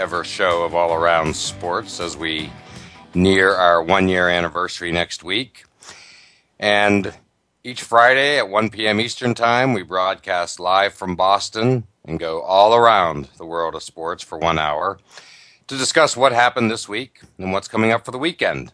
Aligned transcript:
ever 0.00 0.24
show 0.24 0.62
of 0.62 0.74
All 0.74 0.94
Around 0.94 1.36
Sports 1.36 2.00
as 2.00 2.16
we 2.16 2.50
near 3.12 3.52
our 3.52 3.82
one 3.82 4.08
year 4.08 4.30
anniversary 4.30 4.90
next 4.90 5.22
week. 5.22 5.64
And 6.58 7.12
each 7.62 7.82
Friday 7.82 8.38
at 8.38 8.48
1 8.48 8.70
p.m. 8.70 8.98
Eastern 8.98 9.34
Time, 9.34 9.74
we 9.74 9.82
broadcast 9.82 10.58
live 10.58 10.94
from 10.94 11.16
Boston 11.16 11.84
and 12.06 12.18
go 12.18 12.40
all 12.40 12.74
around 12.74 13.28
the 13.36 13.44
world 13.44 13.74
of 13.74 13.82
sports 13.82 14.24
for 14.24 14.38
one 14.38 14.58
hour 14.58 14.98
to 15.66 15.76
discuss 15.76 16.16
what 16.16 16.32
happened 16.32 16.70
this 16.70 16.88
week 16.88 17.20
and 17.36 17.52
what's 17.52 17.68
coming 17.68 17.92
up 17.92 18.06
for 18.06 18.10
the 18.10 18.16
weekend. 18.16 18.72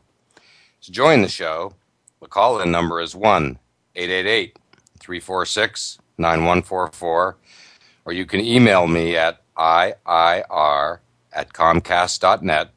To 0.83 0.93
join 0.93 1.23
the 1.23 1.29
show, 1.29 1.73
the 2.23 2.29
call 2.29 2.61
in 2.61 2.71
number 2.71 3.01
is 3.01 3.17
1 3.17 3.59
888 3.97 4.57
346 5.01 5.99
9144, 6.19 7.37
or 8.05 8.13
you 8.13 8.25
can 8.27 8.39
email 8.39 8.87
me 8.87 9.17
at 9.17 9.43
IIR 9.57 11.01
at 11.37 11.53
comcast.net, 11.53 12.71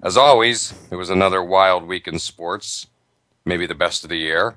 As 0.03 0.17
always, 0.17 0.73
it 0.91 0.95
was 0.95 1.09
another 1.09 1.44
wild 1.44 1.88
week 1.88 2.08
in 2.08 2.19
sports, 2.19 2.88
maybe 3.44 3.66
the 3.66 3.73
best 3.73 4.03
of 4.03 4.09
the 4.09 4.17
year. 4.17 4.56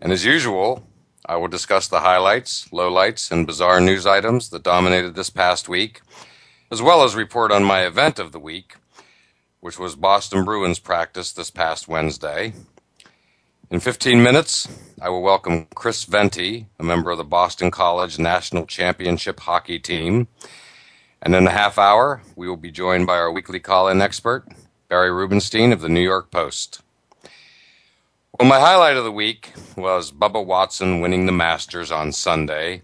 And 0.00 0.12
as 0.12 0.24
usual, 0.24 0.86
I 1.24 1.36
will 1.36 1.48
discuss 1.48 1.88
the 1.88 2.00
highlights, 2.00 2.68
lowlights, 2.72 3.30
and 3.30 3.46
bizarre 3.46 3.80
news 3.80 4.06
items 4.06 4.50
that 4.50 4.62
dominated 4.62 5.14
this 5.14 5.30
past 5.30 5.68
week, 5.68 6.00
as 6.70 6.82
well 6.82 7.04
as 7.04 7.14
report 7.14 7.52
on 7.52 7.64
my 7.64 7.86
event 7.86 8.18
of 8.18 8.32
the 8.32 8.40
week, 8.40 8.76
which 9.60 9.78
was 9.78 9.96
Boston 9.96 10.44
Bruins 10.44 10.78
practice 10.78 11.32
this 11.32 11.50
past 11.50 11.88
Wednesday. 11.88 12.52
In 13.68 13.80
15 13.80 14.22
minutes, 14.22 14.68
I 15.02 15.08
will 15.08 15.22
welcome 15.22 15.66
Chris 15.74 16.04
Venti, 16.04 16.66
a 16.78 16.84
member 16.84 17.10
of 17.10 17.18
the 17.18 17.24
Boston 17.24 17.72
College 17.72 18.16
National 18.16 18.64
Championship 18.64 19.40
hockey 19.40 19.80
team. 19.80 20.28
And 21.20 21.34
in 21.34 21.48
a 21.48 21.50
half 21.50 21.76
hour, 21.76 22.22
we 22.36 22.48
will 22.48 22.56
be 22.56 22.70
joined 22.70 23.08
by 23.08 23.14
our 23.14 23.32
weekly 23.32 23.58
call 23.58 23.88
in 23.88 24.00
expert, 24.00 24.46
Barry 24.88 25.10
Rubenstein 25.10 25.72
of 25.72 25.80
the 25.80 25.88
New 25.88 26.00
York 26.00 26.30
Post. 26.30 26.80
Well, 28.38 28.48
my 28.48 28.60
highlight 28.60 28.96
of 28.96 29.02
the 29.02 29.10
week 29.10 29.52
was 29.76 30.12
Bubba 30.12 30.46
Watson 30.46 31.00
winning 31.00 31.26
the 31.26 31.32
Masters 31.32 31.90
on 31.90 32.12
Sunday 32.12 32.82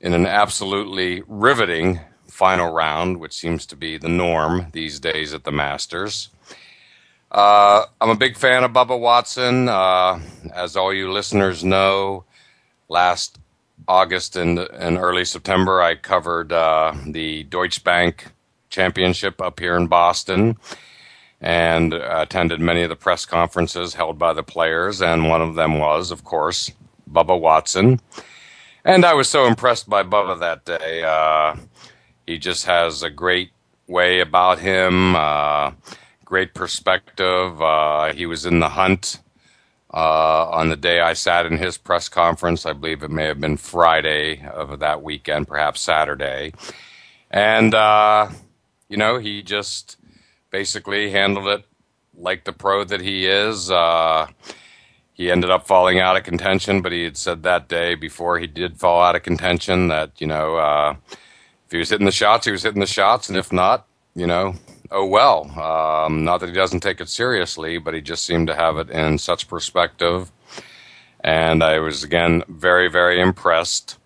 in 0.00 0.14
an 0.14 0.26
absolutely 0.26 1.22
riveting 1.28 2.00
final 2.26 2.72
round, 2.72 3.20
which 3.20 3.34
seems 3.34 3.64
to 3.66 3.76
be 3.76 3.98
the 3.98 4.08
norm 4.08 4.66
these 4.72 4.98
days 4.98 5.32
at 5.32 5.44
the 5.44 5.52
Masters. 5.52 6.30
Uh, 7.36 7.84
I'm 8.00 8.08
a 8.08 8.16
big 8.16 8.38
fan 8.38 8.64
of 8.64 8.72
Bubba 8.72 8.98
Watson. 8.98 9.68
Uh, 9.68 10.18
as 10.54 10.74
all 10.74 10.90
you 10.90 11.12
listeners 11.12 11.62
know, 11.62 12.24
last 12.88 13.38
August 13.86 14.36
and, 14.36 14.58
and 14.58 14.96
early 14.96 15.26
September, 15.26 15.82
I 15.82 15.96
covered 15.96 16.50
uh, 16.50 16.94
the 17.06 17.42
Deutsche 17.42 17.84
Bank 17.84 18.28
Championship 18.70 19.42
up 19.42 19.60
here 19.60 19.76
in 19.76 19.86
Boston 19.86 20.56
and 21.38 21.92
attended 21.92 22.58
many 22.58 22.80
of 22.80 22.88
the 22.88 22.96
press 22.96 23.26
conferences 23.26 23.92
held 23.92 24.18
by 24.18 24.32
the 24.32 24.42
players. 24.42 25.02
And 25.02 25.28
one 25.28 25.42
of 25.42 25.56
them 25.56 25.78
was, 25.78 26.10
of 26.10 26.24
course, 26.24 26.72
Bubba 27.12 27.38
Watson. 27.38 28.00
And 28.82 29.04
I 29.04 29.12
was 29.12 29.28
so 29.28 29.44
impressed 29.44 29.90
by 29.90 30.04
Bubba 30.04 30.40
that 30.40 30.64
day. 30.64 31.02
Uh, 31.02 31.56
he 32.26 32.38
just 32.38 32.64
has 32.64 33.02
a 33.02 33.10
great 33.10 33.50
way 33.86 34.20
about 34.20 34.58
him. 34.58 35.14
Great 36.26 36.54
perspective. 36.54 37.62
Uh, 37.62 38.12
he 38.12 38.26
was 38.26 38.44
in 38.46 38.58
the 38.58 38.70
hunt 38.70 39.20
uh, 39.94 40.50
on 40.50 40.68
the 40.68 40.76
day 40.76 40.98
I 41.00 41.12
sat 41.12 41.46
in 41.46 41.56
his 41.56 41.78
press 41.78 42.08
conference. 42.08 42.66
I 42.66 42.72
believe 42.72 43.04
it 43.04 43.12
may 43.12 43.26
have 43.26 43.40
been 43.40 43.56
Friday 43.56 44.44
of 44.44 44.80
that 44.80 45.04
weekend, 45.04 45.46
perhaps 45.46 45.80
Saturday. 45.80 46.52
And, 47.30 47.72
uh, 47.76 48.28
you 48.88 48.96
know, 48.96 49.18
he 49.18 49.40
just 49.40 49.98
basically 50.50 51.12
handled 51.12 51.46
it 51.46 51.64
like 52.18 52.42
the 52.42 52.52
pro 52.52 52.82
that 52.82 53.00
he 53.00 53.26
is. 53.26 53.70
Uh, 53.70 54.26
he 55.12 55.30
ended 55.30 55.50
up 55.50 55.68
falling 55.68 56.00
out 56.00 56.16
of 56.16 56.24
contention, 56.24 56.82
but 56.82 56.90
he 56.90 57.04
had 57.04 57.16
said 57.16 57.44
that 57.44 57.68
day 57.68 57.94
before 57.94 58.40
he 58.40 58.48
did 58.48 58.80
fall 58.80 59.00
out 59.00 59.14
of 59.14 59.22
contention 59.22 59.86
that, 59.88 60.20
you 60.20 60.26
know, 60.26 60.56
uh, 60.56 60.96
if 61.66 61.70
he 61.70 61.78
was 61.78 61.90
hitting 61.90 62.04
the 62.04 62.10
shots, 62.10 62.46
he 62.46 62.52
was 62.52 62.64
hitting 62.64 62.80
the 62.80 62.86
shots. 62.86 63.28
And 63.28 63.38
if 63.38 63.52
not, 63.52 63.86
you 64.16 64.26
know, 64.26 64.56
oh 64.90 65.06
well. 65.06 65.50
Um, 65.58 66.24
not 66.24 66.38
that 66.38 66.48
he 66.48 66.54
doesn't 66.54 66.80
take 66.80 67.00
it 67.00 67.08
seriously, 67.08 67.78
but 67.78 67.94
he 67.94 68.00
just 68.00 68.24
seemed 68.24 68.46
to 68.48 68.54
have 68.54 68.78
it 68.78 68.90
in 68.90 69.18
such 69.18 69.48
perspective. 69.48 70.32
And 71.20 71.62
I 71.62 71.78
was 71.78 72.04
again 72.04 72.42
very, 72.48 72.88
very 72.88 73.20
impressed. 73.20 73.98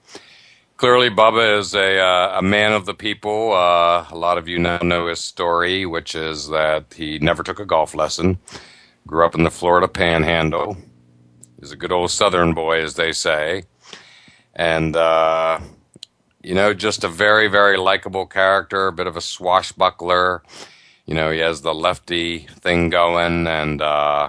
Clearly, 0.76 1.10
Bubba 1.10 1.58
is 1.58 1.74
a, 1.74 1.98
uh, 1.98 2.38
a 2.38 2.42
man 2.42 2.72
of 2.72 2.86
the 2.86 2.94
people. 2.94 3.52
Uh, 3.52 4.06
a 4.10 4.16
lot 4.16 4.38
of 4.38 4.48
you 4.48 4.58
now 4.58 4.78
know 4.78 5.08
his 5.08 5.20
story, 5.20 5.84
which 5.84 6.14
is 6.14 6.48
that 6.48 6.94
he 6.94 7.18
never 7.18 7.42
took 7.42 7.60
a 7.60 7.66
golf 7.66 7.94
lesson, 7.94 8.38
grew 9.06 9.26
up 9.26 9.34
in 9.34 9.44
the 9.44 9.50
Florida 9.50 9.86
panhandle. 9.88 10.78
He's 11.60 11.72
a 11.72 11.76
good 11.76 11.92
old 11.92 12.10
Southern 12.10 12.54
boy, 12.54 12.82
as 12.82 12.94
they 12.94 13.12
say. 13.12 13.64
And, 14.54 14.96
uh, 14.96 15.60
you 16.42 16.54
know, 16.54 16.72
just 16.72 17.04
a 17.04 17.08
very, 17.08 17.48
very 17.48 17.76
likable 17.76 18.24
character, 18.24 18.86
a 18.86 18.92
bit 18.92 19.06
of 19.06 19.18
a 19.18 19.20
swashbuckler. 19.20 20.42
You 21.10 21.16
know, 21.16 21.32
he 21.32 21.40
has 21.40 21.62
the 21.62 21.74
lefty 21.74 22.46
thing 22.60 22.88
going 22.88 23.48
and, 23.48 23.82
uh, 23.82 24.28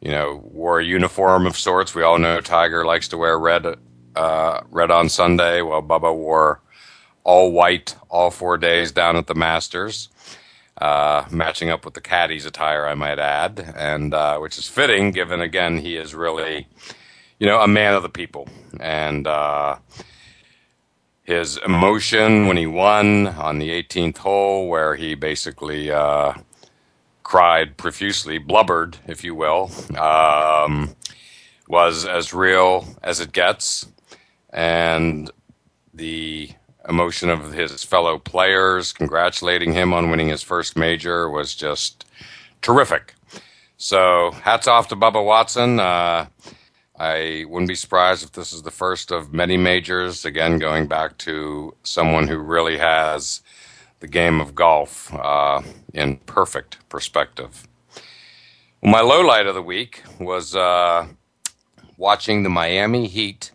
you 0.00 0.10
know, 0.10 0.42
wore 0.52 0.80
a 0.80 0.84
uniform 0.84 1.46
of 1.46 1.56
sorts. 1.56 1.94
We 1.94 2.02
all 2.02 2.18
know 2.18 2.40
Tiger 2.40 2.84
likes 2.84 3.06
to 3.08 3.16
wear 3.16 3.38
red, 3.38 3.76
uh, 4.16 4.60
red 4.68 4.90
on 4.90 5.08
Sunday. 5.08 5.62
Well, 5.62 5.80
Bubba 5.80 6.12
wore 6.12 6.60
all 7.22 7.52
white 7.52 7.94
all 8.08 8.32
four 8.32 8.58
days 8.58 8.90
down 8.90 9.16
at 9.16 9.28
the 9.28 9.36
Masters, 9.36 10.08
uh, 10.76 11.24
matching 11.30 11.70
up 11.70 11.84
with 11.84 11.94
the 11.94 12.00
caddy's 12.00 12.46
attire, 12.46 12.84
I 12.84 12.94
might 12.94 13.20
add, 13.20 13.72
and, 13.76 14.12
uh, 14.12 14.38
which 14.38 14.58
is 14.58 14.66
fitting 14.66 15.12
given, 15.12 15.40
again, 15.40 15.78
he 15.78 15.94
is 15.94 16.16
really, 16.16 16.66
you 17.38 17.46
know, 17.46 17.60
a 17.60 17.68
man 17.68 17.94
of 17.94 18.02
the 18.02 18.08
people. 18.08 18.48
And, 18.80 19.28
uh, 19.28 19.76
his 21.24 21.56
emotion 21.58 22.46
when 22.46 22.56
he 22.56 22.66
won 22.66 23.28
on 23.28 23.58
the 23.58 23.70
18th 23.70 24.18
hole, 24.18 24.68
where 24.68 24.96
he 24.96 25.14
basically 25.14 25.90
uh, 25.90 26.34
cried 27.22 27.76
profusely, 27.76 28.38
blubbered, 28.38 28.98
if 29.06 29.22
you 29.22 29.34
will, 29.34 29.70
um, 29.98 30.94
was 31.68 32.04
as 32.04 32.34
real 32.34 32.86
as 33.02 33.20
it 33.20 33.32
gets. 33.32 33.86
And 34.50 35.30
the 35.94 36.50
emotion 36.88 37.30
of 37.30 37.52
his 37.52 37.84
fellow 37.84 38.18
players 38.18 38.92
congratulating 38.92 39.72
him 39.72 39.92
on 39.92 40.10
winning 40.10 40.28
his 40.28 40.42
first 40.42 40.76
major 40.76 41.28
was 41.30 41.54
just 41.54 42.04
terrific. 42.60 43.14
So, 43.76 44.32
hats 44.42 44.68
off 44.68 44.88
to 44.88 44.96
Bubba 44.96 45.24
Watson. 45.24 45.80
Uh, 45.80 46.26
I 47.02 47.46
wouldn't 47.48 47.68
be 47.68 47.74
surprised 47.74 48.22
if 48.22 48.30
this 48.30 48.52
is 48.52 48.62
the 48.62 48.70
first 48.70 49.10
of 49.10 49.32
many 49.32 49.56
majors. 49.56 50.24
Again, 50.24 50.60
going 50.60 50.86
back 50.86 51.18
to 51.18 51.74
someone 51.82 52.28
who 52.28 52.38
really 52.38 52.78
has 52.78 53.42
the 53.98 54.06
game 54.06 54.40
of 54.40 54.54
golf 54.54 55.12
uh, 55.12 55.62
in 55.92 56.18
perfect 56.18 56.78
perspective. 56.88 57.66
Well, 58.80 58.92
my 58.92 59.00
low 59.00 59.20
light 59.20 59.48
of 59.48 59.56
the 59.56 59.62
week 59.62 60.04
was 60.20 60.54
uh, 60.54 61.08
watching 61.96 62.44
the 62.44 62.48
Miami 62.48 63.08
Heat 63.08 63.50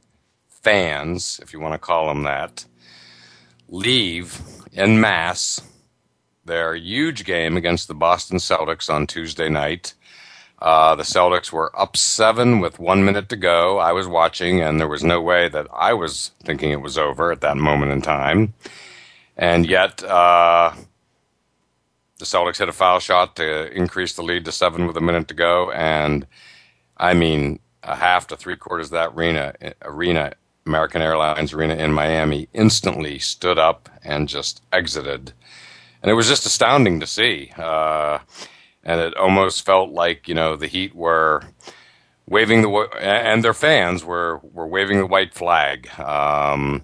fans, 0.49 1.39
if 1.41 1.53
you 1.53 1.61
want 1.61 1.73
to 1.73 1.79
call 1.79 2.09
them 2.09 2.23
that, 2.23 2.65
leave 3.69 4.41
en 4.73 4.99
masse 4.99 5.61
their 6.43 6.75
huge 6.75 7.23
game 7.23 7.55
against 7.55 7.87
the 7.87 7.95
Boston 7.95 8.39
Celtics 8.39 8.93
on 8.93 9.07
Tuesday 9.07 9.47
night. 9.47 9.93
Uh, 10.59 10.95
the 10.95 11.03
Celtics 11.03 11.51
were 11.51 11.77
up 11.79 11.95
seven 11.95 12.59
with 12.59 12.79
one 12.79 13.05
minute 13.05 13.29
to 13.29 13.35
go. 13.35 13.77
I 13.77 13.91
was 13.91 14.07
watching, 14.07 14.59
and 14.61 14.79
there 14.79 14.87
was 14.87 15.03
no 15.03 15.21
way 15.21 15.49
that 15.49 15.67
I 15.71 15.93
was 15.93 16.31
thinking 16.43 16.71
it 16.71 16.81
was 16.81 16.97
over 16.97 17.31
at 17.31 17.41
that 17.41 17.57
moment 17.57 17.91
in 17.91 18.01
time. 18.01 18.53
And 19.37 19.67
yet, 19.69 20.03
uh, 20.03 20.73
the 22.17 22.25
Celtics 22.25 22.57
hit 22.57 22.69
a 22.69 22.73
foul 22.73 22.99
shot 22.99 23.35
to 23.35 23.71
increase 23.71 24.13
the 24.13 24.23
lead 24.23 24.45
to 24.45 24.51
seven 24.51 24.87
with 24.87 24.97
a 24.97 25.01
minute 25.01 25.27
to 25.27 25.35
go. 25.35 25.71
And 25.71 26.25
I 26.97 27.13
mean, 27.13 27.59
a 27.83 27.95
half 27.95 28.27
to 28.27 28.37
three 28.37 28.55
quarters 28.55 28.87
of 28.87 28.93
that 28.93 29.13
arena, 29.13 29.53
arena, 29.83 30.33
American 30.65 31.01
Airlines 31.01 31.53
Arena 31.53 31.75
in 31.75 31.93
Miami, 31.93 32.49
instantly 32.53 33.19
stood 33.19 33.59
up 33.59 33.89
and 34.03 34.27
just 34.27 34.63
exited. 34.73 35.33
And 36.01 36.09
it 36.11 36.15
was 36.15 36.27
just 36.27 36.45
astounding 36.45 36.99
to 36.99 37.07
see. 37.07 37.51
Uh, 37.55 38.19
and 38.87 39.01
it 39.01 39.15
almost 39.17 39.65
felt 39.65 39.91
like, 39.91 40.27
you 40.29 40.33
know, 40.33 40.55
the 40.55 40.65
Heat 40.65 40.95
were 40.95 41.43
waving 42.25 42.61
the, 42.61 42.69
and 42.99 43.43
their 43.43 43.53
fans 43.53 44.03
were, 44.03 44.39
were 44.53 44.65
waving 44.65 44.97
the 44.97 45.05
white 45.05 45.33
flag. 45.33 45.89
Um, 45.99 46.83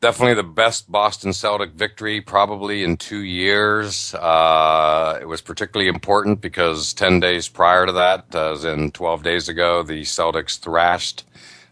definitely 0.00 0.34
the 0.34 0.42
best 0.42 0.90
Boston 0.90 1.32
Celtic 1.32 1.70
victory 1.70 2.20
probably 2.20 2.82
in 2.82 2.96
two 2.96 3.20
years. 3.20 4.14
Uh, 4.16 5.16
it 5.20 5.26
was 5.26 5.40
particularly 5.40 5.88
important 5.88 6.40
because 6.40 6.92
10 6.92 7.20
days 7.20 7.48
prior 7.48 7.86
to 7.86 7.92
that, 7.92 8.34
as 8.34 8.64
in 8.64 8.90
12 8.90 9.22
days 9.22 9.48
ago, 9.48 9.84
the 9.84 10.02
Celtics 10.02 10.58
thrashed 10.58 11.24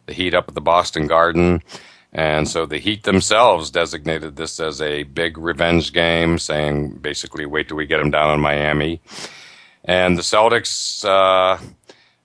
the 0.07 0.15
Heat 0.15 0.33
up 0.33 0.49
at 0.49 0.55
the 0.55 0.61
Boston 0.61 1.09
Garden. 1.09 1.61
And 2.13 2.47
so 2.47 2.67
the 2.67 2.79
Heat 2.79 3.05
themselves 3.05 3.71
designated 3.71 4.37
this 4.37 4.61
as 4.61 4.83
a 4.83 5.05
big 5.05 5.39
revenge 5.39 5.93
game, 5.93 6.39
saying 6.39 6.99
basically, 6.99 7.47
wait 7.47 7.69
till 7.69 7.77
we 7.79 7.87
get 7.87 7.99
them 7.99 8.11
down 8.11 8.35
in 8.35 8.41
Miami. 8.41 9.01
And 9.85 10.19
the 10.19 10.23
Celtics 10.23 11.05
uh, 11.05 11.59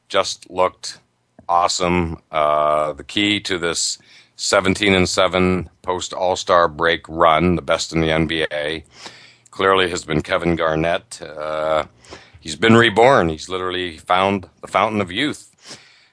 just 0.09 0.49
looked 0.49 0.99
awesome. 1.47 2.21
Uh, 2.31 2.93
the 2.93 3.03
key 3.03 3.39
to 3.41 3.57
this 3.57 3.97
17 4.35 4.93
and 4.93 5.07
7 5.07 5.69
post 5.81 6.13
All 6.13 6.35
Star 6.35 6.67
break 6.67 7.07
run, 7.07 7.55
the 7.55 7.61
best 7.61 7.93
in 7.93 8.01
the 8.01 8.09
NBA. 8.09 8.83
Clearly 9.51 9.89
has 9.89 10.03
been 10.03 10.21
Kevin 10.21 10.55
Garnett. 10.55 11.21
Uh, 11.21 11.85
he's 12.39 12.55
been 12.55 12.75
reborn. 12.75 13.29
He's 13.29 13.49
literally 13.49 13.97
found 13.97 14.49
the 14.61 14.67
fountain 14.67 15.01
of 15.01 15.11
youth. 15.11 15.55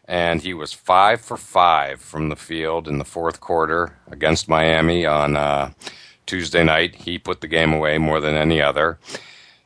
And 0.06 0.42
he 0.42 0.52
was 0.52 0.72
five 0.72 1.20
for 1.20 1.36
five 1.36 2.00
from 2.00 2.28
the 2.28 2.36
field 2.36 2.86
in 2.88 2.98
the 2.98 3.04
fourth 3.04 3.40
quarter 3.40 3.96
against 4.10 4.48
Miami 4.48 5.06
on 5.06 5.36
uh, 5.36 5.72
Tuesday 6.26 6.62
night. 6.62 6.94
He 6.94 7.18
put 7.18 7.40
the 7.40 7.48
game 7.48 7.72
away 7.72 7.98
more 7.98 8.20
than 8.20 8.34
any 8.34 8.60
other. 8.60 8.98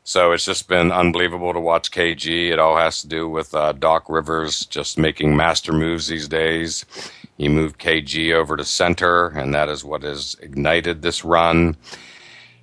So 0.05 0.32
it's 0.32 0.46
just 0.46 0.69
been 0.69 0.90
unbelievable 0.90 1.52
to 1.52 1.61
watch 1.61 1.90
KG. 1.90 2.50
It 2.50 2.58
all 2.58 2.79
has 2.79 3.02
to 3.02 3.08
do 3.08 3.29
with 3.29 3.55
uh, 3.55 3.73
Doc 3.73 4.08
Rivers 4.08 4.64
just 4.64 4.96
making 4.96 5.37
master 5.37 5.73
moves 5.73 6.06
these 6.06 6.29
days. 6.29 6.87
He 7.37 7.46
moved 7.46 7.79
KG 7.79 8.32
over 8.32 8.56
to 8.56 8.64
center, 8.64 9.26
and 9.29 9.52
that 9.55 9.69
is 9.69 9.84
what 9.84 10.02
has 10.05 10.34
ignited 10.41 11.02
this 11.02 11.25
run. 11.25 11.76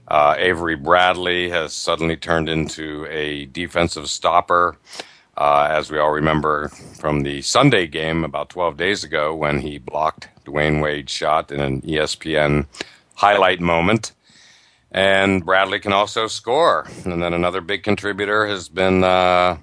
Uh, 0.08 0.36
Avery 0.38 0.76
Bradley 0.76 1.50
has 1.50 1.74
suddenly 1.74 2.16
turned 2.16 2.50
into 2.50 3.06
a 3.10 3.46
defensive 3.46 4.10
stopper, 4.10 4.78
uh, 5.38 5.68
as 5.70 5.92
we 5.92 5.98
all 5.98 6.12
remember 6.12 6.70
from 6.70 7.22
the 7.22 7.42
Sunday 7.42 7.88
game 7.88 8.24
about 8.24 8.50
12 8.50 8.78
days 8.78 9.04
ago 9.04 9.36
when 9.36 9.60
he 9.60 9.78
blocked 9.78 10.30
Dwyane 10.46 10.82
Wade's 10.82 11.12
shot 11.12 11.52
in 11.52 11.60
an 11.60 11.82
ESPN 11.82 12.68
highlight 13.16 13.60
moment. 13.60 14.14
And 14.92 15.44
Bradley 15.44 15.80
can 15.80 15.92
also 15.92 16.28
score. 16.28 16.88
And 17.04 17.22
then 17.22 17.34
another 17.34 17.60
big 17.60 17.84
contributor 17.84 18.48
has 18.48 18.70
been 18.70 19.04
uh, 19.04 19.58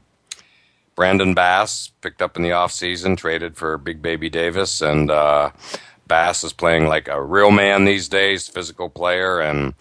Brandon 0.94 1.32
Bass 1.32 1.90
picked 2.02 2.20
up 2.20 2.36
in 2.36 2.42
the 2.42 2.50
offseason, 2.50 3.16
traded 3.16 3.56
for 3.56 3.78
Big 3.78 4.02
Baby 4.02 4.28
Davis, 4.28 4.82
and 4.82 5.10
uh, 5.10 5.50
Bass 6.06 6.44
is 6.44 6.52
playing 6.52 6.86
like 6.86 7.08
a 7.08 7.22
real 7.22 7.50
man 7.50 7.86
these 7.86 8.08
days, 8.08 8.46
physical 8.46 8.90
player, 8.90 9.40
and 9.40 9.72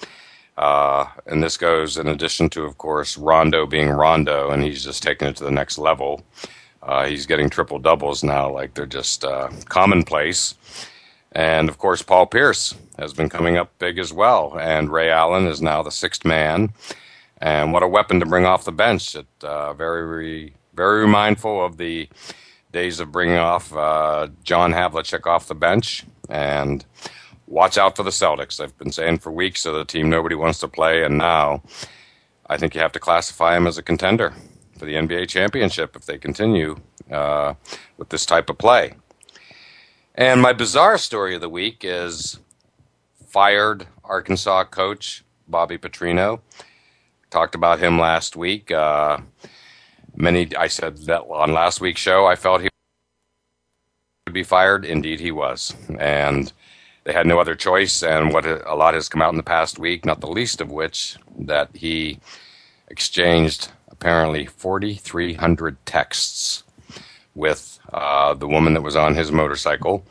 uh, 0.61 1.07
and 1.25 1.41
this 1.41 1.57
goes 1.57 1.97
in 1.97 2.07
addition 2.07 2.47
to, 2.51 2.65
of 2.65 2.77
course, 2.77 3.17
Rondo 3.17 3.65
being 3.65 3.89
Rondo, 3.89 4.51
and 4.51 4.61
he's 4.61 4.83
just 4.83 5.01
taking 5.01 5.27
it 5.27 5.35
to 5.37 5.43
the 5.43 5.51
next 5.51 5.79
level. 5.79 6.21
Uh, 6.83 7.07
he's 7.07 7.25
getting 7.25 7.49
triple 7.49 7.79
doubles 7.79 8.23
now, 8.23 8.47
like 8.51 8.75
they're 8.75 8.85
just 8.85 9.25
uh, 9.25 9.49
commonplace. 9.65 10.53
And 11.31 11.67
of 11.67 11.79
course, 11.79 12.03
Paul 12.03 12.27
Pierce 12.27 12.75
has 12.99 13.11
been 13.11 13.27
coming 13.27 13.57
up 13.57 13.71
big 13.79 13.97
as 13.97 14.13
well, 14.13 14.55
and 14.59 14.91
Ray 14.91 15.09
Allen 15.09 15.47
is 15.47 15.63
now 15.63 15.81
the 15.81 15.89
sixth 15.89 16.25
man. 16.25 16.73
And 17.39 17.73
what 17.73 17.81
a 17.81 17.87
weapon 17.87 18.19
to 18.19 18.27
bring 18.27 18.45
off 18.45 18.63
the 18.63 18.71
bench 18.71 19.15
at 19.15 19.25
uh, 19.43 19.73
very 19.73 20.53
very 20.75 21.07
mindful 21.07 21.65
of 21.65 21.77
the 21.77 22.07
days 22.71 22.99
of 22.99 23.11
bringing 23.11 23.37
off 23.37 23.75
uh, 23.75 24.27
John 24.43 24.73
Havlicek 24.73 25.25
off 25.25 25.47
the 25.47 25.55
bench 25.55 26.05
and 26.29 26.85
watch 27.51 27.77
out 27.77 27.95
for 27.95 28.03
the 28.03 28.09
Celtics. 28.09 28.59
I've 28.59 28.77
been 28.77 28.91
saying 28.91 29.19
for 29.19 29.31
weeks 29.31 29.65
of 29.65 29.73
the 29.75 29.85
team 29.85 30.09
nobody 30.09 30.35
wants 30.35 30.59
to 30.59 30.67
play, 30.67 31.03
and 31.03 31.17
now 31.17 31.61
I 32.47 32.57
think 32.57 32.73
you 32.73 32.81
have 32.81 32.91
to 32.93 32.99
classify 32.99 33.53
them 33.53 33.67
as 33.67 33.77
a 33.77 33.83
contender 33.83 34.33
for 34.77 34.85
the 34.85 34.95
NBA 34.95 35.27
championship 35.27 35.95
if 35.95 36.05
they 36.05 36.17
continue 36.17 36.77
uh, 37.11 37.53
with 37.97 38.09
this 38.09 38.25
type 38.25 38.49
of 38.49 38.57
play. 38.57 38.95
And 40.15 40.41
my 40.41 40.53
bizarre 40.53 40.97
story 40.97 41.35
of 41.35 41.41
the 41.41 41.49
week 41.49 41.83
is 41.83 42.39
fired 43.27 43.87
Arkansas 44.03 44.65
coach 44.65 45.23
Bobby 45.47 45.77
Petrino. 45.77 46.41
Talked 47.29 47.55
about 47.55 47.79
him 47.79 47.99
last 47.99 48.35
week. 48.35 48.71
Uh, 48.71 49.19
Many, 50.15 50.53
I 50.55 50.67
said 50.67 50.97
that 51.05 51.21
on 51.21 51.53
last 51.53 51.79
week's 51.79 52.01
show, 52.01 52.25
I 52.25 52.35
felt 52.35 52.61
he 52.61 52.69
would 54.27 54.33
be 54.33 54.43
fired. 54.43 54.85
Indeed, 54.85 55.19
he 55.19 55.31
was. 55.31 55.73
And 55.99 56.51
they 57.03 57.13
had 57.13 57.27
no 57.27 57.39
other 57.39 57.55
choice. 57.55 58.03
And 58.03 58.33
what 58.33 58.45
a 58.45 58.75
lot 58.75 58.93
has 58.93 59.09
come 59.09 59.21
out 59.21 59.33
in 59.33 59.37
the 59.37 59.43
past 59.43 59.79
week, 59.79 60.05
not 60.05 60.21
the 60.21 60.27
least 60.27 60.61
of 60.61 60.71
which, 60.71 61.17
that 61.39 61.69
he 61.73 62.19
exchanged 62.89 63.69
apparently 63.89 64.45
4,300 64.45 65.85
texts 65.85 66.63
with 67.35 67.79
uh, 67.93 68.33
the 68.33 68.47
woman 68.47 68.73
that 68.73 68.81
was 68.81 68.95
on 68.95 69.15
his 69.15 69.31
motorcycle, 69.31 70.05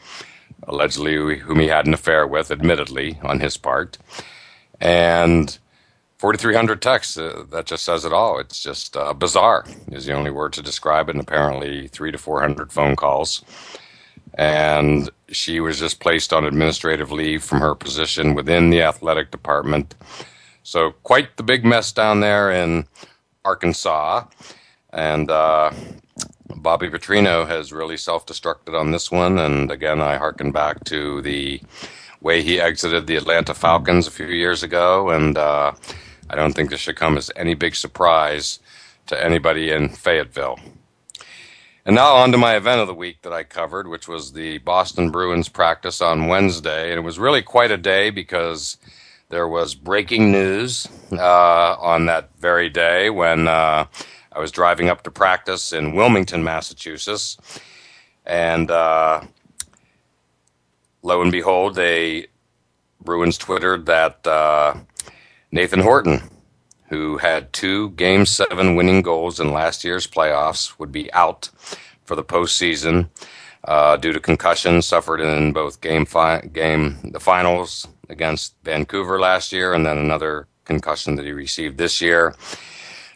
allegedly 0.65 1.39
whom 1.39 1.61
he 1.61 1.69
had 1.69 1.87
an 1.87 1.95
affair 1.95 2.27
with, 2.27 2.51
admittedly, 2.51 3.19
on 3.23 3.41
his 3.41 3.57
part. 3.57 3.99
And 4.81 5.59
4,300 6.21 6.83
texts. 6.83 7.17
Uh, 7.17 7.45
that 7.51 7.65
just 7.65 7.83
says 7.83 8.05
it 8.05 8.13
all. 8.13 8.39
It's 8.39 8.63
just 8.63 8.95
uh, 8.95 9.15
bizarre, 9.15 9.65
is 9.91 10.05
the 10.05 10.13
only 10.13 10.31
word 10.31 10.53
to 10.53 10.63
describe 10.63 11.09
it, 11.09 11.15
and 11.15 11.23
apparently 11.23 11.89
three 11.89 12.13
to 12.13 12.19
400 12.19 12.71
phone 12.71 12.95
calls. 12.95 13.43
And 14.35 15.11
she 15.29 15.61
was 15.61 15.79
just 15.79 16.01
placed 16.01 16.33
on 16.33 16.45
administrative 16.45 17.13
leave 17.13 17.43
from 17.43 17.61
her 17.61 17.75
position 17.75 18.35
within 18.35 18.71
the 18.71 18.83
athletic 18.83 19.31
department. 19.31 19.95
So, 20.63 20.93
quite 21.03 21.37
the 21.37 21.43
big 21.43 21.65
mess 21.65 21.93
down 21.93 22.21
there 22.21 22.51
in 22.51 22.87
Arkansas. 23.45 24.25
And 24.93 25.31
uh, 25.31 25.71
Bobby 26.57 26.89
Petrino 26.89 27.47
has 27.47 27.73
really 27.73 27.97
self 27.97 28.27
destructed 28.27 28.79
on 28.79 28.91
this 28.91 29.11
one. 29.11 29.39
And 29.39 29.71
again, 29.71 30.01
I 30.01 30.17
harken 30.17 30.53
back 30.53 30.85
to 30.85 31.23
the 31.23 31.61
way 32.21 32.43
he 32.43 32.61
exited 32.61 33.07
the 33.07 33.17
Atlanta 33.17 33.55
Falcons 33.55 34.07
a 34.07 34.11
few 34.11 34.27
years 34.27 34.63
ago. 34.63 35.11
And 35.11 35.39
uh, 35.39 35.73
I 36.29 36.37
don't 36.37 36.55
think 36.55 36.71
this 36.71 36.81
should 36.81 36.97
come 36.97 37.17
as 37.17 37.31
any 37.37 37.55
big 37.55 37.75
surprise 37.75 38.61
to 39.07 39.25
anybody 39.25 39.71
in 39.71 39.89
Fayetteville. 39.89 40.59
And 41.91 41.97
now 41.97 42.15
on 42.15 42.31
to 42.31 42.39
my 42.39 42.55
event 42.55 42.81
of 42.81 42.87
the 42.87 42.95
week 42.95 43.23
that 43.23 43.33
I 43.33 43.43
covered, 43.43 43.89
which 43.89 44.07
was 44.07 44.33
the 44.33 44.59
Boston 44.59 45.11
Bruins 45.11 45.49
practice 45.49 46.01
on 46.01 46.29
Wednesday. 46.29 46.91
And 46.91 47.01
it 47.01 47.03
was 47.03 47.19
really 47.19 47.43
quite 47.43 47.73
a 47.73 47.77
day 47.77 48.11
because 48.11 48.77
there 49.29 49.49
was 49.49 49.75
breaking 49.75 50.31
news 50.31 50.87
uh, 51.11 51.75
on 51.81 52.07
that 52.07 52.31
very 52.39 52.69
day 52.69 53.11
when 53.11 53.49
uh, 53.49 53.87
I 54.33 54.39
was 54.39 54.53
driving 54.53 54.89
up 54.89 55.03
to 55.03 55.11
practice 55.11 55.73
in 55.73 55.97
Wilmington, 55.97 56.45
Massachusetts. 56.45 57.37
And 58.25 58.71
uh, 58.71 59.23
lo 61.03 61.23
and 61.23 61.33
behold, 61.33 61.75
they 61.75 62.29
Bruins 63.03 63.37
twittered 63.37 63.87
that 63.87 64.25
uh, 64.29 64.75
Nathan 65.51 65.81
Horton, 65.81 66.23
who 66.91 67.17
had 67.19 67.53
two 67.53 67.91
Game 67.91 68.27
7 68.27 68.75
winning 68.75 69.01
goals 69.01 69.41
in 69.41 69.53
last 69.53 69.85
year's 69.85 70.07
playoffs, 70.07 70.79
would 70.79 70.93
be 70.93 71.11
out 71.13 71.49
for 72.05 72.17
the 72.17 72.25
postseason 72.25 73.09
uh, 73.65 73.97
due 73.97 74.13
to 74.13 74.21
concussion 74.21 74.83
suffered 74.83 75.21
in 75.21 75.53
both 75.53 75.81
game 75.81 76.05
fi- 76.05 76.41
game 76.41 76.99
the 77.05 77.21
finals 77.21 77.87
against 78.09 78.57
Vancouver 78.65 79.21
last 79.21 79.53
year, 79.53 79.73
and 79.73 79.87
then 79.87 79.99
another 79.99 80.49
concussion 80.65 81.15
that 81.15 81.25
he 81.25 81.33
received 81.33 81.79
this 81.79 82.01
year. 82.01 82.35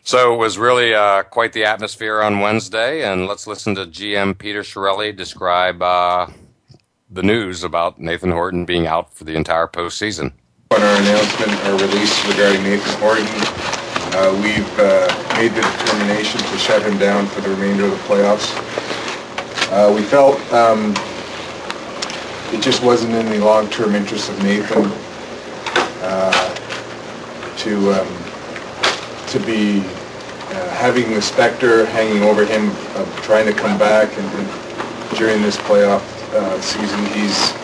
So 0.04 0.34
it 0.34 0.36
was 0.36 0.56
really 0.58 0.94
uh, 0.94 1.24
quite 1.24 1.52
the 1.52 1.64
atmosphere 1.64 2.22
on 2.22 2.40
Wednesday, 2.40 3.02
and 3.02 3.26
let's 3.26 3.46
listen 3.46 3.74
to 3.74 3.86
GM 3.86 4.38
Peter 4.38 4.62
Chiarelli 4.62 5.16
describe 5.16 5.82
uh, 5.82 6.28
the 7.10 7.22
news 7.22 7.64
about 7.64 7.98
Nathan 7.98 8.30
Horton 8.30 8.66
being 8.66 8.86
out 8.86 9.12
for 9.12 9.24
the 9.24 9.34
entire 9.34 9.66
postseason. 9.66 10.32
On 10.74 10.82
our 10.82 11.00
announcement, 11.02 11.52
our 11.66 11.78
release 11.78 12.26
regarding 12.26 12.64
Nathan 12.64 12.98
Horton, 12.98 13.24
uh, 14.18 14.32
we've 14.42 14.78
uh, 14.80 15.06
made 15.36 15.52
the 15.52 15.60
determination 15.60 16.40
to 16.40 16.58
shut 16.58 16.82
him 16.82 16.98
down 16.98 17.28
for 17.28 17.42
the 17.42 17.50
remainder 17.50 17.84
of 17.84 17.92
the 17.92 17.96
playoffs. 17.98 18.50
Uh, 19.70 19.94
we 19.94 20.02
felt 20.02 20.34
um, 20.52 20.92
it 22.52 22.60
just 22.60 22.82
wasn't 22.82 23.14
in 23.14 23.26
the 23.26 23.38
long-term 23.38 23.94
interest 23.94 24.30
of 24.30 24.42
Nathan 24.42 24.90
uh, 26.02 26.54
to 27.58 27.92
um, 27.92 29.28
to 29.28 29.38
be 29.46 29.78
uh, 29.78 30.70
having 30.70 31.14
the 31.14 31.22
specter 31.22 31.86
hanging 31.86 32.24
over 32.24 32.44
him 32.44 32.70
of 32.96 33.20
trying 33.22 33.46
to 33.46 33.52
come 33.52 33.78
back 33.78 34.08
and, 34.18 34.26
and 34.26 35.16
during 35.16 35.40
this 35.40 35.56
playoff 35.56 36.02
uh, 36.34 36.60
season 36.60 37.06
he's 37.14 37.54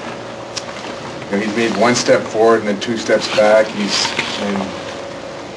you 1.30 1.36
know, 1.36 1.42
he's 1.42 1.56
made 1.56 1.80
one 1.80 1.94
step 1.94 2.22
forward 2.22 2.60
and 2.60 2.68
then 2.68 2.80
two 2.80 2.96
steps 2.96 3.28
back 3.36 3.66
he's 3.66 4.06
and 4.40 4.80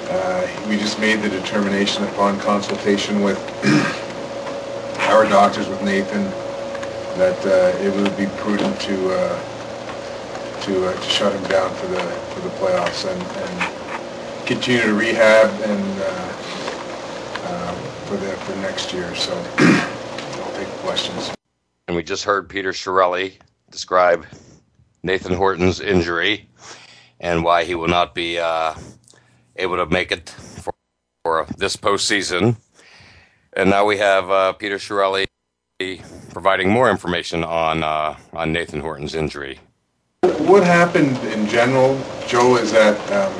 uh, 0.09 0.47
we 0.69 0.77
just 0.77 0.99
made 0.99 1.21
the 1.21 1.29
determination 1.29 2.03
upon 2.03 2.39
consultation 2.39 3.21
with 3.23 3.39
our 5.09 5.25
doctors 5.25 5.67
with 5.69 5.81
Nathan 5.81 6.29
that 7.15 7.45
uh, 7.45 7.77
it 7.83 7.93
would 7.95 8.15
be 8.17 8.27
prudent 8.37 8.79
to 8.81 9.11
uh, 9.11 9.39
to, 10.61 10.87
uh, 10.87 10.93
to 10.93 11.09
shut 11.09 11.33
him 11.33 11.43
down 11.49 11.73
for 11.75 11.87
the 11.87 11.99
for 12.31 12.41
the 12.41 12.49
playoffs 12.49 13.09
and, 13.09 13.21
and 13.21 14.47
continue 14.47 14.81
to 14.81 14.93
rehab 14.93 15.49
and 15.61 16.01
uh, 16.01 16.33
uh, 17.47 17.71
for 18.05 18.15
the 18.17 18.31
for 18.37 18.55
next 18.57 18.93
year. 18.93 19.13
So 19.15 19.33
I'll 19.57 20.51
take 20.53 20.67
questions. 20.83 21.33
And 21.87 21.97
we 21.97 22.03
just 22.03 22.23
heard 22.23 22.47
Peter 22.47 22.71
Chiarelli 22.71 23.33
describe 23.71 24.25
Nathan 25.03 25.33
Horton's 25.33 25.79
injury 25.79 26.47
and 27.19 27.43
why 27.43 27.65
he 27.65 27.75
will 27.75 27.87
not 27.87 28.15
be 28.15 28.39
uh, 28.39 28.73
able 29.57 29.77
to 29.77 29.85
make 29.85 30.11
it 30.11 30.29
for, 30.29 30.73
for 31.23 31.45
this 31.57 31.75
postseason. 31.75 32.55
And 33.53 33.69
now 33.69 33.85
we 33.85 33.97
have 33.97 34.57
Peter 34.57 34.77
Chiarelli 34.77 35.25
providing 36.31 36.69
more 36.69 36.89
information 36.89 37.43
on 37.43 37.83
uh, 37.83 38.15
on 38.33 38.53
Nathan 38.53 38.79
Horton's 38.79 39.15
injury. 39.15 39.59
What 40.21 40.63
happened 40.63 41.17
in 41.33 41.47
general, 41.47 41.99
Joe, 42.27 42.57
is 42.57 42.71
that 42.71 42.97
um, 43.11 43.33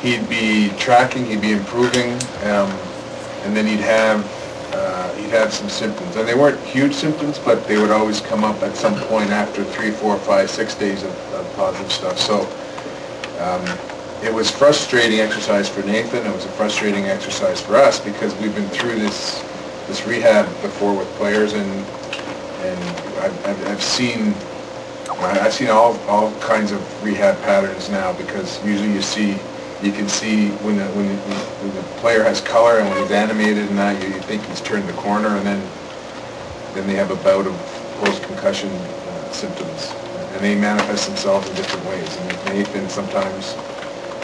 he'd 0.00 0.28
be 0.28 0.70
tracking, 0.78 1.26
he'd 1.26 1.40
be 1.40 1.52
improving, 1.52 2.12
um, 2.44 2.70
and 3.44 3.56
then 3.56 3.66
he'd 3.66 3.80
have 3.80 4.24
uh, 4.72 5.12
he'd 5.14 5.30
have 5.30 5.52
some 5.52 5.68
symptoms, 5.68 6.16
and 6.16 6.26
they 6.26 6.34
weren't 6.34 6.60
huge 6.64 6.94
symptoms, 6.94 7.38
but 7.38 7.66
they 7.66 7.78
would 7.78 7.90
always 7.90 8.20
come 8.20 8.44
up 8.44 8.62
at 8.62 8.76
some 8.76 8.94
point 9.08 9.30
after 9.30 9.64
three, 9.64 9.90
four, 9.90 10.18
five, 10.18 10.50
six 10.50 10.74
days 10.74 11.02
of, 11.02 11.32
of 11.34 11.56
positive 11.56 11.92
stuff. 11.92 12.18
So. 12.18 12.48
Um, 13.40 13.64
it 14.22 14.32
was 14.32 14.48
frustrating 14.48 15.18
exercise 15.18 15.68
for 15.68 15.82
Nathan. 15.82 16.24
It 16.24 16.32
was 16.32 16.44
a 16.44 16.48
frustrating 16.50 17.06
exercise 17.06 17.60
for 17.60 17.74
us 17.74 17.98
because 17.98 18.32
we've 18.36 18.54
been 18.54 18.68
through 18.68 18.94
this 19.00 19.42
this 19.88 20.06
rehab 20.06 20.46
before 20.62 20.96
with 20.96 21.08
players, 21.16 21.54
and 21.54 21.68
and 21.68 22.78
I've, 23.18 23.46
I've, 23.46 23.68
I've 23.68 23.82
seen 23.82 24.32
I've 25.18 25.52
seen 25.52 25.70
all 25.70 25.98
all 26.06 26.30
kinds 26.38 26.70
of 26.70 26.80
rehab 27.04 27.36
patterns 27.42 27.90
now 27.90 28.12
because 28.12 28.64
usually 28.64 28.92
you 28.92 29.02
see 29.02 29.32
you 29.82 29.92
can 29.92 30.08
see 30.08 30.48
when 30.64 30.76
the 30.76 30.84
when 30.86 31.08
the, 31.08 31.14
when 31.14 31.74
the 31.74 31.82
player 32.00 32.22
has 32.22 32.40
color 32.40 32.78
and 32.78 32.88
when 32.88 33.02
he's 33.02 33.10
animated 33.10 33.68
and 33.68 33.78
that 33.78 34.00
you, 34.00 34.08
you 34.08 34.20
think 34.20 34.42
he's 34.46 34.60
turned 34.60 34.88
the 34.88 34.92
corner 34.94 35.36
and 35.36 35.46
then 35.46 35.60
then 36.74 36.86
they 36.86 36.94
have 36.94 37.10
a 37.10 37.16
bout 37.16 37.46
of 37.46 37.54
post 37.98 38.22
concussion 38.22 38.70
uh, 38.70 39.30
symptoms 39.32 39.92
and 40.34 40.42
they 40.42 40.54
manifest 40.56 41.06
themselves 41.06 41.48
in 41.48 41.54
different 41.56 41.86
ways. 41.86 42.16
And 42.16 42.26
with 42.26 42.44
Nathan, 42.46 42.88
sometimes 42.88 43.54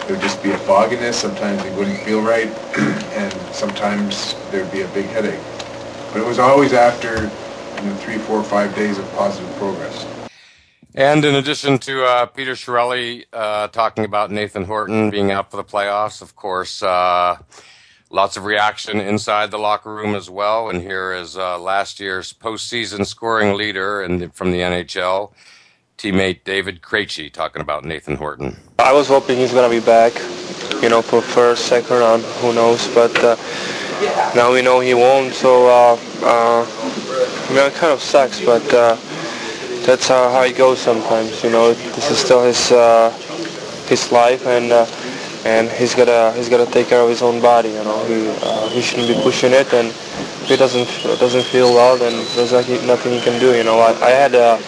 it 0.07 0.11
would 0.11 0.21
just 0.21 0.43
be 0.43 0.51
a 0.53 0.59
fogginess, 0.59 1.17
sometimes 1.17 1.63
he 1.63 1.71
wouldn't 1.71 1.99
feel 1.99 2.23
right, 2.23 2.49
and 3.15 3.33
sometimes 3.55 4.35
there'd 4.51 4.71
be 4.73 4.83
a 4.83 4.89
big 4.89 5.07
headache. 5.07 5.41
But 6.13 6.23
it 6.23 6.27
was 6.27 6.39
always 6.39 6.73
after 6.73 7.31
you 7.83 7.89
know, 7.89 7.95
three, 7.97 8.19
four, 8.19 8.43
five 8.43 8.75
days 8.75 8.99
of 8.99 9.13
positive 9.13 9.55
progress. 9.57 10.18
And 10.99 11.25
in 11.25 11.37
addition 11.37 11.79
to 11.79 12.05
uh, 12.05 12.27
Peter 12.27 12.55
Chiarelli 12.55 13.25
uh, 13.33 13.69
talking 13.69 14.05
about 14.05 14.33
Nathan 14.33 14.65
Horton 14.65 15.11
being 15.11 15.31
out 15.31 15.49
for 15.49 15.57
the 15.57 15.63
playoffs, 15.63 16.21
of 16.21 16.35
course, 16.35 16.83
uh, 16.83 17.39
lots 18.11 18.37
of 18.37 18.45
reaction 18.45 18.99
inside 18.99 19.53
the 19.53 19.61
locker 19.61 19.95
room 19.95 20.17
as 20.17 20.29
well. 20.29 20.69
And 20.71 20.83
here 20.83 21.13
is 21.13 21.39
uh, 21.39 21.57
last 21.61 22.01
year's 22.01 22.33
postseason 22.33 23.07
scoring 23.07 23.55
leader 23.57 24.03
and 24.03 24.35
from 24.35 24.51
the 24.51 24.59
NHL, 24.59 25.31
teammate 25.99 26.43
David 26.43 26.83
Krejci 26.83 27.33
talking 27.33 27.63
about 27.63 27.85
Nathan 27.85 28.17
Horton. 28.17 28.57
I 28.81 28.93
was 28.93 29.07
hoping 29.07 29.39
he's 29.39 29.53
gonna 29.53 29.71
be 29.73 29.79
back, 29.79 30.15
you 30.83 30.89
know, 30.89 31.01
for 31.01 31.23
first, 31.23 31.67
second 31.67 31.97
round, 31.97 32.25
who 32.41 32.53
knows? 32.53 32.93
But 32.93 33.17
uh, 33.23 33.37
now 34.35 34.53
we 34.53 34.63
know 34.63 34.81
he 34.81 34.95
won't, 34.95 35.33
so 35.33 35.69
uh, 35.69 35.97
uh, 36.25 36.67
I 36.67 37.49
mean, 37.51 37.59
it 37.59 37.75
kind 37.75 37.93
of 37.93 38.01
sucks, 38.01 38.45
but 38.45 38.99
that's 39.89 40.07
how, 40.07 40.29
how 40.31 40.43
it 40.43 40.55
goes 40.57 40.79
sometimes. 40.79 41.43
You 41.43 41.51
know, 41.51 41.73
this 41.73 42.11
is 42.11 42.19
still 42.19 42.45
his 42.45 42.71
uh, 42.71 43.09
his 43.89 44.13
life, 44.13 44.47
and 44.47 44.71
uh, 44.71 44.85
and 45.49 45.71
he's 45.71 45.95
gotta 45.95 46.33
he's 46.37 46.51
gotta 46.51 46.71
take 46.71 46.89
care 46.89 47.01
of 47.01 47.09
his 47.09 47.23
own 47.23 47.41
body. 47.41 47.71
You 47.71 47.83
know, 47.89 48.05
he 48.05 48.29
uh, 48.45 48.69
he 48.69 48.83
shouldn't 48.83 49.09
be 49.09 49.15
pushing 49.23 49.53
it, 49.53 49.73
and 49.73 49.89
if 49.89 50.49
he 50.49 50.57
doesn't 50.57 50.85
doesn't 51.19 51.45
feel 51.45 51.73
well, 51.73 51.97
then 51.97 52.13
there's 52.37 52.53
nothing 52.87 53.13
he 53.13 53.21
can 53.21 53.41
do. 53.41 53.57
You 53.57 53.65
know, 53.65 53.81
I, 53.81 53.97
I 54.05 54.11
had 54.11 54.35
a 54.35 54.61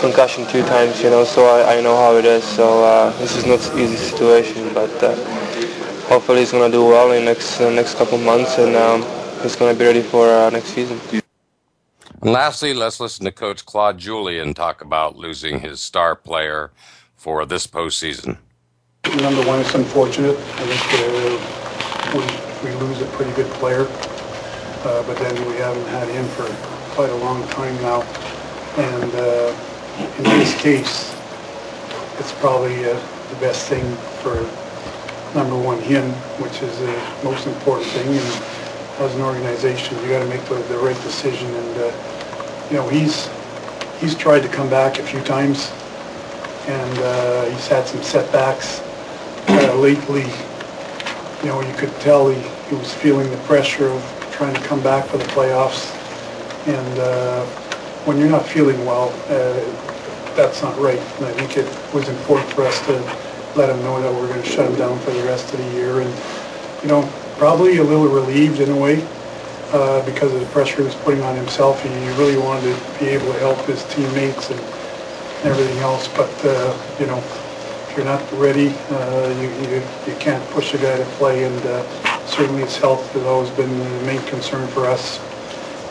concussion 0.00 0.46
two 0.48 0.62
times, 0.62 1.02
you 1.02 1.10
know, 1.10 1.24
so 1.24 1.44
I, 1.44 1.76
I 1.76 1.80
know 1.82 1.96
how 1.96 2.16
it 2.16 2.24
is. 2.24 2.44
So 2.44 2.82
uh, 2.82 3.10
this 3.18 3.36
is 3.36 3.44
not 3.44 3.60
an 3.72 3.78
easy 3.78 3.96
situation, 3.96 4.72
but 4.72 4.92
uh, 5.02 5.14
hopefully 6.08 6.40
he's 6.40 6.52
to 6.70 6.76
do 6.78 6.84
well 6.84 7.12
in 7.12 7.26
next 7.26 7.60
uh, 7.60 7.68
next 7.70 7.96
couple 7.98 8.16
months, 8.16 8.56
and 8.58 8.74
um, 8.74 9.02
he's 9.42 9.56
to 9.56 9.78
be 9.78 9.84
ready 9.84 10.02
for 10.02 10.24
next 10.50 10.72
season. 10.72 11.23
And 12.24 12.32
lastly, 12.32 12.72
let's 12.72 13.00
listen 13.00 13.26
to 13.26 13.30
Coach 13.30 13.66
Claude 13.66 13.98
Julien 13.98 14.54
talk 14.54 14.80
about 14.80 15.14
losing 15.14 15.60
his 15.60 15.82
star 15.82 16.16
player 16.16 16.70
for 17.16 17.44
this 17.44 17.66
postseason. 17.66 18.38
Number 19.20 19.44
one, 19.44 19.60
it's 19.60 19.74
unfortunate. 19.74 20.34
I 20.34 20.64
think 20.64 22.16
uh, 22.16 22.64
we, 22.64 22.70
we 22.70 22.76
lose 22.76 23.02
a 23.02 23.06
pretty 23.08 23.30
good 23.32 23.50
player, 23.60 23.82
uh, 23.82 25.02
but 25.02 25.18
then 25.18 25.34
we 25.46 25.56
haven't 25.56 25.86
had 25.88 26.08
him 26.08 26.24
for 26.28 26.46
quite 26.94 27.10
a 27.10 27.16
long 27.16 27.46
time 27.48 27.76
now. 27.82 28.00
And 28.78 29.14
uh, 29.16 29.54
in 30.16 30.24
this 30.40 30.58
case, 30.62 31.14
it's 32.18 32.32
probably 32.40 32.86
uh, 32.86 32.98
the 33.28 33.36
best 33.38 33.68
thing 33.68 33.84
for 34.22 34.36
number 35.36 35.58
one 35.58 35.78
him, 35.82 36.10
which 36.40 36.62
is 36.62 36.78
the 36.78 37.22
most 37.22 37.46
important 37.46 37.86
thing. 37.90 38.08
And 38.08 38.44
as 39.00 39.14
an 39.14 39.20
organization, 39.20 40.02
you 40.02 40.08
got 40.08 40.20
to 40.20 40.28
make 40.30 40.44
the, 40.46 40.54
the, 40.54 40.78
right 40.78 40.96
decision. 41.02 41.52
And 41.52 41.76
uh, 41.76 42.13
you 42.70 42.76
know, 42.76 42.88
he's 42.88 43.28
he's 44.00 44.14
tried 44.14 44.40
to 44.40 44.48
come 44.48 44.68
back 44.68 44.98
a 44.98 45.02
few 45.02 45.20
times, 45.22 45.70
and 46.66 46.98
uh, 46.98 47.44
he's 47.46 47.68
had 47.68 47.86
some 47.86 48.02
setbacks 48.02 48.80
uh, 49.48 49.74
lately. 49.74 50.24
You 51.42 51.50
know, 51.50 51.60
you 51.60 51.74
could 51.74 51.92
tell 52.00 52.28
he, 52.28 52.40
he 52.68 52.74
was 52.74 52.92
feeling 52.94 53.30
the 53.30 53.36
pressure 53.38 53.88
of 53.88 54.02
trying 54.32 54.54
to 54.54 54.60
come 54.62 54.82
back 54.82 55.06
for 55.06 55.18
the 55.18 55.24
playoffs, 55.24 55.92
and 56.66 56.98
uh, 56.98 57.44
when 58.04 58.18
you're 58.18 58.30
not 58.30 58.46
feeling 58.46 58.84
well, 58.84 59.08
uh, 59.28 59.60
that's 60.36 60.62
not 60.62 60.78
right. 60.78 60.98
And 61.18 61.26
I 61.26 61.32
think 61.32 61.56
it 61.56 61.94
was 61.94 62.08
important 62.08 62.48
for 62.50 62.62
us 62.62 62.84
to 62.86 62.92
let 63.56 63.70
him 63.70 63.82
know 63.84 64.00
that 64.00 64.12
we're 64.12 64.28
going 64.28 64.42
to 64.42 64.48
shut 64.48 64.70
him 64.70 64.76
down 64.76 64.98
for 65.00 65.10
the 65.10 65.22
rest 65.22 65.52
of 65.54 65.58
the 65.58 65.70
year. 65.78 66.00
And, 66.00 66.12
you 66.82 66.88
know, 66.88 67.08
probably 67.38 67.78
a 67.78 67.84
little 67.84 68.08
relieved 68.08 68.60
in 68.60 68.70
a 68.70 68.76
way 68.76 69.06
uh, 69.74 70.04
because 70.06 70.32
of 70.32 70.38
the 70.38 70.46
pressure 70.46 70.76
he 70.76 70.82
was 70.84 70.94
putting 70.94 71.22
on 71.22 71.34
himself. 71.34 71.82
He 71.82 71.88
really 72.10 72.38
wanted 72.38 72.74
to 72.74 73.00
be 73.00 73.10
able 73.10 73.32
to 73.32 73.38
help 73.40 73.58
his 73.66 73.82
teammates 73.92 74.50
and 74.50 74.60
everything 75.42 75.78
else. 75.78 76.06
But, 76.08 76.30
uh, 76.44 76.78
you 77.00 77.06
know, 77.06 77.18
if 77.18 77.94
you're 77.96 78.06
not 78.06 78.22
ready, 78.34 78.68
uh, 78.90 79.34
you, 79.40 79.48
you, 79.68 79.82
you, 80.06 80.14
can't 80.20 80.48
push 80.50 80.74
a 80.74 80.78
guy 80.78 80.96
to 80.96 81.04
play. 81.18 81.42
And 81.44 81.66
uh, 81.66 81.82
certainly 82.24 82.62
his 82.62 82.76
health 82.76 83.12
has 83.14 83.24
always 83.24 83.50
been 83.50 83.76
the 83.76 84.06
main 84.06 84.22
concern 84.26 84.68
for 84.68 84.86
us. 84.86 85.18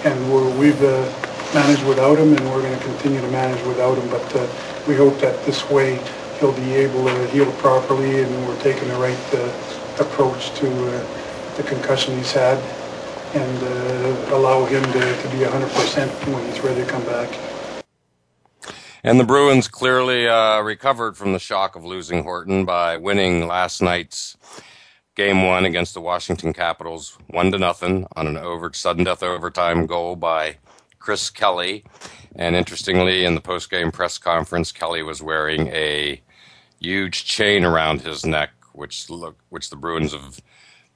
And 0.06 0.18
we've 0.58 0.82
uh, 0.82 1.12
manage 1.54 1.84
without 1.84 2.18
him, 2.18 2.36
and 2.36 2.52
we're 2.52 2.62
going 2.62 2.78
to 2.78 2.86
continue 2.86 3.20
to 3.20 3.30
manage 3.30 3.62
without 3.66 3.98
him. 3.98 4.10
But 4.10 4.36
uh, 4.36 4.48
we 4.88 4.96
hope 4.96 5.20
that 5.20 5.44
this 5.44 5.70
way 5.70 6.00
he'll 6.40 6.54
be 6.54 6.74
able 6.74 7.06
to 7.06 7.28
heal 7.28 7.52
properly, 7.54 8.24
and 8.24 8.48
we're 8.48 8.60
taking 8.62 8.88
the 8.88 8.96
right 8.96 9.34
uh, 9.34 9.52
approach 10.00 10.54
to 10.56 10.68
uh, 10.68 11.06
the 11.58 11.64
concussion 11.64 12.16
he's 12.16 12.32
had. 12.32 12.64
And 13.34 13.64
uh, 13.64 14.36
allow 14.36 14.66
him 14.66 14.84
to, 14.84 14.92
to 15.22 15.28
be 15.30 15.44
100% 15.44 16.34
when 16.34 16.46
he's 16.46 16.60
ready 16.62 16.84
to 16.84 16.88
come 16.88 17.04
back. 17.06 17.30
And 19.04 19.20
the 19.20 19.26
Bruins 19.26 19.68
clearly 19.68 20.28
uh, 20.28 20.62
recovered 20.62 21.18
from 21.18 21.34
the 21.34 21.40
shock 21.40 21.76
of 21.76 21.84
losing 21.84 22.24
Horton 22.24 22.64
by 22.64 22.96
winning 22.96 23.48
last 23.48 23.82
night's 23.82 24.38
game 25.16 25.44
one 25.44 25.66
against 25.66 25.94
the 25.94 26.02
Washington 26.02 26.54
Capitals, 26.54 27.18
one 27.28 27.52
to 27.52 27.58
nothing 27.58 28.08
on 28.16 28.28
an 28.28 28.38
over 28.38 28.72
sudden 28.74 29.04
death 29.04 29.22
overtime 29.22 29.86
goal 29.86 30.16
by 30.16 30.58
Chris 31.00 31.30
Kelly. 31.30 31.84
And 32.36 32.56
interestingly, 32.56 33.26
in 33.26 33.36
the 33.36 33.42
post 33.42 33.70
game 33.70 33.92
press 33.92 34.18
conference, 34.18 34.72
Kelly 34.72 35.04
was 35.04 35.22
wearing 35.22 35.68
a 35.68 36.22
huge 36.80 37.26
chain 37.26 37.66
around 37.66 38.02
his 38.02 38.26
neck, 38.26 38.52
which 38.72 39.10
look 39.10 39.38
which 39.50 39.70
the 39.70 39.76
Bruins 39.76 40.14
have 40.14 40.40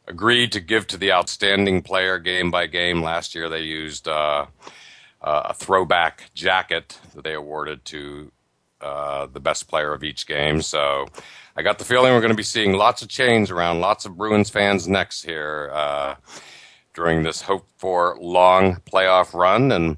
agreed 0.07 0.51
to 0.53 0.59
give 0.59 0.87
to 0.87 0.97
the 0.97 1.11
outstanding 1.11 1.81
player 1.81 2.17
game 2.17 2.49
by 2.49 2.67
game. 2.67 3.01
Last 3.01 3.35
year, 3.35 3.49
they 3.49 3.61
used 3.61 4.07
uh, 4.07 4.45
uh, 5.21 5.41
a 5.45 5.53
throwback 5.53 6.31
jacket 6.33 6.99
that 7.13 7.23
they 7.23 7.33
awarded 7.33 7.83
to 7.85 8.31
uh, 8.81 9.27
the 9.27 9.39
best 9.39 9.67
player 9.67 9.93
of 9.93 10.03
each 10.03 10.27
game. 10.27 10.61
So 10.61 11.07
I 11.55 11.61
got 11.61 11.79
the 11.79 11.85
feeling 11.85 12.13
we're 12.13 12.21
going 12.21 12.31
to 12.31 12.37
be 12.37 12.43
seeing 12.43 12.73
lots 12.73 13.01
of 13.01 13.09
chains 13.09 13.51
around 13.51 13.81
lots 13.81 14.05
of 14.05 14.15
Bruins 14.15 14.49
fans' 14.49 14.87
necks 14.87 15.21
here 15.23 15.71
uh, 15.73 16.15
during 16.93 17.23
this 17.23 17.41
hoped 17.41 17.71
for 17.77 18.17
long 18.21 18.75
playoff 18.91 19.33
run. 19.33 19.71
And 19.71 19.97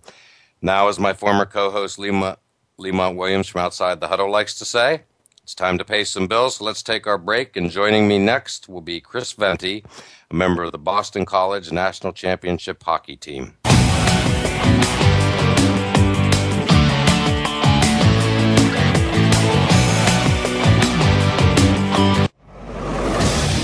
now, 0.61 0.87
as 0.87 0.99
my 0.99 1.13
former 1.13 1.45
co 1.45 1.69
host 1.69 1.99
Lemont, 1.99 2.39
Lemont 2.77 3.17
Williams 3.17 3.47
from 3.47 3.61
Outside 3.61 3.99
the 3.99 4.07
Huddle 4.07 4.31
likes 4.31 4.55
to 4.59 4.65
say, 4.65 5.03
it's 5.49 5.55
time 5.55 5.79
to 5.79 5.83
pay 5.83 6.03
some 6.03 6.27
bills, 6.27 6.57
so 6.57 6.65
let's 6.65 6.83
take 6.83 7.07
our 7.07 7.17
break. 7.17 7.57
And 7.57 7.71
joining 7.71 8.07
me 8.07 8.19
next 8.19 8.69
will 8.69 8.81
be 8.81 9.01
Chris 9.01 9.31
Venti, 9.31 9.83
a 10.29 10.35
member 10.35 10.61
of 10.61 10.71
the 10.71 10.77
Boston 10.77 11.25
College 11.25 11.71
National 11.71 12.13
Championship 12.13 12.83
hockey 12.83 13.15
team. 13.15 13.55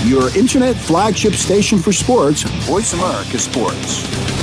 Your 0.04 0.36
internet 0.36 0.74
flagship 0.74 1.34
station 1.34 1.78
for 1.78 1.92
sports, 1.92 2.42
Voice 2.66 2.94
America 2.94 3.38
Sports. 3.38 4.35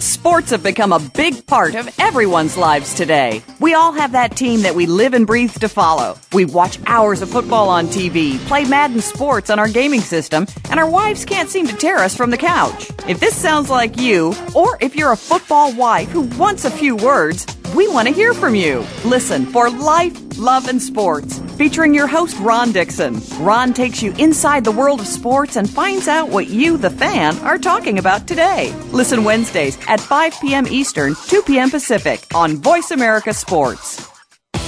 Sports 0.00 0.50
have 0.50 0.62
become 0.62 0.92
a 0.92 1.00
big 1.00 1.44
part 1.48 1.74
of 1.74 1.92
everyone's 1.98 2.56
lives 2.56 2.94
today. 2.94 3.42
We 3.58 3.74
all 3.74 3.90
have 3.90 4.12
that 4.12 4.36
team 4.36 4.62
that 4.62 4.76
we 4.76 4.86
live 4.86 5.12
and 5.12 5.26
breathe 5.26 5.52
to 5.54 5.68
follow. 5.68 6.16
We 6.32 6.44
watch 6.44 6.78
hours 6.86 7.20
of 7.20 7.30
football 7.30 7.68
on 7.68 7.88
TV, 7.88 8.38
play 8.46 8.64
Madden 8.64 9.00
Sports 9.00 9.50
on 9.50 9.58
our 9.58 9.66
gaming 9.66 10.00
system, 10.00 10.46
and 10.70 10.78
our 10.78 10.88
wives 10.88 11.24
can't 11.24 11.48
seem 11.48 11.66
to 11.66 11.76
tear 11.76 11.96
us 11.96 12.16
from 12.16 12.30
the 12.30 12.36
couch. 12.36 12.92
If 13.08 13.18
this 13.18 13.34
sounds 13.34 13.70
like 13.70 13.98
you, 13.98 14.34
or 14.54 14.78
if 14.80 14.94
you're 14.94 15.10
a 15.10 15.16
football 15.16 15.74
wife 15.74 16.08
who 16.10 16.22
wants 16.38 16.64
a 16.64 16.70
few 16.70 16.94
words, 16.94 17.44
we 17.74 17.88
want 17.88 18.08
to 18.08 18.14
hear 18.14 18.34
from 18.34 18.54
you. 18.54 18.84
Listen 19.04 19.46
for 19.46 19.70
Life, 19.70 20.38
Love, 20.38 20.68
and 20.68 20.80
Sports, 20.80 21.38
featuring 21.56 21.94
your 21.94 22.06
host, 22.06 22.38
Ron 22.40 22.72
Dixon. 22.72 23.20
Ron 23.38 23.72
takes 23.72 24.02
you 24.02 24.12
inside 24.18 24.64
the 24.64 24.72
world 24.72 25.00
of 25.00 25.06
sports 25.06 25.56
and 25.56 25.68
finds 25.68 26.08
out 26.08 26.28
what 26.28 26.48
you, 26.48 26.76
the 26.76 26.90
fan, 26.90 27.36
are 27.38 27.58
talking 27.58 27.98
about 27.98 28.26
today. 28.26 28.74
Listen 28.92 29.24
Wednesdays 29.24 29.78
at 29.88 30.00
5 30.00 30.40
p.m. 30.40 30.66
Eastern, 30.66 31.14
2 31.26 31.42
p.m. 31.42 31.70
Pacific 31.70 32.26
on 32.34 32.56
Voice 32.56 32.90
America 32.90 33.32
Sports. 33.32 34.17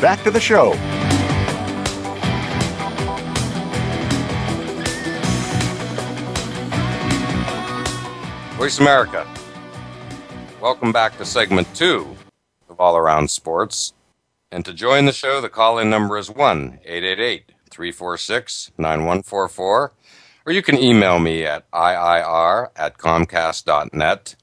back 0.00 0.22
to 0.24 0.30
the 0.30 0.40
show. 0.40 0.72
Voice 8.56 8.78
America. 8.80 9.26
Welcome 10.60 10.92
back 10.92 11.16
to 11.18 11.24
segment 11.24 11.72
two 11.74 12.16
of 12.68 12.80
All 12.80 12.96
Around 12.96 13.30
Sports. 13.30 13.92
And 14.50 14.64
to 14.64 14.72
join 14.72 15.04
the 15.04 15.12
show, 15.12 15.40
the 15.40 15.48
call 15.48 15.78
in 15.78 15.90
number 15.90 16.18
is 16.18 16.30
1 16.30 16.80
888 16.84 17.52
346 17.70 18.72
9144. 18.78 19.92
Or 20.46 20.52
you 20.52 20.62
can 20.62 20.78
email 20.78 21.18
me 21.18 21.44
at 21.44 21.70
IIR 21.70 22.70
at 22.74 22.98
Comcast.net. 22.98 24.34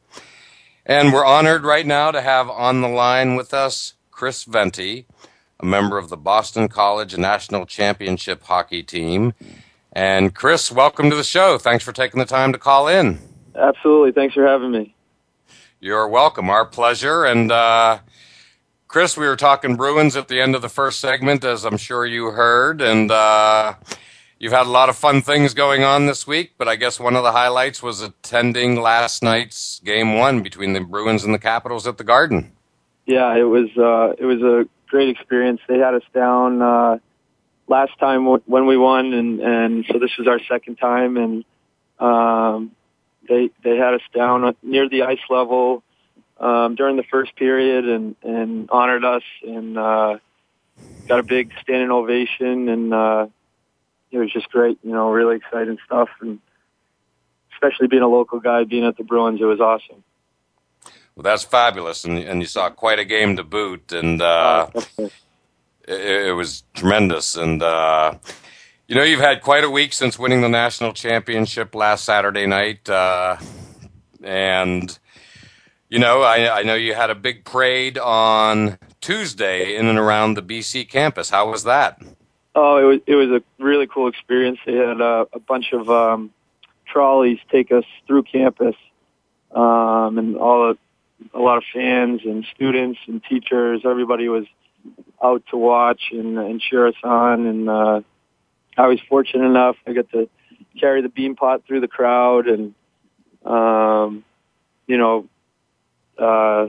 And 0.86 1.12
we're 1.12 1.26
honored 1.26 1.63
right 1.63 1.86
now 1.86 2.12
to 2.12 2.22
have 2.22 2.50
on 2.50 2.82
the 2.82 2.88
line 2.88 3.36
with 3.36 3.54
us 3.54 3.96
Chris 4.12 4.44
Venti, 4.44 5.08
a 5.60 5.65
member 5.65 5.98
of 5.98 6.10
the 6.10 6.18
Boston 6.18 6.68
College 6.68 7.18
National 7.18 7.65
Championship 7.65 8.44
hockey 8.44 8.84
team. 8.84 9.34
And 9.94 10.36
Chris, 10.36 10.72
welcome 10.72 11.10
to 11.10 11.15
the 11.15 11.24
show. 11.24 11.58
Thanks 11.58 11.84
for 11.84 11.94
taking 11.94 12.20
the 12.20 12.26
time 12.26 12.52
to 12.52 12.60
call 12.60 12.88
in. 12.88 13.20
Absolutely. 13.56 14.12
Thanks 14.12 14.34
for 14.34 14.46
having 14.46 14.72
me. 14.72 14.96
You're 15.80 16.08
welcome. 16.08 16.50
Our 16.50 16.65
pleasure. 16.65 17.24
And 17.24 17.52
uh, 17.52 18.00
Chris, 18.88 19.15
we 19.15 19.26
were 19.26 19.38
talking 19.38 19.76
Bruins 19.76 20.18
at 20.18 20.28
the 20.28 20.41
end 20.41 20.56
of 20.56 20.62
the 20.62 20.70
first 20.70 21.00
segment, 21.00 21.46
as 21.46 21.63
I'm 21.63 21.78
sure 21.78 22.06
you 22.06 22.32
heard. 22.32 22.82
And 22.82 23.10
uh, 23.10 23.76
you've 24.38 24.52
had 24.52 24.68
a 24.68 24.72
lot 24.72 24.89
of 24.89 24.98
fun 24.98 25.22
things 25.22 25.54
going 25.54 25.84
on 25.84 26.06
this 26.06 26.28
week. 26.28 26.54
But 26.58 26.68
I 26.68 26.76
guess 26.76 27.00
one 27.00 27.15
of 27.15 27.24
the 27.24 27.32
highlights 27.32 27.82
was 27.82 28.02
attending 28.02 28.82
last 28.82 29.24
night's 29.24 29.80
game 29.86 30.18
one 30.18 30.44
between 30.44 30.74
the 30.74 30.82
Bruins 30.82 31.24
and 31.24 31.34
the 31.34 31.39
Capitals 31.39 31.88
at 31.88 31.98
the 31.98 32.04
Garden. 32.04 32.52
Yeah, 33.06 33.38
it 33.38 33.44
was 33.44 33.70
uh, 33.78 34.15
it 34.18 34.26
was 34.26 34.41
a 34.41 34.68
great 34.95 35.10
experience. 35.10 35.60
They 35.67 35.77
had 35.77 35.93
us 35.93 36.03
down 36.13 36.62
uh, 36.62 36.99
last 37.67 37.91
time 37.99 38.23
w- 38.23 38.43
when 38.45 38.65
we 38.65 38.77
won, 38.77 39.13
and 39.13 39.41
and 39.41 39.86
so 39.91 39.99
this 39.99 40.12
was 40.17 40.25
our 40.25 40.39
second 40.47 40.77
time, 40.77 41.17
and 41.17 41.43
um, 41.99 42.71
they 43.27 43.49
they 43.62 43.75
had 43.75 43.93
us 43.93 44.05
down 44.15 44.55
near 44.63 44.88
the 44.88 45.03
ice 45.03 45.25
level 45.29 45.84
um, 46.39 46.75
during 46.75 46.95
the 46.95 47.03
first 47.12 47.36
period, 47.36 47.84
and 47.89 48.15
and 48.23 48.69
honored 48.69 49.03
us, 49.03 49.23
and 49.43 49.77
uh, 49.77 50.17
got 51.10 51.19
a 51.19 51.23
big 51.23 51.51
standing 51.62 51.91
ovation, 51.91 52.69
and 52.69 52.93
uh, 52.93 53.27
it 54.12 54.17
was 54.17 54.31
just 54.31 54.47
great. 54.49 54.79
You 54.81 54.93
know, 54.93 55.12
really 55.12 55.36
exciting 55.36 55.77
stuff, 55.86 56.08
and 56.21 56.39
especially 57.53 57.88
being 57.88 58.01
a 58.01 58.08
local 58.08 58.39
guy, 58.39 58.63
being 58.63 58.86
at 58.86 58.95
the 58.95 59.03
Bruins, 59.03 59.41
it 59.41 59.45
was 59.45 59.60
awesome. 59.60 60.05
Well, 61.15 61.23
that's 61.23 61.43
fabulous, 61.43 62.04
and 62.04 62.17
and 62.17 62.41
you 62.41 62.47
saw 62.47 62.69
quite 62.69 62.99
a 62.99 63.06
game 63.06 63.38
to 63.38 63.43
boot, 63.43 63.93
and 63.93 64.21
uh, 64.21 64.67
it, 64.97 66.28
it 66.28 66.36
was 66.36 66.63
tremendous. 66.73 67.38
And 67.38 67.63
uh, 67.63 68.15
you 68.88 68.95
know, 68.95 69.04
you've 69.04 69.21
had 69.21 69.41
quite 69.41 69.63
a 69.63 69.69
week 69.69 69.93
since 69.93 70.19
winning 70.19 70.41
the 70.41 70.49
national 70.49 70.91
championship 70.91 71.73
last 71.73 72.04
Saturday 72.04 72.45
night, 72.45 72.89
uh, 72.89 73.38
and 74.23 74.99
you 75.88 75.99
know, 75.99 76.21
I, 76.21 76.60
I 76.60 76.63
know 76.63 76.75
you 76.75 76.93
had 76.93 77.10
a 77.10 77.15
big 77.15 77.45
parade 77.45 77.97
on 77.97 78.78
Tuesday 78.99 79.78
in 79.78 79.86
and 79.86 79.97
around 79.97 80.34
the 80.34 80.43
BC 80.43 80.89
campus. 80.89 81.30
How 81.30 81.49
was 81.49 81.63
that? 81.63 82.01
Oh, 82.56 82.78
it 82.78 82.84
was 82.84 82.99
it 83.08 83.15
was 83.15 83.30
a 83.30 83.63
really 83.63 83.88
cool 83.88 84.10
experience. 84.10 84.60
They 84.65 84.73
had 84.73 84.99
uh, 84.99 85.25
a 85.32 85.39
bunch 85.39 85.71
of 85.71 85.89
um, 85.89 86.32
trolleys 86.86 87.39
take 87.49 87.71
us 87.71 87.86
through 88.06 88.23
campus, 88.23 88.75
um, 89.51 90.17
and 90.17 90.36
all 90.36 90.67
the 90.67 90.78
a 91.34 91.39
lot 91.39 91.58
of 91.58 91.63
fans 91.73 92.21
and 92.25 92.45
students 92.56 92.99
and 93.08 93.21
teachers. 93.23 93.82
Everybody 93.86 94.30
was 94.30 94.45
out 95.23 95.43
to 95.51 95.58
watch 95.58 96.01
and, 96.12 96.38
and 96.38 96.62
cheer 96.62 96.88
us 96.88 96.95
on. 97.04 97.45
And 97.45 97.69
uh, 97.69 98.01
I 98.78 98.88
was 98.88 98.99
fortunate 99.08 99.45
enough 99.45 99.78
I 99.88 99.93
got 99.93 100.10
to 100.12 100.30
carry 100.80 101.01
the 101.01 101.10
bean 101.10 101.36
pot 101.36 101.63
through 101.67 101.82
the 101.82 101.88
crowd, 101.88 102.47
and 102.47 102.73
um, 103.45 104.23
you 104.88 104.97
know, 104.97 105.28
uh, 106.17 106.67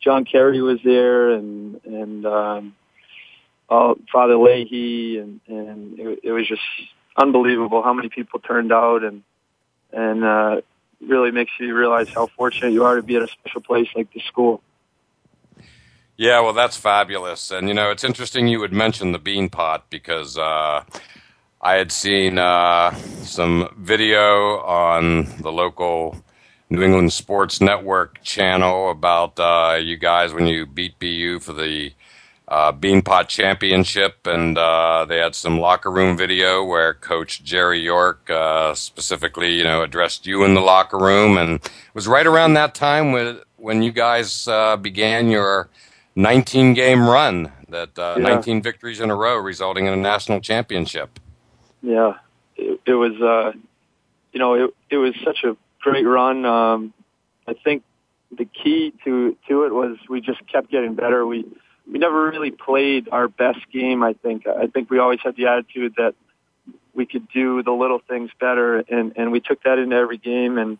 John 0.00 0.24
Kerry 0.24 0.60
was 0.60 0.78
there, 0.84 1.30
and 1.30 1.80
and 1.84 2.26
um, 2.26 2.76
all, 3.68 3.96
Father 4.12 4.36
Leahy, 4.36 5.18
and 5.18 5.40
and 5.46 5.98
it, 5.98 6.20
it 6.24 6.32
was 6.32 6.46
just 6.46 6.62
unbelievable 7.16 7.82
how 7.82 7.92
many 7.92 8.08
people 8.08 8.40
turned 8.40 8.72
out, 8.72 9.04
and 9.04 9.22
and 9.92 10.24
uh, 10.24 10.60
really 11.00 11.30
makes 11.30 11.52
you 11.58 11.74
realize 11.74 12.08
how 12.08 12.26
fortunate 12.26 12.72
you 12.72 12.84
are 12.84 12.96
to 12.96 13.02
be 13.02 13.16
at 13.16 13.22
a 13.22 13.28
special 13.28 13.60
place 13.60 13.88
like 13.94 14.12
the 14.12 14.20
school. 14.20 14.62
Yeah, 16.16 16.40
well, 16.40 16.52
that's 16.52 16.76
fabulous. 16.76 17.50
And, 17.50 17.66
you 17.68 17.74
know, 17.74 17.90
it's 17.90 18.04
interesting 18.04 18.46
you 18.46 18.60
would 18.60 18.72
mention 18.72 19.12
the 19.12 19.18
bean 19.18 19.48
pot 19.48 19.90
because 19.90 20.38
uh, 20.38 20.84
I 21.60 21.74
had 21.74 21.90
seen 21.90 22.38
uh, 22.38 22.94
some 23.22 23.68
video 23.76 24.58
on 24.60 25.24
the 25.40 25.50
local 25.50 26.16
New 26.70 26.82
England 26.82 27.12
Sports 27.12 27.60
Network 27.60 28.22
channel 28.22 28.90
about 28.90 29.38
uh, 29.40 29.78
you 29.80 29.96
guys 29.96 30.32
when 30.32 30.46
you 30.46 30.66
beat 30.66 30.98
BU 30.98 31.40
for 31.40 31.52
the 31.52 31.92
uh, 32.54 32.70
Beanpot 32.70 33.26
Championship, 33.26 34.28
and 34.28 34.56
uh, 34.56 35.04
they 35.08 35.18
had 35.18 35.34
some 35.34 35.58
locker 35.58 35.90
room 35.90 36.16
video 36.16 36.62
where 36.62 36.94
Coach 36.94 37.42
Jerry 37.42 37.80
York 37.80 38.30
uh, 38.30 38.74
specifically, 38.74 39.54
you 39.54 39.64
know, 39.64 39.82
addressed 39.82 40.24
you 40.24 40.44
in 40.44 40.54
the 40.54 40.60
locker 40.60 40.96
room, 40.96 41.36
and 41.36 41.54
it 41.56 41.94
was 41.94 42.06
right 42.06 42.24
around 42.24 42.54
that 42.54 42.72
time 42.72 43.10
when 43.10 43.40
when 43.56 43.82
you 43.82 43.90
guys 43.90 44.46
uh, 44.46 44.76
began 44.76 45.30
your 45.30 45.68
19 46.14 46.74
game 46.74 47.08
run, 47.08 47.50
that 47.70 47.98
uh, 47.98 48.14
yeah. 48.18 48.22
19 48.22 48.62
victories 48.62 49.00
in 49.00 49.10
a 49.10 49.16
row, 49.16 49.36
resulting 49.36 49.86
in 49.86 49.92
a 49.92 49.96
national 49.96 50.40
championship. 50.40 51.18
Yeah, 51.82 52.18
it, 52.54 52.80
it 52.86 52.94
was, 52.94 53.20
uh, 53.20 53.50
you 54.32 54.38
know, 54.38 54.54
it 54.54 54.74
it 54.90 54.98
was 54.98 55.16
such 55.24 55.42
a 55.42 55.56
great 55.80 56.06
run. 56.06 56.46
Um, 56.46 56.94
I 57.48 57.54
think 57.54 57.82
the 58.30 58.44
key 58.44 58.92
to 59.02 59.36
to 59.48 59.64
it 59.64 59.74
was 59.74 59.96
we 60.08 60.20
just 60.20 60.46
kept 60.46 60.70
getting 60.70 60.94
better. 60.94 61.26
We 61.26 61.46
we 61.90 61.98
never 61.98 62.30
really 62.30 62.50
played 62.50 63.08
our 63.10 63.28
best 63.28 63.60
game. 63.72 64.02
I 64.02 64.14
think 64.14 64.46
I 64.46 64.66
think 64.66 64.90
we 64.90 64.98
always 64.98 65.20
had 65.22 65.36
the 65.36 65.46
attitude 65.46 65.94
that 65.96 66.14
we 66.94 67.06
could 67.06 67.28
do 67.28 67.62
the 67.62 67.72
little 67.72 68.00
things 68.08 68.30
better, 68.40 68.78
and 68.78 69.12
and 69.16 69.32
we 69.32 69.40
took 69.40 69.62
that 69.64 69.78
into 69.78 69.96
every 69.96 70.18
game. 70.18 70.58
And 70.58 70.78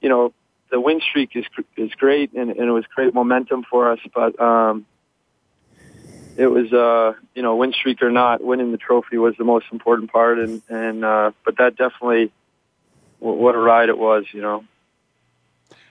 you 0.00 0.08
know, 0.08 0.32
the 0.70 0.80
win 0.80 1.00
streak 1.00 1.30
is 1.34 1.44
is 1.76 1.92
great, 1.94 2.32
and, 2.34 2.50
and 2.50 2.68
it 2.68 2.72
was 2.72 2.84
great 2.94 3.14
momentum 3.14 3.64
for 3.70 3.90
us. 3.90 4.00
But 4.14 4.38
um, 4.40 4.86
it 6.36 6.46
was 6.46 6.72
uh, 6.72 7.14
you 7.34 7.42
know, 7.42 7.56
win 7.56 7.72
streak 7.72 8.02
or 8.02 8.10
not, 8.10 8.42
winning 8.42 8.70
the 8.72 8.78
trophy 8.78 9.16
was 9.18 9.34
the 9.38 9.44
most 9.44 9.66
important 9.72 10.12
part. 10.12 10.38
And 10.38 10.62
and 10.68 11.04
uh, 11.04 11.32
but 11.44 11.56
that 11.58 11.76
definitely, 11.76 12.32
what 13.18 13.54
a 13.54 13.58
ride 13.58 13.88
it 13.88 13.98
was, 13.98 14.24
you 14.32 14.42
know. 14.42 14.64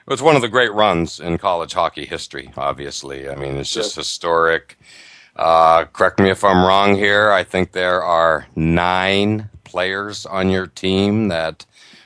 It's 0.09 0.21
one 0.21 0.37
of 0.37 0.41
the 0.41 0.47
great 0.47 0.71
runs 0.71 1.19
in 1.19 1.37
college 1.37 1.73
hockey 1.73 2.05
history, 2.05 2.51
obviously. 2.55 3.27
I 3.29 3.35
mean, 3.35 3.57
it's 3.57 3.71
just 3.71 3.89
yes. 3.89 4.07
historic. 4.07 4.77
Uh, 5.35 5.83
correct 5.85 6.19
me 6.19 6.29
if 6.29 6.45
I'm 6.45 6.65
wrong 6.65 6.95
here. 6.95 7.29
I 7.29 7.43
think 7.43 7.73
there 7.73 8.01
are 8.01 8.47
nine 8.55 9.49
players 9.65 10.25
on 10.25 10.49
your 10.49 10.65
team 10.65 11.27
that 11.27 11.65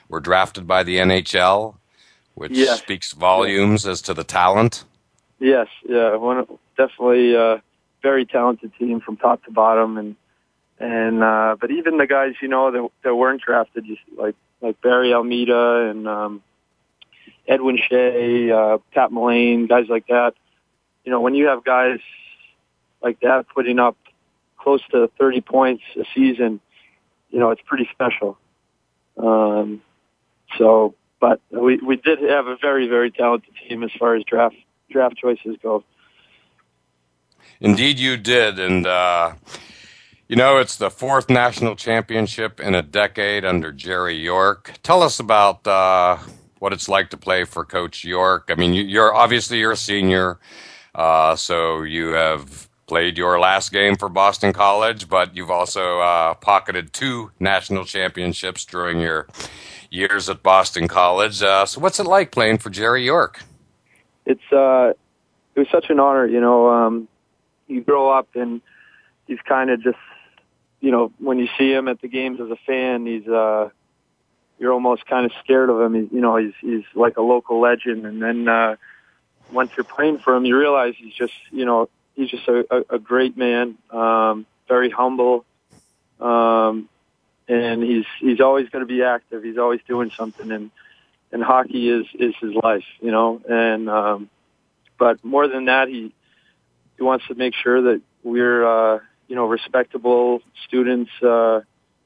were 0.10 0.20
drafted 0.20 0.66
by 0.66 0.82
the 0.82 0.98
NHL, 0.98 1.76
which 2.34 2.54
yes. 2.54 2.80
speaks 2.80 3.14
volumes 3.14 3.86
as 3.86 4.02
to 4.04 4.16
the 4.16 4.24
talent. 4.24 4.84
Yes, 5.40 5.68
yeah, 5.88 6.16
one 6.16 6.46
definitely 6.78 7.36
a 7.36 7.44
uh, 7.44 7.60
very 8.02 8.26
talented 8.26 8.72
team 8.80 9.00
from 9.00 9.18
top 9.18 9.44
to 9.46 9.52
bottom, 9.52 9.98
and 9.98 10.16
and 10.80 11.24
uh, 11.24 11.56
but 11.60 11.72
even 11.72 11.98
the 11.98 12.08
guys 12.08 12.34
you 12.42 12.48
know 12.48 12.72
that, 12.72 12.90
that 13.04 13.16
weren't 13.16 13.42
drafted, 13.42 13.86
just 13.86 14.02
like 14.18 14.36
like 14.62 14.82
Barry 14.82 15.14
Almeida 15.14 15.90
and 15.90 16.08
um, 16.08 16.44
Edwin 17.48 17.78
Shea, 17.78 18.52
uh, 18.52 18.78
Pat 18.94 19.12
Mullane, 19.12 19.68
guys 19.68 19.86
like 19.90 20.08
that. 20.08 20.34
You 21.04 21.12
know, 21.12 21.22
when 21.22 21.36
you 21.36 21.48
have 21.48 21.64
guys 21.64 22.00
like 23.02 23.20
that 23.22 23.48
putting 23.54 23.80
up 23.80 23.98
close 24.58 24.82
to 24.92 25.10
30 25.20 25.42
points 25.42 25.84
a 25.96 26.04
season, 26.14 26.60
you 27.30 27.40
know, 27.40 27.50
it's 27.52 27.62
pretty 27.66 27.90
special. 27.92 28.38
Um, 29.18 29.82
so, 30.58 30.96
but 31.20 31.42
we, 31.50 31.78
we 31.78 31.96
did 31.96 32.20
have 32.20 32.48
a 32.48 32.58
very, 32.58 32.88
very 32.88 33.12
talented 33.12 33.54
team 33.68 33.84
as 33.84 33.92
far 33.98 34.16
as 34.16 34.24
draft, 34.24 34.56
draft 34.90 35.18
choices 35.18 35.58
go. 35.62 35.84
Indeed, 37.60 38.00
you 38.00 38.18
did. 38.18 38.60
And, 38.60 38.86
uh, 38.86 39.34
you 40.28 40.36
know, 40.36 40.58
it's 40.58 40.76
the 40.78 40.90
fourth 40.90 41.30
national 41.30 41.76
championship 41.76 42.60
in 42.60 42.76
a 42.76 42.82
decade 42.82 43.46
under 43.46 43.72
Jerry 43.72 44.16
York. 44.16 44.74
Tell 44.84 45.04
us 45.04 45.20
about, 45.20 45.66
uh, 45.66 46.18
what 46.62 46.72
it's 46.72 46.88
like 46.88 47.10
to 47.10 47.18
play 47.18 47.44
for 47.44 47.66
Coach 47.66 48.04
York. 48.04 48.50
I 48.52 48.56
mean, 48.56 48.74
you, 48.74 49.02
are 49.02 49.12
obviously 49.12 49.58
you're 49.58 49.72
a 49.72 49.76
senior, 49.76 50.38
uh, 50.94 51.36
so 51.36 51.82
you 51.82 52.10
have 52.10 52.70
played 52.86 53.18
your 53.18 53.40
last 53.40 53.72
game 53.72 53.96
for 53.96 54.10
Boston 54.10 54.54
College, 54.54 55.10
but 55.10 55.36
you've 55.36 55.50
also 55.50 56.00
uh, 56.02 56.36
pocketed 56.36 56.94
two 56.94 57.32
national 57.40 57.84
championships 57.84 58.64
during 58.64 59.00
your 59.00 59.28
years 59.90 60.30
at 60.30 60.44
Boston 60.44 60.88
College. 60.88 61.42
Uh, 61.42 61.66
so, 61.66 61.82
what's 61.82 62.00
it 62.00 62.06
like 62.06 62.32
playing 62.32 62.60
for 62.60 62.70
Jerry 62.70 63.04
York? 63.04 63.42
It's 64.28 64.52
uh, 64.52 64.94
it 65.56 65.60
was 65.60 65.68
such 65.72 65.90
an 65.90 66.00
honor. 66.00 66.28
You 66.28 66.42
know, 66.42 66.70
um, 66.70 67.08
you 67.68 67.82
grow 67.82 68.12
up 68.12 68.36
and 68.36 68.62
he's 69.26 69.42
kind 69.48 69.72
of 69.72 69.82
just, 69.82 69.98
you 70.80 70.92
know, 70.92 71.12
when 71.18 71.40
you 71.40 71.48
see 71.58 71.74
him 71.74 71.88
at 71.88 72.02
the 72.02 72.08
games 72.08 72.40
as 72.40 72.52
a 72.52 72.58
fan, 72.68 73.08
he's 73.08 73.28
uh, 73.28 73.70
you're 74.62 74.72
almost 74.72 75.08
kind 75.08 75.26
of 75.26 75.32
scared 75.44 75.72
of 75.72 75.82
him. 75.82 75.96
He's, 75.96 76.12
you 76.12 76.22
know, 76.22 76.38
he's 76.38 76.54
he's 76.62 76.84
like 76.94 77.18
a 77.18 77.22
local 77.22 77.60
legend, 77.60 78.06
and 78.06 78.22
then 78.22 78.48
uh, 78.48 78.76
once 79.52 79.72
you're 79.76 79.84
playing 79.84 80.20
for 80.20 80.36
him, 80.36 80.46
you 80.46 80.56
realize 80.56 80.94
he's 80.96 81.16
just, 81.16 81.34
you 81.50 81.66
know, 81.66 81.90
he's 82.14 82.30
just 82.30 82.48
a, 82.48 82.64
a, 82.70 82.96
a 82.96 83.00
great 83.00 83.36
man, 83.36 83.76
um, 83.90 84.46
very 84.68 84.92
humble, 84.92 85.46
um, 86.20 86.88
and 87.48 87.82
he's 87.82 88.06
he's 88.20 88.40
always 88.40 88.70
going 88.70 88.84
to 88.84 88.88
be 88.88 89.02
active. 89.02 89.44
He's 89.44 89.58
always 89.58 89.80
doing 89.88 90.12
something, 90.16 90.52
and 90.52 90.70
and 91.32 91.44
hockey 91.44 91.90
is 91.90 92.06
is 92.14 92.36
his 92.40 92.54
life, 92.54 92.86
you 93.00 93.10
know. 93.10 93.42
And 93.50 93.90
um, 93.90 94.30
but 95.00 95.26
more 95.26 95.48
than 95.48 95.66
that, 95.66 95.88
he 95.88 96.14
he 96.98 97.04
wants 97.04 97.26
to 97.30 97.34
make 97.34 97.56
sure 97.56 97.82
that 97.82 98.02
we're 98.24 98.64
uh, 98.64 99.00
you 99.28 99.36
know 99.36 99.48
respectable 99.48 100.44
students. 100.68 101.10
Uh, 101.20 101.62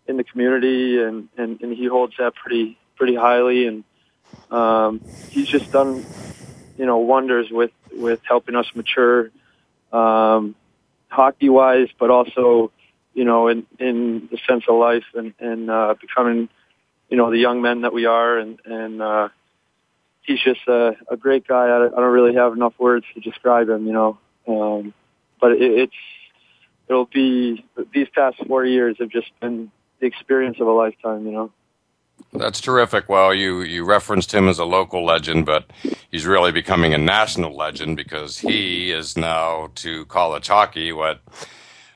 in 0.08 0.18
the 0.18 0.24
community, 0.24 1.02
and, 1.02 1.30
and, 1.38 1.62
and 1.62 1.74
he 1.74 1.88
holds 1.88 2.14
that 2.18 2.36
pretty 2.36 2.78
pretty 2.96 3.16
highly. 3.16 3.68
And 3.68 3.84
um, 4.52 5.02
he's 5.30 5.48
just 5.48 5.72
done, 5.72 6.06
you 6.78 6.86
know, 6.86 6.98
wonders 6.98 7.48
with 7.52 7.72
with 7.94 8.20
helping 8.28 8.56
us 8.56 8.68
mature, 8.76 9.32
um, 9.92 10.56
hockey 11.10 11.50
wise, 11.50 11.88
but 12.00 12.10
also, 12.10 12.72
you 13.14 13.26
know, 13.26 13.48
in 13.48 13.66
in 13.80 14.28
the 14.32 14.38
sense 14.48 14.64
of 14.68 14.76
life 14.76 15.06
and 15.14 15.34
and 15.40 15.70
uh, 15.70 15.96
becoming, 16.00 16.50
you 17.10 17.18
know, 17.18 17.32
the 17.32 17.38
young 17.38 17.62
men 17.62 17.82
that 17.82 17.94
we 17.94 18.06
are. 18.06 18.38
And 18.38 18.60
and 18.66 19.02
uh, 19.02 19.30
he's 20.22 20.42
just 20.42 20.62
a, 20.68 20.96
a 21.10 21.18
great 21.18 21.48
guy. 21.48 21.68
I, 21.68 21.88
I 21.88 21.90
don't 21.90 22.14
really 22.14 22.36
have 22.36 22.54
enough 22.54 22.74
words 22.78 23.06
to 23.14 23.22
describe 23.22 23.70
him, 23.70 23.88
you 23.88 23.94
know. 23.94 24.18
Um, 24.48 24.94
but 25.40 25.54
it, 25.54 25.62
it's 25.62 25.94
it'll 26.88 27.06
be 27.06 27.66
these 27.94 28.08
past 28.14 28.38
four 28.48 28.66
years 28.66 28.98
have 29.00 29.10
just 29.10 29.32
been 29.40 29.72
the 30.06 30.08
experience 30.08 30.58
of 30.60 30.68
a 30.68 30.72
lifetime, 30.72 31.26
you 31.26 31.32
know. 31.32 31.52
That's 32.32 32.62
terrific. 32.62 33.10
Well, 33.10 33.34
you, 33.34 33.62
you 33.62 33.84
referenced 33.84 34.34
him 34.34 34.48
as 34.48 34.60
a 34.60 34.66
local 34.66 35.04
legend, 35.04 35.46
but 35.46 35.72
he's 36.12 36.26
really 36.26 36.52
becoming 36.52 36.94
a 36.94 36.98
national 36.98 37.56
legend 37.56 37.98
because 37.98 38.40
he 38.40 38.92
is 38.92 39.18
now 39.18 39.72
to 39.76 40.06
college 40.06 40.48
hockey 40.48 40.92
what 40.92 41.22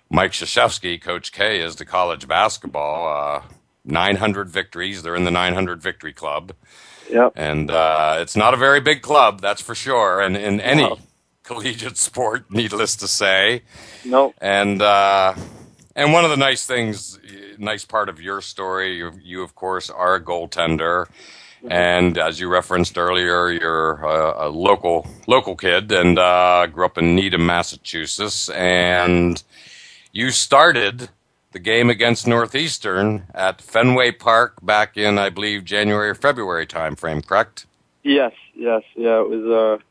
Mike 0.10 0.32
Krzyzewski, 0.32 1.00
Coach 1.02 1.32
K, 1.32 1.62
is 1.62 1.76
to 1.76 1.86
college 1.86 2.28
basketball. 2.28 3.08
Uh, 3.08 3.42
900 3.86 4.50
victories. 4.50 5.04
They're 5.04 5.16
in 5.16 5.24
the 5.24 5.32
900 5.32 5.82
victory 5.82 6.14
club. 6.14 6.54
Yep. 7.10 7.34
And 7.36 7.72
uh, 7.72 8.18
it's 8.20 8.36
not 8.36 8.54
a 8.54 8.58
very 8.58 8.82
big 8.82 9.02
club, 9.02 9.42
that's 9.42 9.62
for 9.62 9.74
sure. 9.74 10.22
And 10.22 10.36
in 10.36 10.60
any 10.62 10.88
collegiate 11.44 11.98
sport, 11.98 12.52
needless 12.52 12.96
to 12.98 13.08
say. 13.08 13.64
No. 14.04 14.28
Nope. 14.28 14.36
And 14.42 14.82
uh, 14.82 15.34
and 16.00 16.14
one 16.14 16.24
of 16.24 16.30
the 16.32 16.38
nice 16.38 16.66
things, 16.66 17.20
nice 17.58 17.84
part 17.84 18.08
of 18.08 18.22
your 18.22 18.40
story, 18.40 18.96
you, 18.96 19.12
you 19.22 19.44
of 19.44 19.54
course 19.54 19.90
are 19.90 20.16
a 20.16 20.24
goaltender, 20.24 21.10
and 21.70 22.18
as 22.18 22.40
you 22.40 22.48
referenced 22.48 22.98
earlier, 22.98 23.52
you're 23.52 23.96
a, 23.96 24.48
a 24.48 24.50
local 24.50 25.06
local 25.28 25.58
kid 25.58 25.92
and 25.92 26.18
uh, 26.18 26.68
grew 26.68 26.86
up 26.86 26.98
in 26.98 27.18
Needham, 27.18 27.46
Massachusetts, 27.46 28.48
and 28.50 29.44
you 30.14 30.32
started 30.32 31.10
the 31.52 31.60
game 31.60 31.90
against 31.90 32.26
Northeastern 32.26 33.24
at 33.34 33.62
Fenway 33.62 34.12
Park 34.12 34.54
back 34.64 34.96
in, 34.96 35.18
I 35.20 35.30
believe, 35.30 35.66
January 35.66 36.12
or 36.12 36.16
February 36.16 36.66
timeframe. 36.66 37.26
Correct? 37.26 37.66
Yes, 38.04 38.32
yes, 38.56 38.84
yeah. 38.96 39.20
It 39.20 39.30
was 39.30 39.46
uh, 39.46 39.84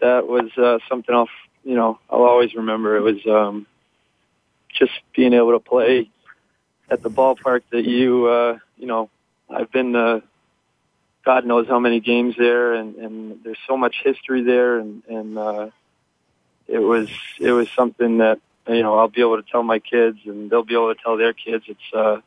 that 0.00 0.26
was 0.26 0.50
uh, 0.56 0.78
something 0.88 1.14
I'll 1.14 1.28
you 1.62 1.74
know 1.74 1.98
I'll 2.08 2.22
always 2.22 2.54
remember. 2.54 2.96
It 2.96 3.02
was 3.02 3.26
um, 3.26 3.66
just 4.74 4.92
being 5.14 5.32
able 5.32 5.52
to 5.52 5.60
play 5.60 6.10
at 6.90 7.02
the 7.02 7.10
ballpark 7.10 7.62
that 7.70 7.84
you 7.84 8.26
uh, 8.26 8.58
you 8.76 8.86
know 8.86 9.10
I've 9.48 9.70
been 9.70 9.92
to 9.92 10.22
God 11.24 11.46
knows 11.46 11.66
how 11.66 11.78
many 11.78 12.00
games 12.00 12.34
there, 12.36 12.74
and 12.74 12.96
and 12.96 13.40
there's 13.44 13.58
so 13.66 13.76
much 13.76 13.96
history 14.04 14.42
there, 14.42 14.78
and 14.78 15.02
and 15.08 15.38
uh, 15.38 15.70
it 16.68 16.78
was 16.78 17.08
it 17.40 17.52
was 17.52 17.68
something 17.70 18.18
that 18.18 18.40
you 18.68 18.82
know 18.82 18.98
I'll 18.98 19.08
be 19.08 19.22
able 19.22 19.42
to 19.42 19.50
tell 19.50 19.62
my 19.62 19.78
kids, 19.78 20.18
and 20.26 20.50
they'll 20.50 20.64
be 20.64 20.74
able 20.74 20.94
to 20.94 21.00
tell 21.02 21.16
their 21.16 21.32
kids. 21.32 21.64
It's 21.66 21.94
uh, 21.94 22.20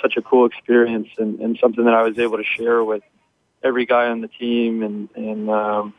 such 0.00 0.16
a 0.16 0.22
cool 0.22 0.46
experience, 0.46 1.08
and, 1.18 1.40
and 1.40 1.58
something 1.60 1.84
that 1.84 1.94
I 1.94 2.02
was 2.02 2.18
able 2.18 2.38
to 2.38 2.44
share 2.44 2.82
with 2.82 3.02
every 3.62 3.84
guy 3.84 4.06
on 4.08 4.22
the 4.22 4.28
team, 4.28 4.82
and 4.82 5.08
and 5.14 5.50
um, 5.50 5.94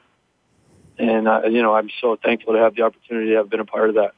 and 0.98 1.28
uh, 1.28 1.42
you 1.46 1.62
know 1.62 1.76
I'm 1.76 1.90
so 2.02 2.16
thankful 2.16 2.54
to 2.54 2.60
have 2.60 2.76
the 2.76 2.84
opportunity 2.84 3.32
to 3.32 3.38
have 3.38 3.50
been 3.50 3.60
a 3.60 3.66
part 3.66 3.90
of 3.90 3.96
that. 3.96 4.14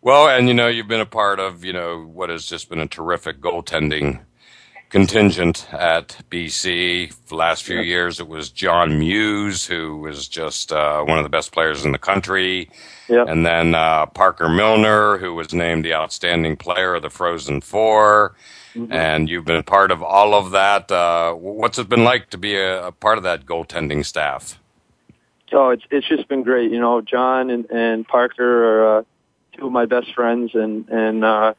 Well, 0.00 0.28
and 0.28 0.48
you 0.48 0.54
know, 0.54 0.68
you've 0.68 0.88
been 0.88 1.00
a 1.00 1.06
part 1.06 1.40
of, 1.40 1.64
you 1.64 1.72
know, 1.72 2.02
what 2.04 2.30
has 2.30 2.46
just 2.46 2.68
been 2.68 2.78
a 2.78 2.86
terrific 2.86 3.40
goaltending 3.40 4.20
contingent 4.90 5.66
at 5.72 6.16
BC. 6.30 7.14
The 7.26 7.34
last 7.34 7.64
few 7.64 7.80
years, 7.80 8.20
it 8.20 8.28
was 8.28 8.50
John 8.50 8.98
Muse, 8.98 9.66
who 9.66 9.98
was 9.98 10.28
just 10.28 10.72
uh, 10.72 11.02
one 11.02 11.18
of 11.18 11.24
the 11.24 11.30
best 11.30 11.52
players 11.52 11.84
in 11.84 11.92
the 11.92 11.98
country. 11.98 12.70
And 13.08 13.44
then 13.44 13.74
uh, 13.74 14.06
Parker 14.06 14.48
Milner, 14.48 15.18
who 15.18 15.34
was 15.34 15.52
named 15.52 15.84
the 15.84 15.94
outstanding 15.94 16.56
player 16.56 16.94
of 16.94 17.02
the 17.02 17.10
Frozen 17.10 17.62
4 17.62 18.34
Mm-hmm. 18.78 18.92
And 18.92 19.28
you've 19.28 19.44
been 19.44 19.56
a 19.56 19.62
part 19.62 19.90
of 19.90 20.02
all 20.02 20.34
of 20.34 20.52
that. 20.52 20.90
Uh, 20.90 21.32
what's 21.32 21.78
it 21.78 21.88
been 21.88 22.04
like 22.04 22.30
to 22.30 22.38
be 22.38 22.54
a, 22.56 22.86
a 22.86 22.92
part 22.92 23.18
of 23.18 23.24
that 23.24 23.44
goaltending 23.44 24.04
staff? 24.04 24.60
Oh, 25.52 25.70
it's 25.70 25.82
it's 25.90 26.06
just 26.06 26.28
been 26.28 26.42
great. 26.42 26.70
You 26.70 26.78
know, 26.78 27.00
John 27.00 27.50
and, 27.50 27.64
and 27.70 28.06
Parker 28.06 28.64
are 28.64 28.98
uh, 28.98 29.02
two 29.58 29.66
of 29.66 29.72
my 29.72 29.86
best 29.86 30.14
friends, 30.14 30.54
and 30.54 30.88
and 30.88 31.24
uh, 31.24 31.54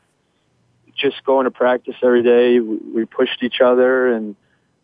just 0.95 1.23
going 1.23 1.45
to 1.45 1.51
practice 1.51 1.95
every 2.03 2.23
day, 2.23 2.59
we, 2.59 3.05
pushed 3.05 3.41
each 3.41 3.61
other, 3.61 4.13
and 4.13 4.35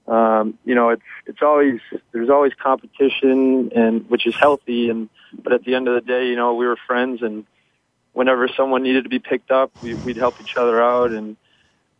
um, 0.07 0.57
you 0.65 0.75
know, 0.75 0.89
it's 0.89 1.01
it's 1.25 1.41
always 1.41 1.79
there's 2.11 2.29
always 2.29 2.53
competition, 2.61 3.71
and 3.75 4.09
which 4.09 4.25
is 4.27 4.35
healthy, 4.35 4.89
and 4.89 5.09
but 5.33 5.53
at 5.53 5.63
the 5.63 5.75
end 5.75 5.87
of 5.87 5.95
the 5.95 6.01
day, 6.01 6.27
you 6.27 6.35
know, 6.35 6.55
we 6.55 6.65
were 6.65 6.77
friends, 6.87 7.21
and 7.21 7.45
whenever 8.13 8.47
someone 8.47 8.83
needed 8.83 9.03
to 9.03 9.09
be 9.09 9.19
picked 9.19 9.51
up, 9.51 9.71
we, 9.81 9.93
we'd 9.93 10.17
help 10.17 10.39
each 10.41 10.55
other 10.55 10.81
out, 10.81 11.11
and 11.11 11.35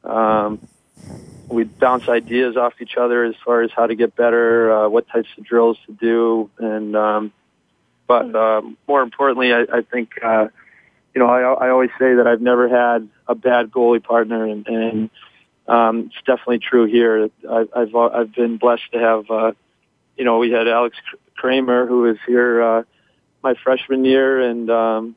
um, 0.04 0.60
we'd 1.50 1.78
bounce 1.80 2.08
ideas 2.08 2.56
off 2.56 2.74
each 2.80 2.96
other 2.96 3.26
as 3.26 3.36
far 3.44 3.62
as 3.62 3.72
how 3.76 3.88
to 3.88 3.96
get 3.96 4.16
better, 4.16 4.72
uh, 4.72 4.90
what 4.90 5.08
types 5.10 5.30
of 5.38 5.44
drills 5.44 5.78
to 5.88 5.94
do, 5.94 6.50
and 6.60 6.96
um, 6.96 7.34
but 8.08 8.36
um, 8.36 8.78
more 8.88 9.02
importantly, 9.02 9.52
I, 9.52 9.62
I 9.62 9.82
think 9.82 10.12
uh, 10.24 10.48
you 11.16 11.20
know 11.20 11.28
I, 11.28 11.68
I 11.68 11.70
always 11.70 11.90
say 11.98 12.16
that 12.16 12.28
I've 12.28 12.42
never 12.42 12.68
had 12.68 13.08
a 13.28 13.34
bad 13.34 13.72
goalie 13.72 14.04
partner, 14.04 14.46
and, 14.46 14.68
and 14.68 15.10
um, 15.68 16.12
it's 16.12 16.26
definitely 16.26 16.60
true 16.60 16.86
here. 16.86 17.30
I, 17.50 17.66
I've 17.74 17.96
I've 17.96 18.36
been 18.36 18.58
blessed 18.58 18.92
to 18.92 19.00
have 19.00 19.32
uh, 19.32 19.52
you 20.18 20.26
know 20.26 20.38
we 20.38 20.52
had 20.52 20.68
Alex 20.68 20.98
Kramer 21.36 21.88
who 21.88 22.02
was 22.02 22.18
here 22.28 22.62
uh, 22.62 22.84
my 23.42 23.56
freshman 23.64 24.04
year, 24.04 24.42
and 24.42 24.70
um, 24.70 25.16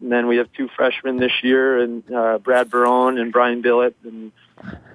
and 0.00 0.10
then 0.10 0.26
we 0.26 0.38
have 0.38 0.52
two 0.52 0.68
freshmen 0.76 1.18
this 1.18 1.32
year, 1.42 1.78
and 1.78 2.10
uh, 2.12 2.38
Brad 2.38 2.68
Barone 2.68 3.18
and 3.18 3.32
Brian 3.32 3.62
Billett, 3.62 3.94
and 4.02 4.32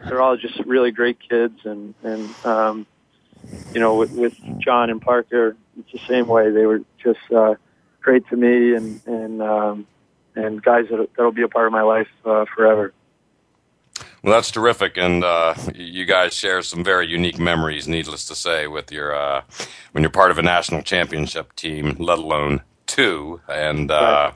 they're 0.05 0.21
all 0.21 0.35
just 0.35 0.59
really 0.65 0.91
great 0.91 1.17
kids. 1.29 1.59
And 1.63 1.93
and 2.03 2.45
um, 2.45 2.87
you 3.73 3.79
know, 3.79 3.95
with, 3.95 4.11
with 4.11 4.35
John 4.59 4.89
and 4.89 5.01
Parker, 5.01 5.55
it's 5.79 5.91
the 5.91 6.07
same 6.07 6.27
way. 6.27 6.49
They 6.51 6.65
were 6.65 6.81
just 7.01 7.19
uh, 7.33 7.55
great 8.01 8.27
to 8.29 8.35
me, 8.35 8.75
and 8.75 9.01
and 9.05 9.41
um, 9.41 9.87
and 10.35 10.61
guys 10.61 10.85
that 10.89 11.09
that'll 11.15 11.31
be 11.31 11.43
a 11.43 11.47
part 11.47 11.67
of 11.67 11.71
my 11.71 11.81
life 11.81 12.07
uh, 12.25 12.45
forever. 12.55 12.93
Well, 14.23 14.33
that's 14.33 14.51
terrific, 14.51 14.97
and 14.97 15.23
uh, 15.23 15.53
you 15.73 16.05
guys 16.05 16.33
share 16.33 16.61
some 16.61 16.83
very 16.83 17.07
unique 17.07 17.37
memories. 17.37 17.87
Needless 17.87 18.25
to 18.27 18.35
say, 18.35 18.67
with 18.67 18.91
your 18.91 19.15
uh, 19.15 19.43
when 19.91 20.03
you're 20.03 20.11
part 20.11 20.31
of 20.31 20.37
a 20.37 20.41
national 20.41 20.81
championship 20.81 21.55
team, 21.55 21.95
let 21.99 22.17
alone 22.17 22.61
two. 22.87 23.41
And 23.47 23.91
uh, 23.91 24.31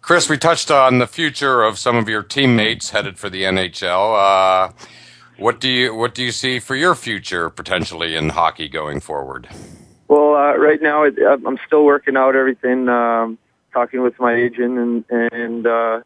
Chris, 0.00 0.28
we 0.28 0.38
touched 0.38 0.70
on 0.70 0.98
the 0.98 1.06
future 1.06 1.62
of 1.62 1.78
some 1.78 1.96
of 1.96 2.08
your 2.08 2.22
teammates 2.22 2.90
headed 2.90 3.18
for 3.18 3.28
the 3.28 3.42
NHL. 3.42 4.68
Uh, 4.68 4.72
what 5.36 5.60
do 5.60 5.68
you 5.68 5.94
what 5.94 6.14
do 6.14 6.22
you 6.22 6.32
see 6.32 6.58
for 6.58 6.74
your 6.74 6.94
future 6.94 7.50
potentially 7.50 8.16
in 8.16 8.30
hockey 8.30 8.68
going 8.68 9.00
forward? 9.00 9.48
Well, 10.08 10.34
uh, 10.34 10.56
right 10.56 10.80
now 10.80 11.04
it, 11.04 11.14
I'm 11.18 11.58
still 11.66 11.84
working 11.84 12.16
out 12.16 12.34
everything, 12.34 12.88
um, 12.88 13.38
talking 13.78 14.02
with 14.02 14.18
my 14.18 14.34
agent, 14.34 14.78
and 14.78 15.04
and 15.10 15.66
uh, 15.66 16.00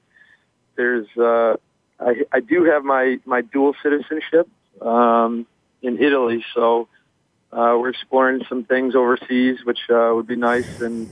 there's 0.77 1.07
uh, 1.17 1.57
I, 1.99 2.13
I 2.31 2.41
do 2.41 2.65
have 2.65 2.85
my 2.85 3.19
my 3.25 3.41
dual 3.41 3.75
citizenship 3.83 4.49
um, 4.81 5.47
in 5.81 6.03
Italy, 6.03 6.45
so 6.55 6.89
uh, 7.53 7.77
we're 7.79 7.91
exploring 7.91 8.43
some 8.49 8.65
things 8.65 8.95
overseas, 8.95 9.59
which 9.65 9.81
uh, 9.91 10.11
would 10.15 10.27
be 10.27 10.37
nice, 10.37 10.81
and 10.81 11.11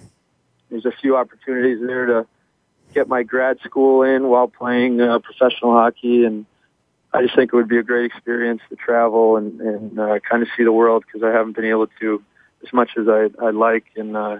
there's 0.68 0.86
a 0.86 0.92
few 1.00 1.16
opportunities 1.16 1.78
there 1.86 2.06
to 2.06 2.26
get 2.94 3.08
my 3.08 3.22
grad 3.22 3.58
school 3.64 4.02
in 4.02 4.28
while 4.28 4.48
playing 4.48 5.00
uh, 5.00 5.18
professional 5.20 5.72
hockey, 5.72 6.24
and 6.24 6.44
I 7.12 7.22
just 7.22 7.34
think 7.36 7.52
it 7.52 7.56
would 7.56 7.68
be 7.68 7.78
a 7.78 7.82
great 7.82 8.04
experience 8.04 8.60
to 8.68 8.76
travel 8.76 9.36
and, 9.36 9.60
and 9.60 9.98
uh, 9.98 10.18
kind 10.28 10.42
of 10.42 10.48
see 10.56 10.64
the 10.64 10.72
world 10.72 11.04
because 11.06 11.22
I 11.22 11.30
haven't 11.30 11.56
been 11.56 11.64
able 11.64 11.88
to 12.00 12.22
as 12.66 12.72
much 12.72 12.90
as 12.98 13.06
I, 13.08 13.30
I'd 13.46 13.54
like, 13.54 13.84
and 13.96 14.16
uh, 14.16 14.38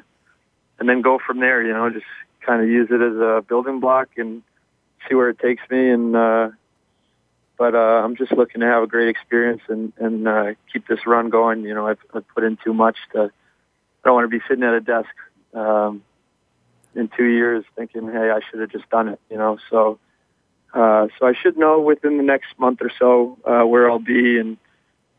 and 0.81 0.89
then 0.89 1.03
go 1.03 1.21
from 1.25 1.39
there. 1.39 1.63
You 1.63 1.73
know, 1.73 1.89
just 1.91 2.07
kind 2.45 2.63
of 2.63 2.69
use 2.69 2.89
it 2.91 3.01
as 3.01 3.17
a 3.17 3.45
building 3.47 3.79
block 3.79 4.09
and 4.17 4.43
see 5.09 5.15
where 5.15 5.29
it 5.29 5.39
takes 5.39 5.63
me. 5.71 5.91
And 5.91 6.17
uh, 6.17 6.51
but 7.57 7.75
uh, 7.75 8.03
I'm 8.03 8.17
just 8.17 8.33
looking 8.33 8.63
to 8.63 8.67
have 8.67 8.83
a 8.83 8.87
great 8.89 9.09
experience 9.09 9.61
and 9.69 9.93
and 9.99 10.27
uh, 10.27 10.55
keep 10.73 10.89
this 10.89 11.07
run 11.07 11.31
going. 11.31 11.63
You 11.63 11.75
know, 11.75 11.87
I've, 11.87 12.01
I've 12.13 12.27
put 12.29 12.43
in 12.43 12.59
too 12.65 12.75
much 12.75 12.97
to. 13.13 13.31
I 14.03 14.09
don't 14.09 14.15
want 14.15 14.31
to 14.31 14.37
be 14.37 14.43
sitting 14.49 14.65
at 14.65 14.73
a 14.73 14.81
desk 14.81 15.11
um, 15.53 16.03
in 16.95 17.11
two 17.15 17.27
years 17.27 17.65
thinking, 17.77 18.11
"Hey, 18.11 18.31
I 18.31 18.41
should 18.51 18.61
have 18.61 18.71
just 18.71 18.89
done 18.91 19.09
it." 19.09 19.21
You 19.31 19.37
know, 19.37 19.59
so. 19.71 19.99
Uh, 20.73 21.09
so 21.19 21.27
I 21.27 21.33
should 21.35 21.59
know 21.59 21.81
within 21.81 22.17
the 22.17 22.23
next 22.23 22.57
month 22.57 22.79
or 22.81 22.93
so 22.97 23.37
uh, 23.45 23.67
where 23.67 23.91
I'll 23.91 23.99
be 23.99 24.39
and 24.39 24.57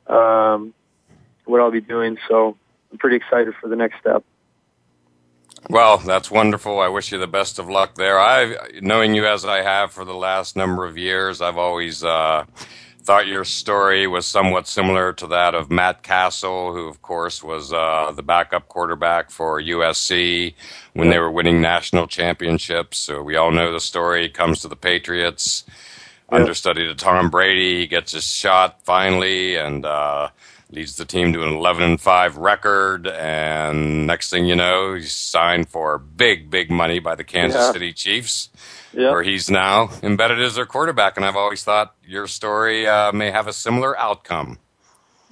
um, 0.07 0.73
what 1.43 1.59
I'll 1.59 1.71
be 1.71 1.81
doing. 1.81 2.17
So 2.29 2.55
I'm 2.89 2.97
pretty 2.97 3.17
excited 3.17 3.53
for 3.59 3.67
the 3.67 3.75
next 3.75 3.99
step. 3.99 4.23
Well, 5.69 5.97
that's 5.97 6.31
wonderful. 6.31 6.79
I 6.79 6.89
wish 6.89 7.11
you 7.11 7.17
the 7.17 7.27
best 7.27 7.59
of 7.59 7.69
luck 7.69 7.95
there. 7.95 8.19
I, 8.19 8.55
knowing 8.81 9.15
you 9.15 9.25
as 9.27 9.45
I 9.45 9.63
have 9.63 9.91
for 9.91 10.05
the 10.05 10.13
last 10.15 10.55
number 10.55 10.85
of 10.85 10.97
years, 10.97 11.41
I've 11.41 11.57
always 11.57 12.03
uh, 12.03 12.45
thought 13.03 13.27
your 13.27 13.43
story 13.45 14.07
was 14.07 14.25
somewhat 14.27 14.67
similar 14.67 15.13
to 15.13 15.27
that 15.27 15.55
of 15.55 15.71
Matt 15.71 16.03
Cassel, 16.03 16.73
who, 16.73 16.87
of 16.87 17.01
course, 17.01 17.43
was 17.43 17.73
uh, 17.73 18.13
the 18.15 18.23
backup 18.23 18.69
quarterback 18.69 19.31
for 19.31 19.61
USC 19.61 20.53
when 20.93 21.09
they 21.09 21.19
were 21.19 21.31
winning 21.31 21.61
national 21.61 22.07
championships. 22.07 22.99
So 22.99 23.23
we 23.23 23.35
all 23.35 23.51
know 23.51 23.73
the 23.73 23.79
story. 23.81 24.23
He 24.23 24.29
comes 24.29 24.61
to 24.61 24.69
the 24.69 24.75
Patriots, 24.77 25.65
understudy 26.29 26.85
to 26.87 26.95
Tom 26.95 27.29
Brady. 27.29 27.79
He 27.81 27.87
gets 27.87 28.13
his 28.13 28.25
shot 28.25 28.83
finally, 28.85 29.57
and 29.57 29.85
uh, 29.85 30.29
leads 30.71 30.95
the 30.95 31.05
team 31.05 31.33
to 31.33 31.43
an 31.43 31.53
11 31.53 31.83
and 31.83 31.99
5 32.01 32.37
record. 32.37 33.07
And 33.07 34.07
next 34.07 34.29
thing 34.29 34.45
you 34.45 34.55
know, 34.55 34.93
he's 34.95 35.11
signed 35.11 35.69
for 35.69 35.97
big, 35.97 36.49
big 36.49 36.71
money 36.71 36.99
by 36.99 37.15
the 37.15 37.23
Kansas 37.23 37.59
Yeah. 37.59 37.71
City 37.73 37.93
Chiefs 37.93 38.49
Yeah. 38.93 39.11
where 39.11 39.23
he's 39.23 39.49
now 39.49 39.89
embedded 40.01 40.41
as 40.41 40.55
their 40.55 40.65
quarterback. 40.65 41.17
And 41.17 41.25
I've 41.25 41.35
always 41.35 41.63
thought 41.63 41.95
your 42.05 42.27
story 42.27 42.87
uh, 42.87 43.11
may 43.11 43.31
have 43.31 43.47
a 43.47 43.53
similar 43.53 43.97
outcome. 43.99 44.59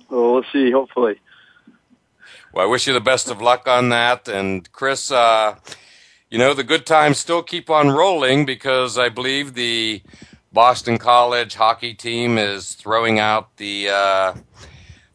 Well, 0.10 0.34
we'll 0.34 0.46
see. 0.52 0.72
Hopefully. 0.72 1.20
Well, 2.52 2.66
I 2.66 2.70
wish 2.70 2.88
you 2.88 2.94
the 2.94 3.00
best 3.00 3.30
of 3.30 3.42
luck 3.42 3.68
on 3.68 3.90
that. 3.90 4.28
And 4.28 4.70
Chris, 4.72 5.12
uh, 5.12 5.56
you 6.30 6.38
know, 6.38 6.54
the 6.54 6.64
good 6.64 6.86
times 6.86 7.18
still 7.20 7.44
keep 7.44 7.70
on 7.70 7.90
rolling 7.90 8.46
because 8.46 8.98
I 8.98 9.10
believe 9.10 9.54
the 9.54 10.02
Boston 10.52 10.98
College 10.98 11.54
hockey 11.56 11.94
team 11.94 12.38
is 12.40 12.74
throwing 12.74 13.20
out 13.20 13.56
the 13.58 13.90
uh, 13.90 14.34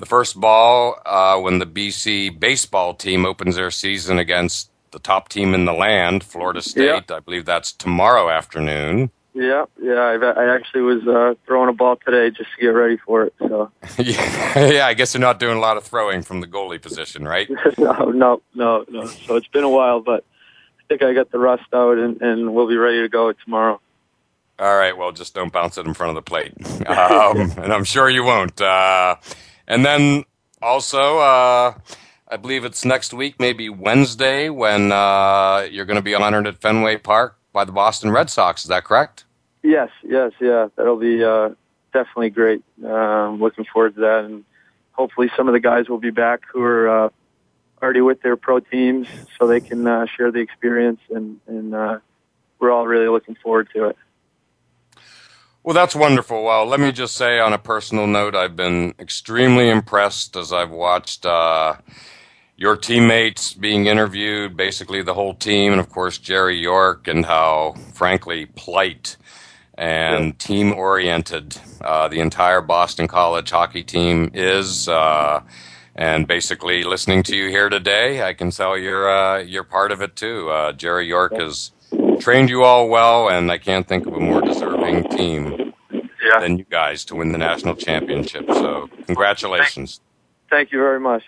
the 0.05 0.09
first 0.09 0.39
ball 0.39 1.01
uh, 1.07 1.41
when 1.41 1.61
the 1.61 1.67
BC 1.67 2.39
baseball 2.39 2.93
team 2.93 3.25
opens 3.25 3.57
their 3.57 3.71
season 3.71 4.19
against 4.19 4.71
the 4.91 4.99
top 4.99 5.31
team 5.31 5.55
in 5.55 5.65
the 5.65 5.73
land, 5.73 6.23
Florida 6.23 6.61
State. 6.61 7.11
I 7.11 7.21
believe 7.21 7.47
that's 7.47 7.73
tomorrow 7.73 8.29
afternoon. 8.29 9.11
Yeah, 9.33 9.65
yeah. 9.81 9.95
I, 9.95 10.17
I 10.17 10.55
actually 10.55 10.83
was 10.83 11.09
uh, 11.09 11.35
throwing 11.47 11.71
a 11.71 11.73
ball 11.73 11.97
today 11.97 12.31
just 12.37 12.51
to 12.55 12.61
get 12.61 12.69
ready 12.69 12.99
for 12.99 13.25
it. 13.25 13.35
So 13.39 13.73
yeah, 13.97 14.59
yeah, 14.71 14.87
I 14.87 14.93
guess 14.93 15.15
you're 15.15 15.23
not 15.23 15.41
doing 15.41 15.57
a 15.57 15.61
lot 15.61 15.79
of 15.79 15.85
throwing 15.85 16.21
from 16.21 16.43
the 16.43 16.47
goalie 16.47 16.81
position, 16.81 17.27
right? 17.27 17.49
no, 17.79 18.11
no, 18.11 18.43
no, 18.55 18.85
no. 18.91 19.07
So 19.07 19.37
it's 19.37 19.49
been 19.49 19.65
a 19.65 19.71
while, 19.71 20.01
but 20.01 20.23
I 20.81 20.83
think 20.87 21.03
I 21.03 21.15
got 21.15 21.31
the 21.31 21.39
rust 21.39 21.65
out, 21.73 21.97
and, 21.97 22.21
and 22.21 22.55
we'll 22.55 22.69
be 22.69 22.77
ready 22.77 23.01
to 23.01 23.09
go 23.09 23.33
tomorrow. 23.33 23.81
All 24.59 24.77
right, 24.77 24.97
well, 24.97 25.13
just 25.13 25.35
don't 25.35 25.51
bounce 25.51 25.79
it 25.79 25.87
in 25.87 25.95
front 25.95 26.11
of 26.11 26.15
the 26.15 26.23
plate. 26.23 26.53
Um, 26.87 27.51
and 27.57 27.73
I'm 27.73 27.85
sure 27.85 28.11
you 28.11 28.23
won't. 28.23 28.61
Uh, 28.61 29.17
and 29.67 29.85
then 29.85 30.25
also, 30.63 31.19
uh, 31.19 31.75
I 32.29 32.37
believe 32.37 32.65
it's 32.65 32.85
next 32.85 33.13
week, 33.13 33.37
maybe 33.39 33.69
Wednesday, 33.69 34.49
when 34.49 34.93
uh, 34.93 35.69
you're 35.71 35.85
going 35.85 35.97
to 35.97 36.03
be 36.03 36.15
honored 36.15 36.47
at 36.47 36.57
Fenway 36.57 36.97
Park 36.97 37.39
by 37.53 37.65
the 37.65 37.73
Boston 37.73 38.11
Red 38.11 38.31
Sox. 38.31 38.65
Is 38.65 38.69
that 38.69 38.85
correct? 38.85 39.25
Yes, 39.63 39.91
yes, 40.03 40.33
yeah. 40.41 40.69
That'll 40.77 40.97
be 40.97 41.23
uh, 41.23 41.51
definitely 41.93 42.31
great. 42.31 42.63
Um, 42.85 43.41
looking 43.41 43.65
forward 43.65 43.95
to 43.95 44.01
that, 44.03 44.25
and 44.25 44.45
hopefully 44.93 45.31
some 45.37 45.49
of 45.49 45.55
the 45.55 45.61
guys 45.61 45.89
will 45.89 45.99
be 45.99 46.11
back 46.11 46.43
who 46.53 46.63
are 46.63 47.07
uh, 47.07 47.09
already 47.83 48.01
with 48.01 48.21
their 48.23 48.37
pro 48.37 48.61
teams, 48.61 49.07
so 49.39 49.47
they 49.47 49.61
can 49.61 49.87
uh, 49.87 50.07
share 50.07 50.31
the 50.31 50.41
experience, 50.41 51.01
and, 51.11 51.41
and 51.47 51.75
uh, 51.75 51.99
we're 52.59 52.71
all 52.71 52.87
really 52.87 53.09
looking 53.09 53.37
forward 53.37 53.69
to 53.75 53.87
it. 53.87 53.97
Well, 55.65 55.73
that's 55.73 55.97
wonderful. 55.97 56.45
Well, 56.45 56.67
let 56.67 56.79
me 56.79 56.93
just 56.93 57.17
say 57.17 57.39
on 57.39 57.55
a 57.55 57.59
personal 57.59 58.07
note, 58.07 58.35
I've 58.35 58.55
been 58.55 58.95
extremely 58.99 59.71
impressed 59.71 60.37
as 60.37 60.53
I've 60.53 60.71
watched 60.71 61.25
uh, 61.25 61.77
your 62.55 62.77
teammates 62.77 63.55
being 63.55 63.87
interviewed, 63.87 64.59
basically 64.59 65.01
the 65.01 65.15
whole 65.15 65.33
team, 65.33 65.73
and 65.73 65.81
of 65.81 65.89
course 65.89 66.19
Jerry 66.19 66.59
York, 66.59 67.09
and 67.09 67.25
how, 67.25 67.77
frankly, 67.95 68.47
polite 68.57 69.17
and 69.73 70.27
yeah. 70.27 70.33
team 70.37 70.75
oriented 70.75 71.57
uh, 71.81 72.09
the 72.09 72.21
entire 72.21 72.61
Boston 72.61 73.09
College 73.09 73.51
hockey 73.51 73.83
team 73.83 74.33
is. 74.35 74.87
Uh, 74.87 75.41
and 75.97 76.27
basically, 76.27 76.85
listening 76.85 77.23
to 77.23 77.37
you 77.37 77.49
here 77.49 77.71
today, 77.71 78.23
I 78.23 78.35
can 78.35 78.51
tell 78.51 78.77
you're 78.77 79.09
uh, 79.09 79.39
you're 79.39 79.65
part 79.65 79.93
of 79.93 80.03
it 80.03 80.15
too. 80.15 80.51
Uh, 80.51 80.73
Jerry 80.73 81.07
York 81.07 81.33
yeah. 81.33 81.45
has 81.45 81.71
trained 82.21 82.51
you 82.51 82.65
all 82.65 82.89
well, 82.89 83.29
and 83.29 83.51
I 83.51 83.59
can't 83.59 83.87
think 83.87 84.07
of 84.07 84.15
a 84.15 84.21
more 84.21 84.41
deserving 84.41 85.09
team 85.11 85.73
yeah. 85.93 86.41
than 86.41 86.59
you 86.59 86.65
guys 86.69 87.05
to 87.07 87.17
win 87.17 87.33
the 87.33 87.39
national 87.39 87.77
championship. 87.77 88.47
So, 88.49 88.89
congratulations! 89.07 90.01
Thank 90.51 90.73
you 90.73 90.79
very 90.79 91.01
much. 91.01 91.25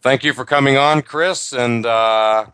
Thank 0.00 0.24
you 0.24 0.32
for 0.32 0.44
coming 0.44 0.76
on, 0.76 1.02
Chris, 1.02 1.52
and. 1.52 1.86
Uh, 1.86 2.46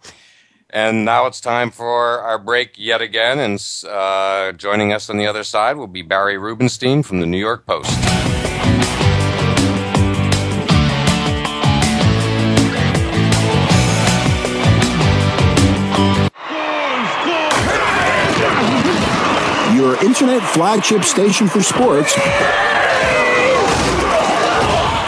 and 0.70 1.04
now 1.04 1.26
it's 1.26 1.40
time 1.40 1.70
for 1.70 2.18
our 2.18 2.36
break 2.36 2.72
yet 2.76 3.00
again. 3.00 3.38
And 3.38 3.64
uh, 3.88 4.50
joining 4.50 4.92
us 4.92 5.08
on 5.08 5.18
the 5.18 5.26
other 5.28 5.44
side 5.44 5.76
will 5.76 5.86
be 5.86 6.02
Barry 6.02 6.36
Rubenstein 6.36 7.04
from 7.04 7.20
the 7.20 7.26
New 7.26 7.38
York 7.38 7.64
Post. 7.64 8.13
Internet 20.04 20.42
flagship 20.42 21.02
station 21.02 21.48
for 21.48 21.62
sports. 21.62 22.14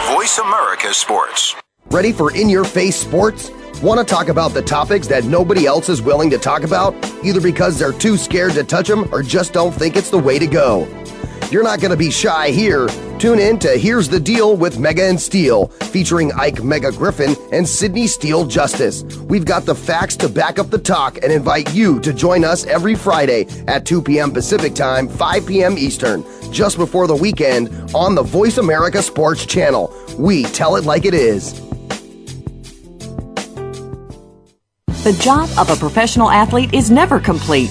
Voice 0.09 0.38
America 0.38 0.94
Sports. 0.94 1.54
Ready 1.90 2.12
for 2.12 2.35
in 2.35 2.48
your 2.48 2.64
face 2.64 2.96
sports? 2.96 3.50
Want 3.82 4.00
to 4.00 4.06
talk 4.06 4.28
about 4.28 4.54
the 4.54 4.62
topics 4.62 5.06
that 5.09 5.24
nobody 5.24 5.66
else 5.66 5.90
is 5.90 6.00
willing 6.00 6.30
to 6.30 6.38
talk 6.38 6.62
about, 6.62 6.94
either 7.22 7.42
because 7.42 7.78
they're 7.78 7.92
too 7.92 8.16
scared 8.16 8.52
to 8.52 8.64
touch 8.64 8.88
them 8.88 9.06
or 9.12 9.22
just 9.22 9.52
don't 9.52 9.72
think 9.72 9.96
it's 9.96 10.09
the 10.09 10.18
way 10.18 10.38
to 10.38 10.46
go? 10.46 10.87
You're 11.50 11.62
not 11.62 11.80
going 11.80 11.92
to 11.92 11.96
be 11.96 12.11
shy 12.11 12.50
here. 12.50 12.88
Tune 13.20 13.38
in 13.38 13.61
to 13.61 13.78
Here's 13.78 14.09
the 14.09 14.18
Deal 14.18 14.56
with 14.56 14.80
Mega 14.80 15.04
and 15.04 15.20
Steel, 15.20 15.68
featuring 15.68 16.32
Ike 16.32 16.64
Mega 16.64 16.90
Griffin 16.90 17.37
and 17.52 17.66
Sydney 17.66 18.09
Steel 18.09 18.46
Justice. 18.46 19.04
We've 19.28 19.44
got 19.44 19.64
the 19.64 19.74
facts 19.74 20.16
to 20.16 20.28
back 20.28 20.59
up 20.59 20.70
the 20.70 20.78
talk 20.78 21.22
and 21.22 21.32
invite 21.32 21.72
you 21.72 22.00
to 22.00 22.12
join 22.12 22.44
us 22.44 22.66
every 22.66 22.96
Friday 22.96 23.46
at 23.68 23.87
2 23.87 24.02
p.m. 24.02 24.32
Pacific 24.32 24.74
Time, 24.74 25.09
5 25.09 25.46
p.m. 25.46 25.78
Eastern, 25.78 26.24
just 26.52 26.78
before 26.78 27.06
the 27.06 27.14
weekend 27.14 27.68
on 27.94 28.16
the 28.16 28.24
Voice 28.24 28.59
America 28.59 29.00
Sports 29.00 29.46
Channel. 29.46 29.94
We 30.18 30.42
tell 30.44 30.74
it 30.74 30.85
like 30.85 31.04
it 31.04 31.14
is. 31.14 31.52
The 35.04 35.16
job 35.20 35.48
of 35.56 35.70
a 35.70 35.76
professional 35.76 36.28
athlete 36.28 36.74
is 36.74 36.90
never 36.90 37.20
complete. 37.20 37.70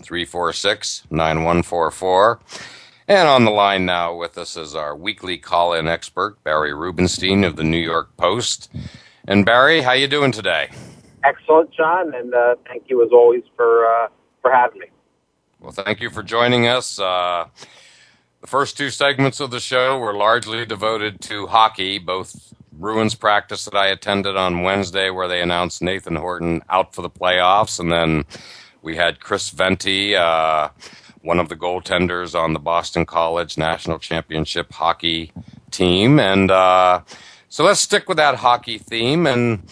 346 0.00 1.04
9144. 1.10 2.40
And 3.08 3.28
on 3.28 3.44
the 3.44 3.50
line 3.50 3.86
now 3.86 4.14
with 4.14 4.38
us 4.38 4.56
is 4.56 4.74
our 4.74 4.94
weekly 4.96 5.36
call-in 5.36 5.88
expert, 5.88 6.42
Barry 6.44 6.72
Rubenstein 6.72 7.42
of 7.42 7.56
the 7.56 7.64
New 7.64 7.78
York 7.78 8.16
Post. 8.16 8.70
And 9.26 9.44
Barry, 9.44 9.80
how 9.82 9.92
you 9.92 10.06
doing 10.06 10.32
today? 10.32 10.70
Excellent, 11.24 11.72
John, 11.74 12.14
and 12.14 12.34
uh, 12.34 12.54
thank 12.66 12.84
you 12.88 13.04
as 13.04 13.10
always 13.12 13.42
for 13.56 13.86
uh, 13.86 14.08
for 14.40 14.50
having 14.50 14.80
me. 14.80 14.86
Well, 15.60 15.72
thank 15.72 16.00
you 16.00 16.08
for 16.08 16.22
joining 16.22 16.66
us. 16.66 16.98
Uh, 16.98 17.46
the 18.40 18.46
first 18.46 18.78
two 18.78 18.88
segments 18.90 19.40
of 19.40 19.50
the 19.50 19.60
show 19.60 19.98
were 19.98 20.14
largely 20.14 20.64
devoted 20.64 21.20
to 21.22 21.48
hockey, 21.48 21.98
both 21.98 22.54
Bruins 22.72 23.14
practice 23.14 23.66
that 23.66 23.74
I 23.74 23.88
attended 23.88 24.36
on 24.36 24.62
Wednesday, 24.62 25.10
where 25.10 25.28
they 25.28 25.42
announced 25.42 25.82
Nathan 25.82 26.16
Horton 26.16 26.62
out 26.70 26.94
for 26.94 27.02
the 27.02 27.10
playoffs, 27.10 27.78
and 27.78 27.92
then 27.92 28.24
we 28.82 28.96
had 28.96 29.20
Chris 29.20 29.50
Venti, 29.50 30.16
uh, 30.16 30.68
one 31.22 31.38
of 31.38 31.48
the 31.48 31.56
goaltenders 31.56 32.38
on 32.38 32.52
the 32.52 32.58
Boston 32.58 33.04
College 33.04 33.58
National 33.58 33.98
Championship 33.98 34.72
hockey 34.72 35.32
team. 35.70 36.18
And 36.18 36.50
uh, 36.50 37.02
so 37.48 37.64
let's 37.64 37.80
stick 37.80 38.08
with 38.08 38.16
that 38.16 38.36
hockey 38.36 38.78
theme 38.78 39.26
and 39.26 39.62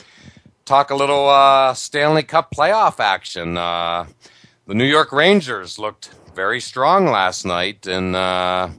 talk 0.64 0.90
a 0.90 0.94
little 0.94 1.28
uh, 1.28 1.74
Stanley 1.74 2.22
Cup 2.22 2.50
playoff 2.54 3.00
action. 3.00 3.56
Uh, 3.56 4.06
the 4.66 4.74
New 4.74 4.84
York 4.84 5.12
Rangers 5.12 5.78
looked 5.78 6.10
very 6.34 6.60
strong 6.60 7.06
last 7.06 7.46
night 7.46 7.86
in 7.86 8.14
uh, 8.14 8.72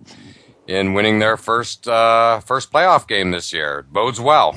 in 0.67 0.93
winning 0.93 1.17
their 1.17 1.35
first 1.35 1.87
uh, 1.87 2.39
first 2.41 2.71
playoff 2.71 3.07
game 3.07 3.31
this 3.31 3.51
year. 3.51 3.79
It 3.79 3.91
bodes 3.91 4.21
well. 4.21 4.55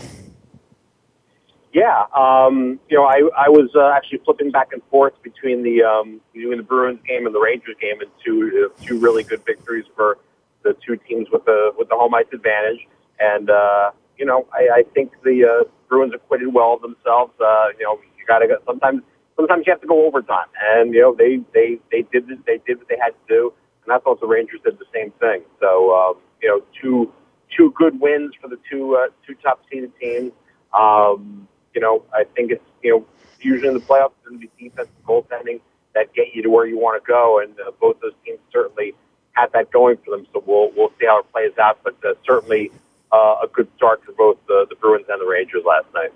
Yeah, 1.72 2.04
um, 2.14 2.78
you 2.90 2.98
know, 2.98 3.04
I 3.04 3.22
I 3.34 3.48
was 3.48 3.70
uh, 3.74 3.92
actually 3.96 4.18
flipping 4.24 4.50
back 4.50 4.68
and 4.72 4.82
forth 4.90 5.14
between 5.22 5.62
the 5.62 5.82
um, 5.82 6.20
between 6.34 6.58
the 6.58 6.62
Bruins 6.62 7.00
game 7.08 7.24
and 7.24 7.34
the 7.34 7.40
Rangers 7.40 7.76
game, 7.80 7.98
and 8.00 8.10
two 8.22 8.68
uh, 8.68 8.84
two 8.84 8.98
really 8.98 9.22
good 9.22 9.42
victories 9.46 9.86
for 9.96 10.18
the 10.64 10.76
two 10.86 10.96
teams 11.08 11.28
with 11.32 11.46
the 11.46 11.72
with 11.78 11.88
the 11.88 11.94
home 11.94 12.14
ice 12.14 12.26
advantage. 12.32 12.86
And 13.18 13.48
uh, 13.48 13.92
you 14.18 14.26
know, 14.26 14.46
I, 14.52 14.80
I 14.80 14.82
think 14.92 15.12
the 15.24 15.44
uh, 15.44 15.68
Bruins 15.88 16.12
acquitted 16.14 16.52
well 16.52 16.78
themselves. 16.78 17.32
Uh, 17.40 17.68
you 17.78 17.84
know, 17.84 17.98
you 18.18 18.26
got 18.26 18.40
to 18.40 18.48
go. 18.48 18.56
Sometimes 18.66 19.02
sometimes 19.34 19.64
you 19.66 19.72
have 19.72 19.80
to 19.80 19.86
go 19.86 20.06
overtime, 20.06 20.48
and 20.74 20.92
you 20.92 21.00
know 21.00 21.14
they 21.14 21.40
they 21.54 21.78
they 21.90 22.02
did 22.12 22.28
they 22.46 22.60
did 22.66 22.78
what 22.78 22.88
they 22.88 22.98
had 23.00 23.12
to 23.12 23.24
do, 23.28 23.52
and 23.84 23.94
I 23.94 23.98
thought 23.98 24.20
the 24.20 24.26
Rangers 24.26 24.60
did 24.62 24.78
the 24.78 24.84
same 24.92 25.10
thing. 25.12 25.42
So 25.58 25.94
um, 25.96 26.16
you 26.42 26.48
know, 26.50 26.62
two 26.82 27.10
two 27.56 27.72
good 27.78 27.98
wins 27.98 28.34
for 28.42 28.48
the 28.48 28.58
two 28.70 28.94
uh, 28.96 29.08
two 29.26 29.34
top 29.42 29.62
seeded 29.70 29.92
teams. 29.98 30.32
Um, 30.78 31.48
you 31.74 31.80
know, 31.80 32.04
I 32.12 32.24
think 32.24 32.52
it's 32.52 32.64
you 32.82 32.90
know 32.90 33.06
usually 33.40 33.68
in 33.68 33.74
the 33.74 33.80
playoffs 33.80 34.12
it's 34.18 34.28
going 34.28 34.40
to 34.40 34.46
be 34.46 34.68
defense 34.68 34.88
and 34.96 35.06
goaltending 35.06 35.60
that 35.94 36.12
get 36.14 36.34
you 36.34 36.42
to 36.42 36.50
where 36.50 36.66
you 36.66 36.78
want 36.78 37.02
to 37.02 37.06
go, 37.06 37.40
and 37.40 37.54
uh, 37.60 37.70
both 37.80 38.00
those 38.00 38.14
teams 38.24 38.38
certainly 38.52 38.94
have 39.32 39.52
that 39.52 39.70
going 39.70 39.96
for 40.04 40.16
them. 40.16 40.26
So 40.32 40.42
we'll 40.46 40.72
we'll 40.76 40.92
see 41.00 41.06
how 41.06 41.20
it 41.20 41.32
plays 41.32 41.56
out, 41.58 41.78
but 41.84 41.96
uh, 42.04 42.14
certainly 42.24 42.70
uh, 43.12 43.36
a 43.42 43.48
good 43.52 43.68
start 43.76 44.02
for 44.04 44.12
both 44.12 44.38
the, 44.46 44.66
the 44.68 44.76
Bruins 44.76 45.06
and 45.08 45.20
the 45.20 45.26
Rangers 45.26 45.62
last 45.66 45.86
night. 45.94 46.12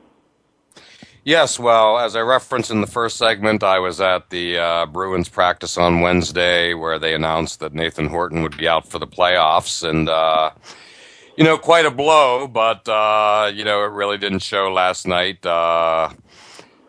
Yes, 1.24 1.59
well, 1.59 1.98
as 1.98 2.14
I 2.14 2.20
referenced 2.20 2.70
in 2.70 2.80
the 2.80 2.86
first 2.86 3.16
segment, 3.16 3.64
I 3.64 3.80
was 3.80 4.00
at 4.00 4.30
the 4.30 4.59
uh, 4.59 4.86
Bruins 4.86 5.28
practice 5.28 5.76
on 5.76 6.00
Wednesday 6.00 6.72
where 6.72 7.00
they 7.00 7.14
announced 7.14 7.59
that 7.61 7.74
Nathan 7.74 8.07
Horton 8.07 8.42
would 8.42 8.57
be 8.57 8.68
out 8.68 8.88
for 8.88 9.00
the 9.00 9.09
playoffs, 9.09 9.82
and 9.86 10.09
uh, 10.09 10.52
you 11.37 11.45
know, 11.45 11.59
quite 11.59 11.84
a 11.84 11.91
blow, 11.91 12.49
but 12.49 12.89
uh, 12.89 13.51
you 13.55 13.64
know, 13.64 13.82
it 13.84 13.91
really 13.91 14.18
didn't 14.18 14.41
show 14.41 14.72
last 14.72 15.07
night. 15.07 15.45
Uh, 15.45 16.11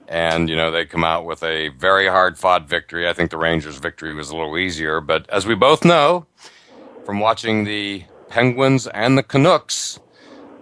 and 0.07 0.49
you 0.49 0.55
know, 0.55 0.71
they 0.71 0.85
come 0.85 1.03
out 1.03 1.25
with 1.25 1.43
a 1.43 1.69
very 1.69 2.07
hard-fought 2.07 2.67
victory. 2.67 3.07
I 3.07 3.13
think 3.13 3.29
the 3.31 3.37
Rangers' 3.37 3.77
victory 3.77 4.13
was 4.13 4.29
a 4.29 4.35
little 4.35 4.57
easier, 4.57 5.01
but 5.01 5.29
as 5.29 5.45
we 5.45 5.55
both 5.55 5.83
know 5.83 6.25
from 7.05 7.19
watching 7.19 7.65
the 7.65 8.05
Penguins 8.29 8.87
and 8.87 9.17
the 9.17 9.23
Canucks 9.23 9.99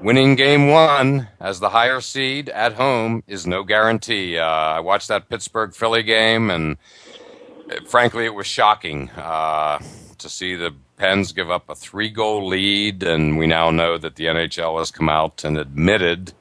Winning 0.02 0.36
game 0.36 0.68
one 0.70 1.30
as 1.40 1.60
the 1.60 1.70
higher 1.70 2.02
seed 2.02 2.50
at 2.50 2.74
home 2.74 3.24
is 3.28 3.48
no 3.48 3.64
guarantee. 3.64 4.38
Uh, 4.38 4.46
I 4.46 4.80
watched 4.82 5.08
that 5.08 5.30
Pittsburgh 5.30 5.74
Philly 5.74 6.04
game, 6.04 6.52
and 6.52 6.78
uh, 7.72 7.84
frankly, 7.88 8.26
it 8.26 8.34
was 8.34 8.46
shocking 8.46 9.10
uh, 9.12 9.80
to 10.18 10.30
see 10.30 10.56
the 10.56 10.76
Pens 10.98 11.32
give 11.32 11.52
up 11.52 11.70
a 11.70 11.76
three 11.76 12.10
goal 12.10 12.48
lead. 12.48 13.04
And 13.04 13.38
we 13.38 13.48
now 13.48 13.72
know 13.72 13.98
that 13.98 14.16
the 14.16 14.26
NHL 14.26 14.80
has 14.80 14.92
come 14.92 15.10
out 15.10 15.44
and 15.44 15.58
admitted 15.58 16.34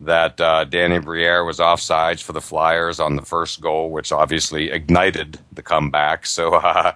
that 0.00 0.40
uh, 0.40 0.64
Danny 0.64 0.98
Briere 0.98 1.44
was 1.44 1.58
offsides 1.58 2.22
for 2.22 2.32
the 2.32 2.40
Flyers 2.40 3.00
on 3.00 3.16
the 3.16 3.22
first 3.22 3.60
goal, 3.60 3.90
which 3.90 4.12
obviously 4.12 4.70
ignited 4.70 5.40
the 5.52 5.62
comeback. 5.62 6.26
So, 6.26 6.54
uh, 6.54 6.92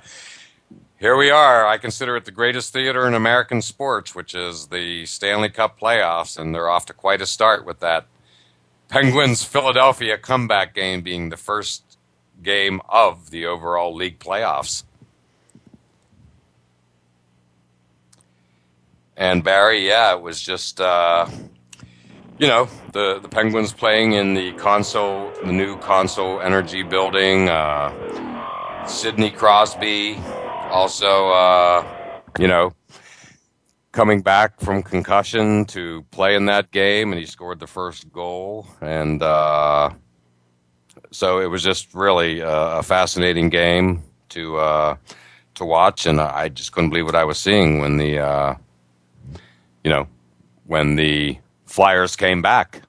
here 1.03 1.17
we 1.17 1.31
are. 1.31 1.67
I 1.67 1.79
consider 1.79 2.17
it 2.17 2.27
the 2.27 2.31
greatest 2.31 2.73
theater 2.73 3.09
in 3.09 3.15
American 3.15 3.61
sports, 3.61 4.15
which 4.15 4.37
is 4.37 4.69
the 4.69 5.05
Stanley 5.05 5.49
Cup 5.49 5.81
playoffs, 5.81 6.39
and 6.39 6.55
they're 6.55 6.71
off 6.71 6.87
to 6.87 6.93
quite 6.93 7.21
a 7.21 7.27
start 7.27 7.67
with 7.67 7.81
that 7.81 8.07
Penguins 8.89 9.43
Philadelphia 9.43 10.17
comeback 10.17 10.75
game 10.75 11.01
being 11.01 11.31
the 11.31 11.37
first 11.37 11.99
game 12.41 12.81
of 12.89 13.31
the 13.31 13.47
overall 13.47 13.93
league 13.93 14.21
playoffs. 14.21 14.85
And 19.17 19.45
Barry, 19.45 19.87
yeah, 19.87 20.15
it 20.15 20.23
was 20.23 20.41
just 20.41 20.81
uh, 20.81 21.29
you 22.39 22.47
know 22.47 22.69
the 22.93 23.19
the 23.21 23.29
Penguins 23.29 23.73
playing 23.73 24.13
in 24.13 24.35
the 24.35 24.53
CONSOL, 24.53 25.45
the 25.45 25.53
new 25.53 25.77
CONSOL 25.79 26.43
Energy 26.43 26.83
building. 26.83 27.49
Uh, 27.49 27.93
Sidney 28.87 29.31
Crosby, 29.31 30.17
also, 30.71 31.29
uh, 31.29 31.87
you 32.39 32.49
know, 32.49 32.73
coming 33.93 34.23
back 34.23 34.61
from 34.61 34.83
concussion 34.83 35.65
to 35.67 36.05
play 36.11 36.35
in 36.35 36.47
that 36.47 36.71
game, 36.73 37.13
and 37.13 37.19
he 37.19 37.27
scored 37.27 37.61
the 37.61 37.67
first 37.67 38.11
goal. 38.13 38.67
And 38.81 39.23
uh, 39.23 39.91
so 41.11 41.39
it 41.39 41.47
was 41.47 41.63
just 41.63 41.95
really 41.95 42.41
a 42.41 42.83
fascinating 42.83 43.51
game 43.51 44.03
to 44.31 44.57
uh, 44.57 44.97
to 45.55 45.65
watch, 45.65 46.07
and 46.07 46.21
I 46.21 46.49
just 46.49 46.73
couldn't 46.73 46.91
believe 46.91 47.07
what 47.07 47.15
I 47.15 47.25
was 47.25 47.39
seeing 47.39 47.81
when 47.81 47.99
the 47.99 48.19
uh, 48.19 48.55
you 49.85 49.91
know 49.91 50.09
when 50.67 50.97
the 50.97 51.39
Flyers 51.67 52.17
came 52.17 52.43
back. 52.43 52.83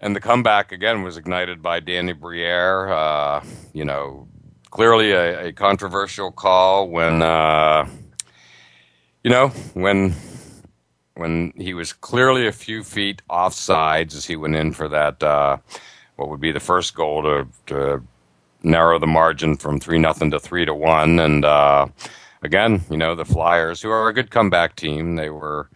and 0.00 0.14
the 0.14 0.20
comeback 0.20 0.72
again 0.72 1.02
was 1.02 1.16
ignited 1.16 1.62
by 1.62 1.80
Danny 1.80 2.12
Briere. 2.12 2.88
Uh, 2.88 3.44
you 3.72 3.84
know, 3.84 4.28
clearly 4.70 5.12
a, 5.12 5.48
a 5.48 5.52
controversial 5.52 6.30
call 6.30 6.88
when 6.88 7.22
uh, 7.22 7.88
you 9.24 9.30
know 9.30 9.48
when 9.74 10.14
when 11.14 11.52
he 11.56 11.74
was 11.74 11.92
clearly 11.92 12.46
a 12.46 12.52
few 12.52 12.84
feet 12.84 13.22
off 13.28 13.54
sides 13.54 14.14
as 14.14 14.24
he 14.26 14.36
went 14.36 14.54
in 14.54 14.72
for 14.72 14.88
that 14.88 15.22
uh, 15.22 15.56
what 16.16 16.28
would 16.28 16.40
be 16.40 16.52
the 16.52 16.60
first 16.60 16.94
goal 16.94 17.22
to, 17.22 17.48
to 17.66 18.02
narrow 18.62 18.98
the 18.98 19.06
margin 19.06 19.56
from 19.56 19.80
three 19.80 19.98
nothing 19.98 20.30
to 20.30 20.38
three 20.38 20.64
to 20.64 20.74
one 20.74 21.18
and 21.18 21.44
uh, 21.44 21.86
again 22.42 22.82
you 22.90 22.96
know 22.96 23.14
the 23.14 23.24
Flyers 23.24 23.82
who 23.82 23.90
are 23.90 24.08
a 24.08 24.14
good 24.14 24.30
comeback 24.30 24.76
team 24.76 25.16
they 25.16 25.30
were 25.30 25.68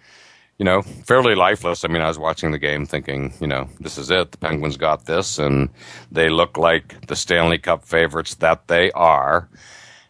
you 0.62 0.64
know, 0.64 0.80
fairly 0.80 1.34
lifeless. 1.34 1.84
I 1.84 1.88
mean, 1.88 2.02
I 2.02 2.06
was 2.06 2.20
watching 2.20 2.52
the 2.52 2.58
game 2.58 2.86
thinking, 2.86 3.34
you 3.40 3.48
know, 3.48 3.68
this 3.80 3.98
is 3.98 4.12
it. 4.12 4.30
The 4.30 4.38
Penguins 4.38 4.76
got 4.76 5.06
this, 5.06 5.40
and 5.40 5.68
they 6.12 6.28
look 6.28 6.56
like 6.56 7.08
the 7.08 7.16
Stanley 7.16 7.58
Cup 7.58 7.84
favorites 7.84 8.36
that 8.36 8.68
they 8.68 8.92
are. 8.92 9.48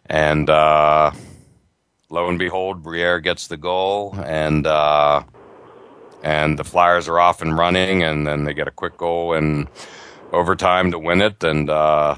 And 0.05 0.47
uh, 0.51 1.11
lo 2.11 2.29
and 2.29 2.37
behold, 2.37 2.83
Briere 2.83 3.19
gets 3.19 3.47
the 3.47 3.57
goal, 3.57 4.15
and 4.23 4.67
uh, 4.67 5.23
and 6.21 6.59
the 6.59 6.63
Flyers 6.63 7.07
are 7.07 7.19
off 7.19 7.41
and 7.41 7.57
running, 7.57 8.03
and 8.03 8.27
then 8.27 8.43
they 8.43 8.53
get 8.53 8.67
a 8.67 8.71
quick 8.71 8.95
goal 8.95 9.33
in 9.33 9.67
overtime 10.31 10.91
to 10.91 10.99
win 10.99 11.23
it, 11.23 11.43
and 11.43 11.67
uh, 11.67 12.15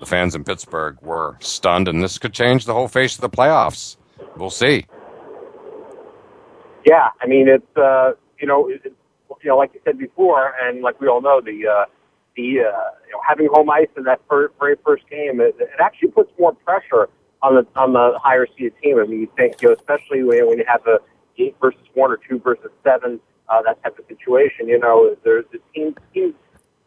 the 0.00 0.06
fans 0.06 0.34
in 0.34 0.44
Pittsburgh 0.44 0.98
were 1.02 1.36
stunned, 1.40 1.88
and 1.88 2.02
this 2.02 2.18
could 2.18 2.32
change 2.32 2.64
the 2.64 2.74
whole 2.74 2.88
face 2.88 3.14
of 3.14 3.20
the 3.20 3.30
playoffs. 3.30 3.96
We'll 4.36 4.50
see 4.50 4.86
yeah, 6.88 7.08
I 7.20 7.26
mean 7.26 7.48
it's 7.48 7.76
uh, 7.76 8.12
you 8.40 8.46
know 8.46 8.68
it, 8.68 8.80
you 8.84 9.48
know 9.50 9.56
like 9.56 9.74
you 9.74 9.80
said 9.84 9.98
before, 9.98 10.54
and 10.60 10.80
like 10.82 11.00
we 11.00 11.08
all 11.08 11.20
know 11.20 11.40
the 11.40 11.66
uh, 11.66 11.84
the 12.36 12.60
uh, 12.60 12.90
you 13.06 13.12
know 13.12 13.20
having 13.26 13.48
home 13.52 13.68
ice 13.70 13.88
in 13.96 14.04
that 14.04 14.20
first, 14.28 14.54
very 14.58 14.76
first 14.84 15.08
game, 15.10 15.40
it, 15.40 15.56
it 15.60 15.68
actually 15.80 16.10
puts 16.10 16.30
more 16.38 16.54
pressure 16.54 17.08
on 17.42 17.56
the 17.56 17.66
on 17.78 17.92
the 17.92 18.18
higher 18.22 18.46
seeded 18.56 18.72
team. 18.82 18.98
I 18.98 19.04
mean, 19.04 19.20
you 19.20 19.30
think 19.36 19.60
you 19.60 19.68
know 19.68 19.74
especially 19.74 20.22
when, 20.22 20.46
when 20.46 20.58
you 20.58 20.64
have 20.66 20.86
a 20.86 20.98
eight 21.38 21.56
versus 21.60 21.82
one 21.94 22.10
or 22.10 22.18
two 22.28 22.38
versus 22.38 22.70
seven 22.82 23.20
uh, 23.48 23.62
that 23.62 23.82
type 23.82 23.98
of 23.98 24.04
situation. 24.08 24.68
You 24.68 24.78
know, 24.78 25.14
there's 25.24 25.44
the 25.52 25.58
team 25.74 25.94
teams 26.14 26.34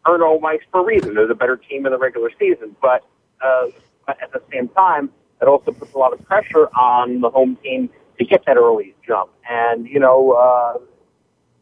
earn 0.06 0.20
home 0.20 0.44
ice 0.44 0.60
for 0.70 0.80
a 0.80 0.84
reason. 0.84 1.14
They're 1.14 1.26
the 1.26 1.34
better 1.34 1.56
team 1.56 1.86
in 1.86 1.92
the 1.92 1.98
regular 1.98 2.30
season, 2.38 2.76
but 2.80 3.04
uh, 3.42 3.68
at 4.08 4.32
the 4.32 4.42
same 4.52 4.68
time, 4.68 5.10
it 5.40 5.48
also 5.48 5.72
puts 5.72 5.92
a 5.94 5.98
lot 5.98 6.12
of 6.12 6.24
pressure 6.24 6.68
on 6.76 7.20
the 7.20 7.30
home 7.30 7.56
team 7.62 7.90
to 8.18 8.24
get 8.24 8.44
that 8.46 8.56
early 8.56 8.94
jump. 9.06 9.30
And 9.48 9.86
you 9.86 10.00
know, 10.00 10.32
uh, 10.32 10.78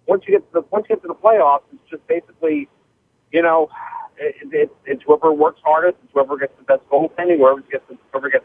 once 0.07 0.25
you 0.27 0.35
get 0.35 0.47
to 0.53 0.61
the 0.61 0.67
once 0.71 0.87
you 0.89 0.97
get 0.97 1.03
to 1.03 1.09
the 1.09 1.15
playoffs, 1.15 1.63
it's 1.73 1.91
just 1.91 2.07
basically, 2.07 2.69
you 3.33 3.43
know, 3.43 3.71
it, 4.19 4.35
it, 4.53 4.77
it's 4.85 5.03
whoever 5.07 5.33
works 5.33 5.61
hardest, 5.65 5.97
it's 6.05 6.13
whoever 6.13 6.37
gets 6.37 6.53
the 6.59 6.65
best 6.65 6.83
goaltending, 6.91 7.39
whoever 7.39 7.61
gets 7.63 7.85
the, 7.89 7.97
whoever 8.11 8.29
gets 8.29 8.45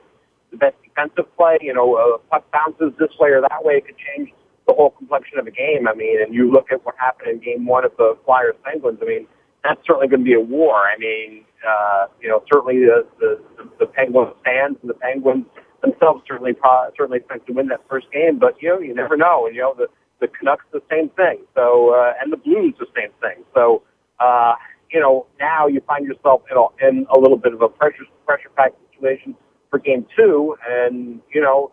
the 0.52 0.58
best 0.58 0.76
defensive 0.84 1.34
play. 1.36 1.58
You 1.62 1.74
know, 1.74 1.96
uh, 1.96 2.18
puck 2.30 2.50
bounces 2.52 2.94
this 3.00 3.12
way 3.20 3.30
or 3.30 3.42
that 3.42 3.64
way, 3.64 3.76
it 3.76 3.86
could 3.86 3.98
change 3.98 4.32
the 4.68 4.74
whole 4.74 4.92
complexion 4.92 5.38
of 5.38 5.48
a 5.48 5.52
game. 5.52 5.88
I 5.88 5.94
mean, 5.94 6.22
and 6.22 6.34
you 6.34 6.52
look 6.52 6.72
at 6.72 6.84
what 6.86 6.96
happened 6.98 7.30
in 7.30 7.40
Game 7.40 7.66
One 7.66 7.86
of 7.86 7.92
the 7.98 8.18
Flyers 8.26 8.56
Penguins. 8.64 9.00
I 9.02 9.06
mean, 9.06 9.28
that's 9.66 9.82
certainly 9.86 10.08
going 10.08 10.22
to 10.22 10.26
be 10.26 10.34
a 10.34 10.40
war. 10.40 10.76
I 10.76 10.98
mean, 10.98 11.44
uh, 11.68 12.08
you 12.22 12.30
know, 12.30 12.44
certainly 12.52 12.80
the 12.80 13.06
the, 13.20 13.42
the 13.80 13.86
Penguins 13.88 14.34
fans 14.44 14.78
and 14.82 14.90
the 14.90 14.94
Penguins 14.96 15.46
themselves 15.82 16.24
certainly 16.28 16.54
pro- 16.54 16.90
certainly 16.98 17.18
expect 17.20 17.48
to 17.48 17.54
win 17.54 17.68
that 17.68 17.82
first 17.90 18.08
game, 18.12 18.40
but 18.40 18.62
you 18.62 18.70
know 18.70 18.80
you 18.80 18.94
never 18.94 19.18
know. 19.18 19.46
And 19.48 19.56
you 19.56 19.62
know 19.62 19.74
the 19.78 19.88
the 20.22 20.28
Canucks 20.28 20.66
the 20.72 20.82
same 20.90 21.10
thing. 21.10 21.40
So 21.56 21.94
uh, 21.94 22.14
and 22.22 22.32
the 22.32 22.38
Blues 22.38 22.76
the 22.80 22.88
same 22.96 23.12
thing. 23.22 23.44
So 23.54 23.84
uh, 24.20 24.54
you 24.92 25.00
know 25.00 25.26
now 25.40 25.68
you 25.68 25.82
find 25.88 26.06
yourself 26.06 26.44
in 26.52 26.58
a, 26.58 26.88
in 26.88 27.06
a 27.16 27.20
little 27.20 27.38
bit 27.38 27.54
of 27.54 27.62
a 27.62 27.70
pressure 27.70 28.06
pressure 28.26 28.50
packed 28.56 28.76
situation 28.94 29.36
for 29.70 29.80
game 29.80 30.06
two, 30.16 30.56
and 30.68 31.22
you 31.34 31.42
know 31.42 31.72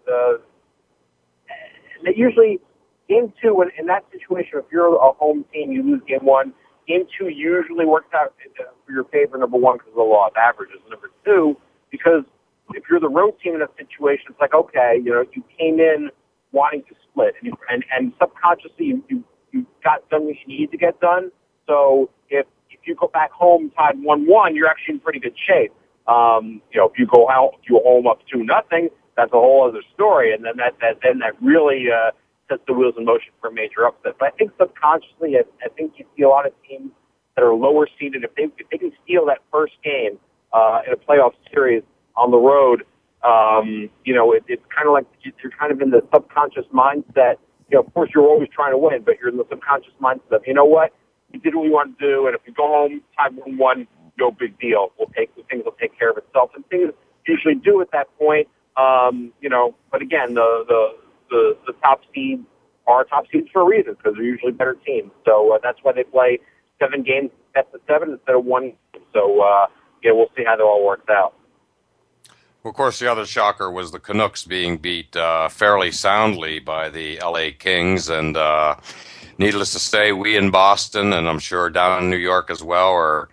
and 2.04 2.16
usually 2.16 2.58
game 3.08 3.32
two 3.42 3.54
when 3.54 3.68
in 3.78 3.86
that 3.86 4.04
situation 4.12 4.52
if 4.54 4.64
you're 4.72 4.96
a 4.96 5.12
home 5.12 5.44
team 5.52 5.72
you 5.72 5.82
lose 5.82 6.02
game 6.06 6.24
one. 6.24 6.52
Two 6.88 7.28
usually 7.28 7.86
works 7.86 8.12
out 8.14 8.34
for 8.86 8.92
your 8.92 9.04
favor. 9.04 9.38
Number 9.38 9.56
one 9.56 9.78
because 9.78 9.90
of 9.90 9.96
the 9.96 10.02
law 10.02 10.26
of 10.26 10.32
averages. 10.36 10.78
Number 10.90 11.10
two 11.24 11.56
because 11.90 12.24
if 12.74 12.84
you're 12.90 13.00
the 13.00 13.08
road 13.08 13.34
team 13.42 13.54
in 13.54 13.62
a 13.62 13.68
situation, 13.76 14.26
it's 14.30 14.40
like, 14.40 14.54
okay, 14.54 14.96
you 15.02 15.10
know, 15.10 15.24
you 15.34 15.44
came 15.58 15.78
in 15.78 16.10
wanting 16.52 16.82
to 16.88 16.94
split 17.10 17.34
and, 17.40 17.48
you, 17.48 17.54
and, 17.68 17.84
and 17.96 18.12
subconsciously 18.20 18.86
you, 18.86 19.04
you, 19.08 19.24
you 19.52 19.66
got 19.84 20.08
done 20.10 20.24
what 20.24 20.34
you 20.40 20.48
needed 20.48 20.70
to 20.72 20.78
get 20.78 21.00
done. 21.00 21.30
So 21.66 22.10
if, 22.28 22.46
if 22.70 22.80
you 22.84 22.94
go 22.94 23.08
back 23.12 23.30
home 23.30 23.70
tied 23.76 23.96
1-1, 23.96 24.54
you're 24.54 24.68
actually 24.68 24.94
in 24.94 25.00
pretty 25.00 25.20
good 25.20 25.36
shape. 25.46 25.72
Um, 26.08 26.60
you 26.72 26.80
know, 26.80 26.88
if 26.88 26.98
you 26.98 27.06
go 27.06 27.28
out, 27.30 27.52
if 27.62 27.70
you 27.70 27.80
home 27.84 28.06
up 28.06 28.20
2 28.32 28.42
nothing, 28.42 28.88
that's 29.16 29.32
a 29.32 29.36
whole 29.36 29.68
other 29.68 29.82
story. 29.94 30.32
And 30.34 30.44
then 30.44 30.56
that, 30.56 30.74
that, 30.80 30.98
then 31.02 31.20
that 31.20 31.40
really, 31.40 31.86
uh, 31.92 32.10
sets 32.52 32.62
the 32.66 32.74
wheels 32.74 32.94
in 32.98 33.04
motion 33.04 33.32
for 33.40 33.48
a 33.48 33.52
major 33.52 33.86
upset. 33.86 34.14
But 34.18 34.26
I 34.28 34.30
think 34.36 34.52
subconsciously, 34.60 35.36
I, 35.36 35.42
I 35.64 35.68
think 35.76 35.94
you 35.96 36.04
see 36.16 36.22
a 36.22 36.28
lot 36.28 36.46
of 36.46 36.52
teams 36.68 36.90
that 37.34 37.42
are 37.42 37.54
lower 37.54 37.88
seeded. 37.98 38.24
If 38.24 38.34
they, 38.34 38.44
if 38.44 38.68
they 38.70 38.78
can 38.78 38.92
steal 39.04 39.24
that 39.26 39.38
first 39.50 39.74
game, 39.82 40.18
uh, 40.52 40.80
in 40.86 40.92
a 40.92 40.96
playoff 40.96 41.32
series, 41.52 41.82
on 42.14 42.30
the 42.30 42.36
road, 42.36 42.84
um, 43.24 43.88
you 44.04 44.14
know, 44.14 44.32
it, 44.32 44.44
it's 44.46 44.64
kind 44.74 44.86
of 44.86 44.92
like 44.92 45.06
you're 45.22 45.52
kind 45.58 45.72
of 45.72 45.80
in 45.80 45.90
the 45.90 46.02
subconscious 46.12 46.66
mindset. 46.74 47.36
You 47.70 47.78
know, 47.78 47.80
of 47.80 47.94
course, 47.94 48.10
you're 48.14 48.28
always 48.28 48.50
trying 48.54 48.72
to 48.72 48.78
win, 48.78 49.02
but 49.02 49.14
you're 49.18 49.30
in 49.30 49.38
the 49.38 49.46
subconscious 49.48 49.94
mindset 50.00 50.30
of, 50.30 50.42
you 50.46 50.52
know 50.52 50.66
what, 50.66 50.92
we 51.32 51.38
did 51.38 51.54
what 51.54 51.64
we 51.64 51.70
wanted 51.70 51.98
to 51.98 52.06
do, 52.06 52.26
and 52.26 52.34
if 52.34 52.42
we 52.46 52.52
go 52.52 52.68
home, 52.68 53.00
time 53.16 53.36
one 53.36 53.56
one, 53.56 53.86
no 54.18 54.30
big 54.30 54.58
deal. 54.58 54.92
We'll 54.98 55.08
take 55.16 55.30
things 55.48 55.64
will 55.64 55.72
take 55.80 55.98
care 55.98 56.10
of 56.10 56.18
itself, 56.18 56.50
and 56.54 56.66
things 56.66 56.92
usually 57.26 57.54
do 57.54 57.80
at 57.80 57.90
that 57.92 58.08
point. 58.18 58.48
Um, 58.76 59.32
you 59.40 59.48
know, 59.48 59.74
but 59.90 60.02
again, 60.02 60.34
the 60.34 60.64
the 60.68 61.01
the, 61.32 61.56
the 61.66 61.72
top 61.80 62.00
seeds 62.14 62.42
are 62.86 63.04
top 63.04 63.24
seeds 63.32 63.48
for 63.52 63.62
a 63.62 63.64
reason 63.64 63.94
because 63.94 64.14
they're 64.14 64.24
usually 64.24 64.52
better 64.52 64.76
teams. 64.86 65.10
So 65.24 65.54
uh, 65.54 65.58
that's 65.62 65.78
why 65.82 65.92
they 65.92 66.04
play 66.04 66.38
seven 66.78 67.02
games 67.02 67.30
best 67.54 67.68
of 67.74 67.80
seven 67.86 68.12
instead 68.12 68.34
of 68.34 68.44
one. 68.44 68.72
So 69.12 69.40
uh, 69.40 69.66
yeah, 70.02 70.12
we'll 70.12 70.30
see 70.36 70.44
how 70.44 70.56
that 70.56 70.62
all 70.62 70.84
works 70.84 71.08
out. 71.10 71.34
Well, 72.62 72.70
of 72.70 72.76
course, 72.76 73.00
the 73.00 73.10
other 73.10 73.26
shocker 73.26 73.70
was 73.70 73.90
the 73.90 73.98
Canucks 73.98 74.44
being 74.44 74.76
beat 74.76 75.16
uh, 75.16 75.48
fairly 75.48 75.90
soundly 75.90 76.60
by 76.60 76.90
the 76.90 77.18
LA 77.18 77.48
Kings. 77.58 78.08
And 78.08 78.36
uh, 78.36 78.76
needless 79.36 79.72
to 79.72 79.80
say, 79.80 80.12
we 80.12 80.36
in 80.36 80.50
Boston, 80.50 81.12
and 81.12 81.28
I'm 81.28 81.40
sure 81.40 81.70
down 81.70 82.04
in 82.04 82.10
New 82.10 82.16
York 82.16 82.50
as 82.50 82.62
well, 82.62 82.92
are 82.92 83.28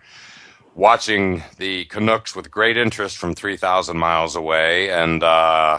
watching 0.74 1.44
the 1.58 1.84
Canucks 1.84 2.34
with 2.34 2.50
great 2.50 2.76
interest 2.76 3.18
from 3.18 3.34
3,000 3.34 3.96
miles 3.96 4.34
away. 4.34 4.90
And, 4.90 5.22
uh, 5.22 5.78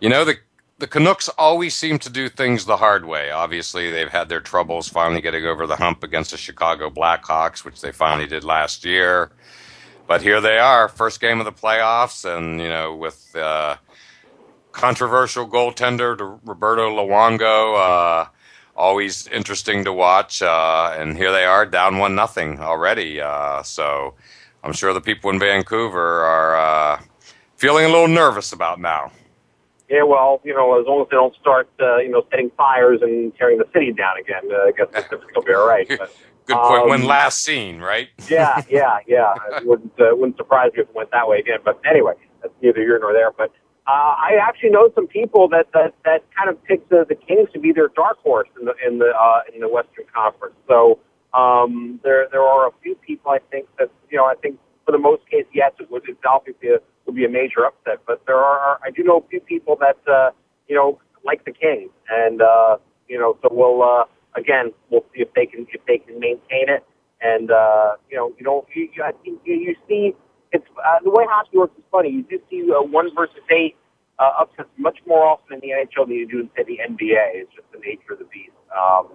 you 0.00 0.08
know, 0.08 0.24
the 0.24 0.36
the 0.78 0.86
Canucks 0.86 1.28
always 1.30 1.74
seem 1.74 1.98
to 2.00 2.10
do 2.10 2.28
things 2.28 2.64
the 2.64 2.78
hard 2.78 3.04
way. 3.04 3.30
Obviously, 3.30 3.90
they've 3.90 4.08
had 4.08 4.28
their 4.28 4.40
troubles 4.40 4.88
finally 4.88 5.20
getting 5.20 5.46
over 5.46 5.66
the 5.66 5.76
hump 5.76 6.02
against 6.02 6.32
the 6.32 6.36
Chicago 6.36 6.90
Blackhawks, 6.90 7.64
which 7.64 7.80
they 7.80 7.92
finally 7.92 8.26
did 8.26 8.42
last 8.42 8.84
year. 8.84 9.30
But 10.06 10.22
here 10.22 10.40
they 10.40 10.58
are, 10.58 10.88
first 10.88 11.20
game 11.20 11.38
of 11.38 11.46
the 11.46 11.52
playoffs, 11.52 12.24
and 12.24 12.60
you 12.60 12.68
know, 12.68 12.94
with 12.94 13.34
uh, 13.36 13.76
controversial 14.72 15.48
goaltender 15.48 16.40
Roberto 16.44 16.90
Luongo, 16.90 17.78
uh, 17.78 18.28
always 18.76 19.28
interesting 19.28 19.84
to 19.84 19.92
watch. 19.92 20.42
Uh, 20.42 20.94
and 20.98 21.16
here 21.16 21.32
they 21.32 21.44
are, 21.44 21.64
down 21.64 21.98
one 21.98 22.14
nothing 22.14 22.58
already. 22.60 23.20
Uh, 23.20 23.62
so 23.62 24.14
I'm 24.62 24.72
sure 24.72 24.92
the 24.92 25.00
people 25.00 25.30
in 25.30 25.38
Vancouver 25.38 26.22
are 26.24 26.56
uh, 26.56 27.02
feeling 27.56 27.84
a 27.84 27.88
little 27.88 28.08
nervous 28.08 28.52
about 28.52 28.80
now. 28.80 29.12
Yeah, 29.94 30.02
well, 30.02 30.40
you 30.42 30.52
know, 30.52 30.80
as 30.80 30.86
long 30.88 31.02
as 31.02 31.08
they 31.08 31.14
don't 31.14 31.36
start, 31.36 31.68
uh, 31.78 31.98
you 31.98 32.10
know, 32.10 32.26
setting 32.28 32.50
fires 32.56 32.98
and 33.00 33.32
tearing 33.36 33.58
the 33.58 33.68
city 33.72 33.92
down 33.92 34.18
again, 34.18 34.42
uh, 34.50 34.66
I 34.66 34.72
guess 34.72 34.88
will 35.36 35.42
be 35.42 35.54
all 35.54 35.68
right. 35.68 35.86
But, 35.86 36.12
Good 36.46 36.56
point. 36.56 36.82
Um, 36.82 36.88
when 36.88 37.04
last 37.04 37.42
seen, 37.42 37.78
right? 37.78 38.08
yeah, 38.28 38.60
yeah, 38.68 38.98
yeah. 39.06 39.34
It 39.52 39.66
wouldn't 39.66 39.92
uh, 39.98 40.10
wouldn't 40.10 40.36
surprise 40.36 40.72
me 40.74 40.82
if 40.82 40.88
it 40.88 40.94
went 40.94 41.10
that 41.12 41.28
way 41.28 41.38
again. 41.38 41.60
But 41.64 41.80
anyway, 41.88 42.14
that's 42.42 42.52
neither 42.60 42.80
here 42.80 42.98
nor 42.98 43.12
there. 43.14 43.30
But 43.30 43.50
uh, 43.86 43.90
I 44.18 44.38
actually 44.42 44.70
know 44.70 44.90
some 44.94 45.06
people 45.06 45.48
that 45.48 45.68
that 45.72 45.94
that 46.04 46.22
kind 46.36 46.50
of 46.50 46.62
picked 46.64 46.90
the, 46.90 47.06
the 47.08 47.14
Kings 47.14 47.48
to 47.54 47.60
be 47.60 47.72
their 47.72 47.88
dark 47.88 48.18
horse 48.18 48.48
in 48.60 48.66
the 48.66 48.74
in 48.86 48.98
the 48.98 49.12
uh, 49.18 49.40
in 49.54 49.60
the 49.60 49.68
Western 49.68 50.04
Conference. 50.12 50.56
So 50.68 50.98
um, 51.32 51.98
there 52.04 52.28
there 52.30 52.42
are 52.42 52.68
a 52.68 52.72
few 52.82 52.94
people 52.96 53.30
I 53.30 53.38
think 53.50 53.66
that 53.78 53.90
you 54.10 54.18
know 54.18 54.26
I 54.26 54.34
think 54.34 54.58
for 54.84 54.92
the 54.92 54.98
most 54.98 55.28
case 55.30 55.46
yes 55.54 55.72
it 55.80 55.90
would 55.90 56.02
it's 56.08 56.18
obviously 56.28 56.68
a, 56.70 56.78
would 57.06 57.16
be 57.16 57.24
a 57.24 57.28
major 57.28 57.66
upset. 57.66 57.98
But 58.06 58.22
there 58.26 58.38
are 58.38 58.78
I 58.84 58.90
do 58.90 59.02
know 59.04 59.18
a 59.18 59.28
few 59.28 59.40
people 59.40 59.76
that 59.80 59.98
uh, 60.10 60.30
you 60.68 60.76
know 60.76 61.00
like 61.24 61.44
the 61.44 61.52
Kings 61.52 61.90
and 62.10 62.42
uh, 62.42 62.76
you 63.08 63.18
know 63.18 63.38
so 63.42 63.48
we'll. 63.50 63.82
Uh, 63.82 64.04
again, 64.36 64.72
we'll 64.90 65.04
see 65.14 65.22
if 65.22 65.32
they 65.34 65.46
can 65.46 65.66
if 65.72 65.80
they 65.86 65.98
can 65.98 66.18
maintain 66.20 66.68
it. 66.68 66.84
And 67.20 67.50
uh, 67.50 67.96
you 68.10 68.16
know, 68.16 68.32
you 68.38 68.44
know, 68.44 68.66
you, 68.74 68.88
you, 68.94 69.02
I 69.02 69.12
think 69.24 69.40
you, 69.44 69.54
you 69.54 69.74
see 69.88 70.12
it's 70.52 70.66
uh, 70.78 70.98
the 71.02 71.10
way 71.10 71.24
hockey 71.28 71.56
works 71.58 71.76
is 71.78 71.84
funny. 71.90 72.10
You 72.10 72.22
do 72.22 72.38
see 72.50 72.68
uh, 72.70 72.82
one 72.82 73.08
versus 73.14 73.42
eight 73.50 73.76
uh, 74.18 74.30
upsets 74.40 74.68
much 74.78 74.98
more 75.06 75.24
often 75.26 75.54
in 75.54 75.60
the 75.60 75.68
NHL 75.74 76.06
than 76.06 76.16
you 76.16 76.28
do 76.28 76.40
in 76.40 76.50
say 76.56 76.64
the 76.64 76.78
NBA. 76.82 77.34
It's 77.34 77.50
just 77.54 77.66
the 77.72 77.78
nature 77.78 78.12
of 78.12 78.18
the 78.18 78.26
beast. 78.26 78.52
Um, 78.76 79.08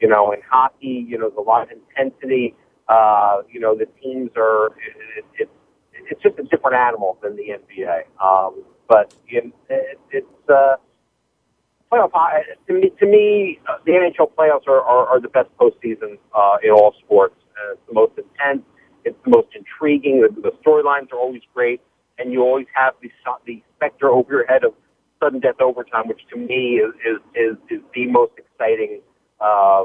you 0.00 0.08
know, 0.08 0.32
in 0.32 0.40
hockey, 0.50 1.06
you 1.08 1.18
know, 1.18 1.28
there's 1.28 1.38
a 1.38 1.42
lot 1.48 1.62
of 1.62 1.68
intensity. 1.70 2.54
Uh, 2.88 3.42
you 3.50 3.60
know, 3.60 3.76
the 3.76 3.86
teams 4.02 4.30
are 4.36 4.66
it, 5.16 5.24
it, 5.38 5.50
it's 6.10 6.22
just 6.22 6.38
a 6.38 6.42
different 6.44 6.76
animal 6.76 7.18
than 7.22 7.36
the 7.36 7.44
NBA. 7.44 8.02
Um, 8.22 8.62
but 8.88 9.14
it, 9.28 9.52
it, 9.70 9.98
it's 10.10 10.48
uh, 10.48 10.76
playoff 11.90 12.10
to 12.66 12.72
me, 12.72 12.90
to 12.98 13.06
me, 13.06 13.58
uh, 13.68 13.78
the 13.86 13.92
NHL 13.92 14.32
playoffs 14.36 14.66
are, 14.66 14.80
are, 14.80 15.06
are 15.06 15.20
the 15.20 15.28
best 15.28 15.48
postseason 15.58 16.18
uh, 16.34 16.56
in 16.62 16.70
all 16.70 16.94
sports. 17.04 17.36
Uh, 17.56 17.72
it's 17.72 17.82
the 17.88 17.94
most 17.94 18.12
intense. 18.18 18.62
It's 19.04 19.16
the 19.24 19.30
most 19.30 19.48
intriguing. 19.54 20.20
The, 20.20 20.40
the 20.40 20.52
storylines 20.64 21.12
are 21.12 21.18
always 21.18 21.42
great, 21.54 21.80
and 22.18 22.32
you 22.32 22.42
always 22.42 22.66
have 22.74 22.94
the 23.02 23.10
the 23.46 23.62
specter 23.76 24.08
over 24.08 24.32
your 24.32 24.46
head 24.46 24.64
of 24.64 24.72
sudden 25.20 25.40
death 25.40 25.60
overtime, 25.60 26.08
which 26.08 26.20
to 26.32 26.36
me 26.38 26.80
is 26.80 26.94
is 27.06 27.20
is, 27.34 27.56
is 27.70 27.80
the 27.94 28.06
most 28.06 28.32
exciting 28.38 29.00
uh, 29.40 29.84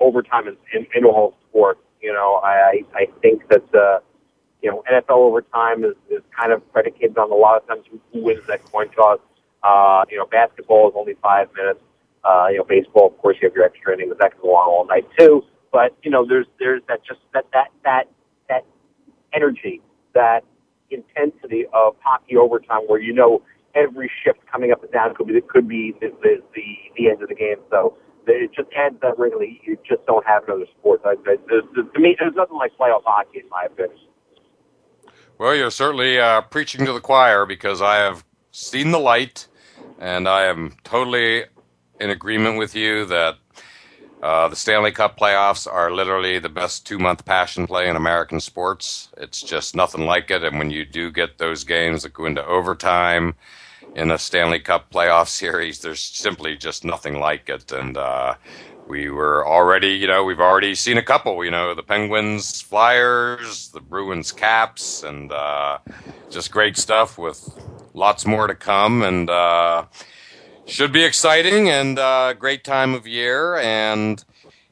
overtime 0.00 0.48
in, 0.48 0.56
in, 0.74 0.86
in 0.94 1.04
all 1.04 1.36
sports. 1.48 1.80
You 2.06 2.12
know, 2.12 2.40
I 2.44 2.84
I 2.94 3.08
think 3.20 3.48
that 3.48 3.74
uh, 3.74 3.98
you 4.62 4.70
know 4.70 4.84
NFL 4.88 5.18
overtime 5.18 5.82
is 5.82 5.96
is 6.08 6.22
kind 6.38 6.52
of 6.52 6.62
predicated 6.72 7.18
on 7.18 7.32
a 7.32 7.34
lot 7.34 7.60
of 7.60 7.66
times 7.66 7.84
who, 7.90 8.22
wins 8.22 8.46
that 8.46 8.62
coin 8.66 8.88
toss. 8.90 9.18
Uh, 9.64 10.04
you 10.08 10.16
know, 10.16 10.24
basketball 10.26 10.88
is 10.88 10.94
only 10.96 11.14
five 11.20 11.48
minutes. 11.54 11.80
Uh, 12.22 12.46
you 12.52 12.58
know, 12.58 12.64
baseball, 12.64 13.08
of 13.08 13.18
course, 13.18 13.36
you 13.42 13.48
have 13.48 13.56
your 13.56 13.64
extra 13.64 13.92
inning, 13.92 14.08
but 14.08 14.20
that 14.20 14.30
can 14.30 14.40
go 14.40 14.54
on 14.54 14.68
all 14.68 14.86
night 14.86 15.04
too. 15.18 15.42
But 15.72 15.96
you 16.04 16.12
know, 16.12 16.24
there's 16.24 16.46
there's 16.60 16.80
that 16.86 17.04
just 17.04 17.18
that 17.34 17.46
that 17.52 17.70
that 17.82 18.04
that 18.48 18.64
energy, 19.32 19.82
that 20.14 20.44
intensity 20.90 21.64
of 21.72 21.96
hockey 22.04 22.36
overtime, 22.36 22.82
where 22.86 23.00
you 23.00 23.14
know 23.14 23.42
every 23.74 24.08
shift 24.22 24.38
coming 24.46 24.70
up 24.70 24.80
and 24.84 24.92
down 24.92 25.12
could 25.16 25.26
be 25.26 25.40
could 25.40 25.66
be 25.66 25.92
the 26.00 26.12
the, 26.22 26.64
the 26.96 27.10
end 27.10 27.20
of 27.20 27.28
the 27.28 27.34
game. 27.34 27.58
So 27.68 27.98
it 28.26 28.50
just 28.54 28.68
adds 28.76 28.96
that 29.02 29.18
wrinkly 29.18 29.60
you 29.64 29.78
just 29.88 30.04
don't 30.06 30.26
have 30.26 30.44
in 30.44 30.54
other 30.54 30.66
sports. 30.78 31.02
I, 31.04 31.14
I, 31.26 31.36
to 31.36 32.00
me, 32.00 32.16
there's 32.18 32.34
nothing 32.34 32.56
like 32.56 32.72
playoff 32.78 33.02
hockey, 33.04 33.40
in 33.40 33.48
my 33.48 33.64
opinion. 33.64 33.98
Well, 35.38 35.54
you're 35.54 35.70
certainly 35.70 36.18
uh, 36.18 36.42
preaching 36.42 36.86
to 36.86 36.92
the 36.92 37.00
choir 37.00 37.44
because 37.46 37.82
I 37.82 37.96
have 37.96 38.24
seen 38.52 38.90
the 38.90 38.98
light, 38.98 39.46
and 39.98 40.28
I 40.28 40.44
am 40.44 40.76
totally 40.82 41.44
in 42.00 42.10
agreement 42.10 42.58
with 42.58 42.74
you 42.74 43.04
that 43.06 43.36
uh, 44.22 44.48
the 44.48 44.56
Stanley 44.56 44.92
Cup 44.92 45.18
playoffs 45.18 45.70
are 45.70 45.92
literally 45.92 46.38
the 46.38 46.48
best 46.48 46.86
two 46.86 46.98
month 46.98 47.24
passion 47.24 47.66
play 47.66 47.88
in 47.88 47.96
American 47.96 48.40
sports. 48.40 49.10
It's 49.18 49.42
just 49.42 49.76
nothing 49.76 50.06
like 50.06 50.30
it. 50.30 50.42
And 50.42 50.58
when 50.58 50.70
you 50.70 50.84
do 50.84 51.10
get 51.10 51.38
those 51.38 51.64
games 51.64 52.02
that 52.02 52.14
go 52.14 52.24
into 52.24 52.44
overtime 52.44 53.34
in 53.96 54.10
a 54.10 54.18
Stanley 54.18 54.60
Cup 54.60 54.90
playoff 54.90 55.26
series, 55.28 55.80
there's 55.80 56.00
simply 56.00 56.54
just 56.56 56.84
nothing 56.84 57.18
like 57.18 57.48
it. 57.48 57.72
And 57.72 57.96
uh, 57.96 58.34
we 58.86 59.08
were 59.08 59.46
already, 59.46 59.88
you 59.88 60.06
know, 60.06 60.22
we've 60.22 60.38
already 60.38 60.74
seen 60.74 60.98
a 60.98 61.02
couple, 61.02 61.42
you 61.42 61.50
know, 61.50 61.74
the 61.74 61.82
Penguins 61.82 62.60
Flyers, 62.60 63.68
the 63.70 63.80
Bruins 63.80 64.32
Caps, 64.32 65.02
and 65.02 65.32
uh, 65.32 65.78
just 66.30 66.52
great 66.52 66.76
stuff 66.76 67.16
with 67.16 67.48
lots 67.94 68.26
more 68.26 68.46
to 68.46 68.54
come, 68.54 69.02
and 69.02 69.30
uh, 69.30 69.86
should 70.66 70.92
be 70.92 71.02
exciting 71.02 71.70
and 71.70 71.98
uh, 71.98 72.34
great 72.34 72.64
time 72.64 72.92
of 72.92 73.06
year. 73.06 73.56
And 73.56 74.22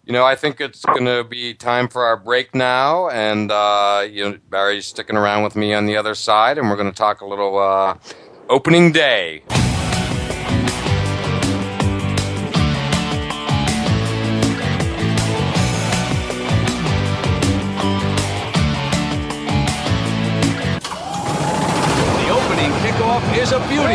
you 0.04 0.12
know, 0.12 0.24
I 0.24 0.36
think 0.36 0.60
it's 0.60 0.84
going 0.84 1.06
to 1.06 1.24
be 1.24 1.54
time 1.54 1.88
for 1.88 2.04
our 2.04 2.18
break 2.18 2.54
now. 2.54 3.08
And 3.08 3.50
uh, 3.50 4.06
you 4.08 4.28
know, 4.28 4.38
Barry's 4.50 4.84
sticking 4.86 5.16
around 5.16 5.44
with 5.44 5.56
me 5.56 5.72
on 5.72 5.86
the 5.86 5.96
other 5.96 6.14
side, 6.14 6.58
and 6.58 6.68
we're 6.68 6.76
going 6.76 6.90
to 6.90 6.96
talk 6.96 7.22
a 7.22 7.26
little 7.26 7.58
uh, 7.58 7.96
opening 8.48 8.92
day. 8.92 9.42
The 9.48 9.58
opening 22.30 22.72
kickoff 22.82 23.36
is 23.36 23.52
a 23.52 23.60
beauty. 23.68 23.94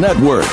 Network. 0.01 0.45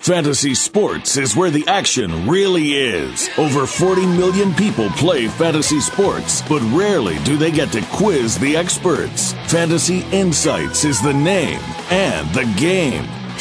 Fantasy 0.00 0.52
sports 0.52 1.16
is 1.16 1.36
where 1.36 1.50
the 1.50 1.64
action 1.68 2.28
really 2.28 2.74
is. 2.74 3.30
Over 3.38 3.64
40 3.64 4.04
million 4.04 4.52
people 4.52 4.90
play 4.90 5.28
fantasy 5.28 5.78
sports, 5.78 6.42
but 6.48 6.60
rarely 6.72 7.18
do 7.20 7.36
they 7.36 7.52
get 7.52 7.70
to 7.70 7.82
quiz 7.92 8.36
the 8.36 8.56
experts. 8.56 9.32
Fantasy 9.46 10.00
Insights 10.10 10.84
is 10.84 11.00
the 11.00 11.14
name 11.14 11.60
and 11.88 12.28
the 12.34 12.52
game. 12.58 13.08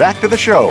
back 0.00 0.18
to 0.18 0.28
the 0.28 0.36
show. 0.38 0.70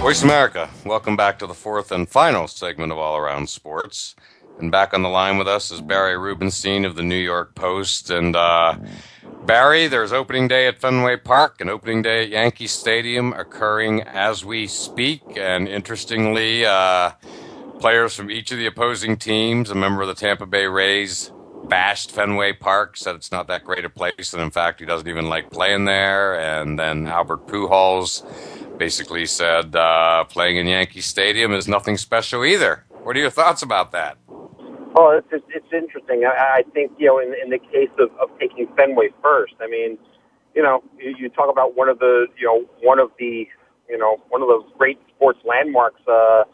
Voice 0.00 0.22
America, 0.22 0.70
welcome 0.86 1.14
back 1.14 1.38
to 1.38 1.46
the 1.46 1.52
fourth 1.52 1.92
and 1.92 2.08
final 2.08 2.48
segment 2.48 2.90
of 2.90 2.96
All 2.96 3.18
Around 3.18 3.50
Sports. 3.50 4.16
And 4.58 4.72
back 4.72 4.94
on 4.94 5.02
the 5.02 5.10
line 5.10 5.36
with 5.36 5.46
us 5.46 5.70
is 5.70 5.82
Barry 5.82 6.16
Rubenstein 6.16 6.86
of 6.86 6.96
the 6.96 7.02
New 7.02 7.18
York 7.18 7.54
Post. 7.54 8.08
And 8.08 8.34
uh, 8.34 8.78
Barry, 9.44 9.88
there's 9.88 10.10
opening 10.10 10.48
day 10.48 10.68
at 10.68 10.78
Fenway 10.78 11.18
Park 11.18 11.60
and 11.60 11.68
opening 11.68 12.00
day 12.00 12.22
at 12.22 12.30
Yankee 12.30 12.66
Stadium 12.66 13.34
occurring 13.34 14.00
as 14.00 14.42
we 14.42 14.66
speak. 14.66 15.20
And 15.36 15.68
interestingly, 15.68 16.64
uh, 16.64 17.10
players 17.78 18.14
from 18.16 18.30
each 18.30 18.52
of 18.52 18.56
the 18.56 18.64
opposing 18.64 19.18
teams, 19.18 19.68
a 19.68 19.74
member 19.74 20.00
of 20.00 20.08
the 20.08 20.14
Tampa 20.14 20.46
Bay 20.46 20.64
Rays, 20.64 21.30
bashed 21.68 22.10
Fenway 22.10 22.52
Park, 22.54 22.96
said 22.96 23.14
it's 23.14 23.32
not 23.32 23.46
that 23.48 23.64
great 23.64 23.84
a 23.84 23.90
place, 23.90 24.32
and 24.32 24.42
in 24.42 24.50
fact, 24.50 24.80
he 24.80 24.86
doesn't 24.86 25.08
even 25.08 25.28
like 25.28 25.50
playing 25.50 25.84
there. 25.84 26.38
And 26.38 26.78
then 26.78 27.06
Albert 27.06 27.46
Pujols 27.46 28.22
basically 28.78 29.26
said 29.26 29.74
uh, 29.74 30.24
playing 30.24 30.56
in 30.56 30.66
Yankee 30.66 31.00
Stadium 31.00 31.52
is 31.52 31.68
nothing 31.68 31.96
special 31.96 32.44
either. 32.44 32.84
What 33.02 33.16
are 33.16 33.20
your 33.20 33.30
thoughts 33.30 33.62
about 33.62 33.92
that? 33.92 34.16
Well, 34.28 35.18
it's 35.18 35.28
it's, 35.30 35.44
it's 35.54 35.72
interesting. 35.72 36.24
I, 36.24 36.58
I 36.58 36.62
think 36.72 36.92
you 36.98 37.06
know, 37.06 37.18
in, 37.18 37.34
in 37.42 37.50
the 37.50 37.58
case 37.58 37.92
of, 37.98 38.10
of 38.18 38.30
taking 38.38 38.66
Fenway 38.76 39.10
first, 39.22 39.54
I 39.60 39.68
mean, 39.68 39.98
you 40.54 40.62
know, 40.62 40.82
you, 40.98 41.28
talk 41.28 41.50
about 41.50 41.76
one 41.76 41.88
of 41.88 41.98
the 41.98 42.26
you 42.38 42.46
know 42.46 42.64
one 42.82 42.98
of 42.98 43.10
the 43.18 43.46
you 43.88 43.98
know 43.98 44.16
one 44.30 44.42
of 44.42 44.48
the 44.48 44.62
great 44.78 44.98
sports 45.14 45.38
landmarks 45.44 46.00
uh, 46.08 46.44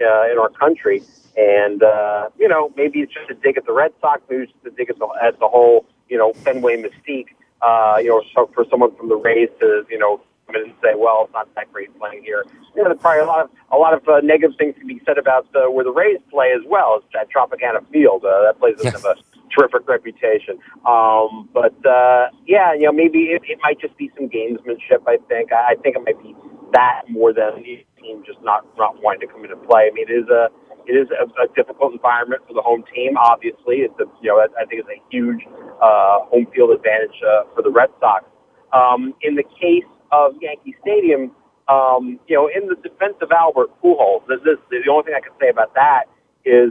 uh, 0.00 0.30
in 0.30 0.38
our 0.38 0.50
country, 0.50 1.02
and 1.36 1.82
uh, 1.82 2.28
you 2.38 2.48
know 2.48 2.72
maybe 2.76 3.00
it's 3.00 3.12
just 3.12 3.30
a 3.30 3.34
dig 3.34 3.56
at 3.56 3.66
the 3.66 3.72
Red 3.72 3.92
Sox, 4.00 4.22
maybe 4.28 4.44
it's 4.44 4.52
just 4.52 4.66
a 4.66 4.70
dig 4.70 4.90
at 4.90 4.98
the, 4.98 5.08
at 5.22 5.38
the 5.38 5.48
whole 5.48 5.86
you 6.08 6.18
know 6.18 6.32
Fenway 6.32 6.82
mystique. 6.82 7.28
Uh, 7.62 7.98
you 7.98 8.10
know, 8.10 8.22
so 8.34 8.50
for 8.54 8.64
someone 8.70 8.94
from 8.96 9.08
the 9.08 9.16
Rays 9.16 9.48
to 9.60 9.84
you 9.90 9.98
know 9.98 10.20
come 10.46 10.56
in 10.56 10.62
and 10.70 10.74
say, 10.82 10.94
well, 10.96 11.24
it's 11.24 11.32
not 11.32 11.52
that 11.54 11.72
great 11.72 11.96
playing 11.98 12.22
here. 12.22 12.44
You 12.74 12.82
know, 12.82 12.90
there's 12.90 13.00
probably 13.00 13.22
a 13.22 13.26
lot 13.26 13.44
of 13.44 13.50
a 13.72 13.76
lot 13.76 13.94
of 13.94 14.06
uh, 14.08 14.20
negative 14.22 14.56
things 14.58 14.74
can 14.78 14.86
be 14.86 15.00
said 15.04 15.18
about 15.18 15.46
uh, 15.54 15.70
where 15.70 15.84
the 15.84 15.92
Rays 15.92 16.18
play 16.30 16.52
as 16.52 16.62
well. 16.66 17.02
It's 17.02 17.14
at 17.18 17.28
Tropicana 17.30 17.86
Field. 17.90 18.24
Uh, 18.24 18.42
that 18.42 18.58
place 18.58 18.76
doesn't 18.76 18.92
have 18.92 19.04
a 19.04 19.16
terrific 19.56 19.88
reputation. 19.88 20.58
Um, 20.86 21.48
but 21.52 21.74
uh, 21.84 22.28
yeah, 22.46 22.72
you 22.74 22.82
know, 22.82 22.92
maybe 22.92 23.34
it, 23.34 23.42
it 23.44 23.58
might 23.62 23.80
just 23.80 23.96
be 23.96 24.10
some 24.16 24.28
gamesmanship. 24.28 25.06
I 25.06 25.18
think. 25.28 25.52
I, 25.52 25.72
I 25.72 25.74
think 25.82 25.96
it 25.96 26.02
might 26.04 26.22
be 26.22 26.34
that 26.72 27.02
more 27.08 27.32
than 27.32 27.64
team 28.06 28.22
just 28.22 28.38
not 28.42 28.62
not 28.78 29.02
wanting 29.02 29.26
to 29.26 29.32
come 29.32 29.44
in 29.44 29.50
and 29.50 29.62
play. 29.66 29.90
I 29.90 29.94
mean, 29.94 30.06
it 30.06 30.14
is 30.14 30.30
a 30.30 30.46
it 30.86 30.94
is 30.94 31.10
a, 31.10 31.26
a 31.42 31.50
difficult 31.58 31.92
environment 31.92 32.42
for 32.46 32.54
the 32.54 32.62
home 32.62 32.84
team. 32.94 33.18
Obviously, 33.18 33.82
it's 33.82 33.98
a 33.98 34.06
you 34.22 34.30
know 34.30 34.38
I, 34.38 34.64
think 34.66 34.86
it's 34.86 34.92
a 34.94 35.02
huge 35.10 35.42
uh, 35.82 36.22
home 36.30 36.46
field 36.54 36.70
advantage 36.70 37.18
uh, 37.26 37.50
for 37.54 37.62
the 37.62 37.70
Red 37.70 37.90
Sox. 37.98 38.24
Um, 38.72 39.14
in 39.22 39.34
the 39.34 39.44
case 39.58 39.88
of 40.12 40.38
Yankee 40.40 40.76
Stadium, 40.80 41.34
um, 41.66 42.20
you 42.28 42.36
know, 42.38 42.46
in 42.46 42.68
the 42.68 42.76
defense 42.76 43.18
of 43.20 43.32
Albert 43.32 43.74
Pujols, 43.82 44.22
this 44.28 44.38
is 44.46 44.58
the 44.70 44.86
only 44.90 45.10
thing 45.10 45.14
I 45.18 45.20
can 45.20 45.34
say 45.40 45.50
about 45.50 45.74
that 45.74 46.06
is 46.44 46.70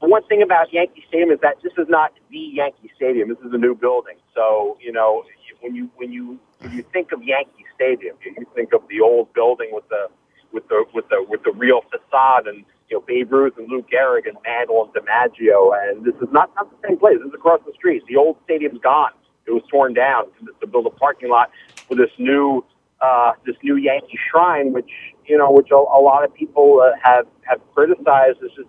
one 0.00 0.24
thing 0.26 0.42
about 0.42 0.72
Yankee 0.72 1.04
Stadium 1.08 1.30
is 1.30 1.38
that 1.40 1.56
this 1.62 1.72
is 1.78 1.86
not 1.88 2.12
the 2.30 2.38
Yankee 2.52 2.90
Stadium. 2.96 3.28
This 3.28 3.38
is 3.38 3.54
a 3.54 3.58
new 3.58 3.74
building. 3.74 4.16
So, 4.34 4.76
you 4.80 4.92
know, 4.92 5.24
when 5.60 5.74
you 5.74 5.88
when 5.96 6.12
you 6.12 6.38
when 6.62 6.72
you 6.72 6.84
think 6.92 7.12
of 7.12 7.22
Yankee 7.22 7.64
Stadium, 7.74 8.16
you 8.24 8.46
think 8.54 8.72
of 8.72 8.82
the 8.88 9.00
old 9.00 9.32
building 9.32 9.70
with 9.72 9.88
the 9.88 10.08
with 10.52 10.68
the 10.68 10.84
with 10.94 11.08
the 11.08 11.24
with 11.28 11.42
the 11.42 11.52
real 11.52 11.80
facade 11.90 12.46
and 12.46 12.64
you 12.88 12.96
know 12.96 13.04
Babe 13.06 13.32
Ruth 13.32 13.54
and 13.56 13.68
Lou 13.68 13.82
Gehrig 13.82 14.28
and 14.28 14.36
Mantle 14.44 14.90
and 14.94 14.94
DiMaggio, 14.94 15.72
and 15.82 16.04
this 16.04 16.14
is 16.16 16.28
not 16.32 16.50
not 16.54 16.70
the 16.70 16.88
same 16.88 16.98
place. 16.98 17.16
This 17.18 17.28
is 17.28 17.34
across 17.34 17.60
the 17.66 17.72
street. 17.72 18.02
The 18.08 18.16
old 18.16 18.36
stadium's 18.44 18.80
gone. 18.80 19.12
It 19.46 19.50
was 19.50 19.62
torn 19.70 19.92
down 19.92 20.26
to, 20.60 20.66
build 20.68 20.86
a 20.86 20.90
parking 20.90 21.28
lot 21.28 21.50
for 21.88 21.96
this 21.96 22.10
new 22.18 22.64
uh, 23.00 23.32
this 23.44 23.56
new 23.62 23.76
Yankee 23.76 24.18
Shrine, 24.30 24.72
which 24.72 24.90
you 25.26 25.36
know, 25.36 25.50
which 25.50 25.70
a, 25.72 25.76
a 25.76 26.00
lot 26.00 26.24
of 26.24 26.32
people 26.34 26.80
uh, 26.80 26.96
have 27.02 27.26
have 27.42 27.60
criticized 27.74 28.38
as 28.44 28.50
just 28.56 28.68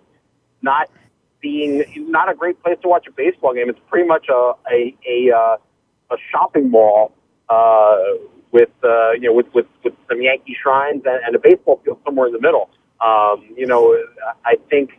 not 0.62 0.90
being 1.40 1.84
not 2.10 2.28
a 2.30 2.34
great 2.34 2.60
place 2.62 2.78
to 2.82 2.88
watch 2.88 3.06
a 3.06 3.12
baseball 3.12 3.54
game. 3.54 3.68
It's 3.68 3.78
pretty 3.88 4.08
much 4.08 4.26
a 4.28 4.52
a 4.72 4.96
a, 5.08 5.30
uh, 5.36 5.56
a 6.10 6.16
shopping 6.32 6.70
mall 6.70 7.12
uh, 7.48 7.96
with 8.52 8.70
uh, 8.82 9.12
you 9.12 9.28
know 9.28 9.32
with, 9.32 9.46
with 9.54 9.66
with 9.82 9.94
some 10.08 10.20
Yankee 10.22 10.56
shrines 10.60 11.02
and, 11.04 11.20
and 11.24 11.34
a 11.34 11.38
baseball 11.38 11.80
field 11.84 11.98
somewhere 12.04 12.26
in 12.26 12.32
the 12.32 12.40
middle. 12.40 12.70
Um, 13.00 13.44
you 13.56 13.66
know, 13.66 13.96
I 14.44 14.56
think 14.70 14.90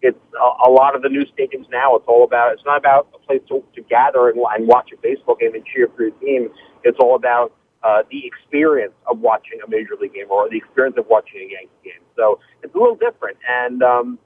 it's 0.00 0.18
a, 0.34 0.68
a 0.68 0.70
lot 0.70 0.94
of 0.94 1.02
the 1.02 1.08
new 1.08 1.24
stadiums 1.26 1.70
now. 1.70 1.96
It's 1.96 2.06
all 2.06 2.24
about. 2.24 2.52
It's 2.52 2.64
not 2.64 2.78
about 2.78 3.08
a 3.14 3.18
place 3.18 3.42
to, 3.48 3.62
to 3.74 3.82
gather 3.82 4.28
and, 4.28 4.38
and 4.38 4.66
watch 4.66 4.90
a 4.92 4.96
baseball 5.00 5.36
game 5.36 5.54
and 5.54 5.64
cheer 5.64 5.88
for 5.96 6.02
your 6.02 6.12
team. 6.12 6.50
It's 6.84 6.98
all 6.98 7.14
about 7.14 7.52
uh, 7.82 8.02
the 8.10 8.26
experience 8.26 8.94
of 9.06 9.18
watching 9.20 9.58
a 9.64 9.70
major 9.70 9.94
league 10.00 10.14
game 10.14 10.26
or 10.30 10.48
the 10.48 10.56
experience 10.56 10.96
of 10.98 11.06
watching 11.08 11.40
a 11.40 11.52
Yankee 11.52 11.82
game. 11.84 12.02
So 12.16 12.40
it's 12.62 12.74
a 12.74 12.78
little 12.78 12.96
different. 12.96 13.38
And 13.48 13.82
um, 13.82 14.18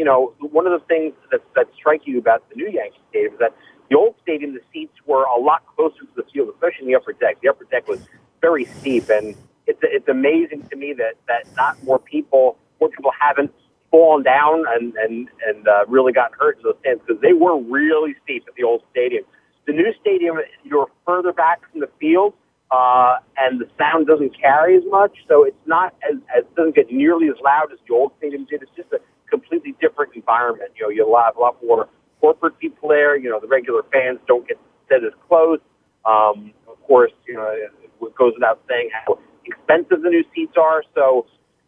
you 0.00 0.06
know, 0.06 0.32
one 0.40 0.66
of 0.66 0.72
the 0.72 0.86
things 0.86 1.12
that 1.30 1.42
that's 1.54 1.68
striking 1.76 2.14
you 2.14 2.20
about 2.20 2.48
the 2.48 2.56
new 2.56 2.70
Yankee 2.70 3.02
Stadium 3.10 3.34
is 3.34 3.38
that 3.38 3.54
the 3.90 3.98
old 3.98 4.14
stadium, 4.22 4.54
the 4.54 4.62
seats 4.72 4.94
were 5.04 5.24
a 5.24 5.38
lot 5.38 5.62
closer 5.76 5.98
to 5.98 6.14
the 6.16 6.22
field, 6.32 6.48
especially 6.48 6.86
in 6.86 6.86
the 6.86 6.96
upper 6.96 7.12
deck. 7.12 7.36
The 7.42 7.50
upper 7.50 7.64
deck 7.64 7.86
was 7.86 8.00
very 8.40 8.64
steep, 8.64 9.10
and 9.10 9.36
it's 9.66 9.78
it's 9.82 10.08
amazing 10.08 10.66
to 10.70 10.76
me 10.76 10.94
that 10.94 11.16
that 11.28 11.54
not 11.54 11.84
more 11.84 11.98
people, 11.98 12.56
more 12.80 12.88
people 12.88 13.10
haven't 13.20 13.52
fallen 13.90 14.22
down 14.22 14.64
and 14.70 14.94
and 14.96 15.28
and 15.46 15.68
uh, 15.68 15.84
really 15.86 16.14
gotten 16.14 16.34
hurt 16.40 16.56
in 16.56 16.62
those 16.62 16.76
stands 16.80 17.02
because 17.06 17.20
they 17.20 17.34
were 17.34 17.60
really 17.60 18.14
steep 18.24 18.44
at 18.48 18.54
the 18.54 18.64
old 18.64 18.82
stadium. 18.90 19.24
The 19.66 19.74
new 19.74 19.92
stadium, 20.00 20.38
you're 20.64 20.88
further 21.04 21.34
back 21.34 21.60
from 21.70 21.80
the 21.80 21.90
field, 22.00 22.32
uh, 22.70 23.16
and 23.36 23.60
the 23.60 23.68
sound 23.76 24.06
doesn't 24.06 24.32
carry 24.40 24.78
as 24.78 24.82
much, 24.88 25.18
so 25.28 25.44
it's 25.44 25.66
not 25.66 25.94
as, 26.10 26.16
as 26.34 26.44
doesn't 26.56 26.74
get 26.74 26.90
nearly 26.90 27.28
as 27.28 27.36
loud 27.44 27.70
as 27.70 27.78
the 27.86 27.94
old 27.94 28.12
stadium 28.16 28.46
did. 28.48 28.62
It's 28.62 28.72
just 28.74 28.90
a 28.94 29.00
completely 29.30 29.74
different 29.80 30.14
environment. 30.14 30.72
You 30.76 30.84
know, 30.84 30.90
you'll 30.90 31.16
have 31.16 31.36
a 31.36 31.40
lot 31.40 31.56
more 31.64 31.88
corporate 32.20 32.58
people 32.58 32.88
there. 32.88 33.16
You 33.16 33.30
know, 33.30 33.40
the 33.40 33.48
regular 33.48 33.82
fans 33.92 34.18
don't 34.26 34.46
get 34.46 34.58
sit 34.88 35.04
as 35.04 35.12
close. 35.28 35.60
Um, 36.04 36.52
of 36.68 36.80
course, 36.86 37.12
you 37.26 37.34
know, 37.34 37.48
it 37.50 38.14
goes 38.16 38.32
without 38.34 38.60
saying 38.68 38.90
how 38.92 39.18
expensive 39.44 40.02
the 40.02 40.10
new 40.10 40.24
seats 40.34 40.54
are. 40.58 40.82
So, 40.94 41.26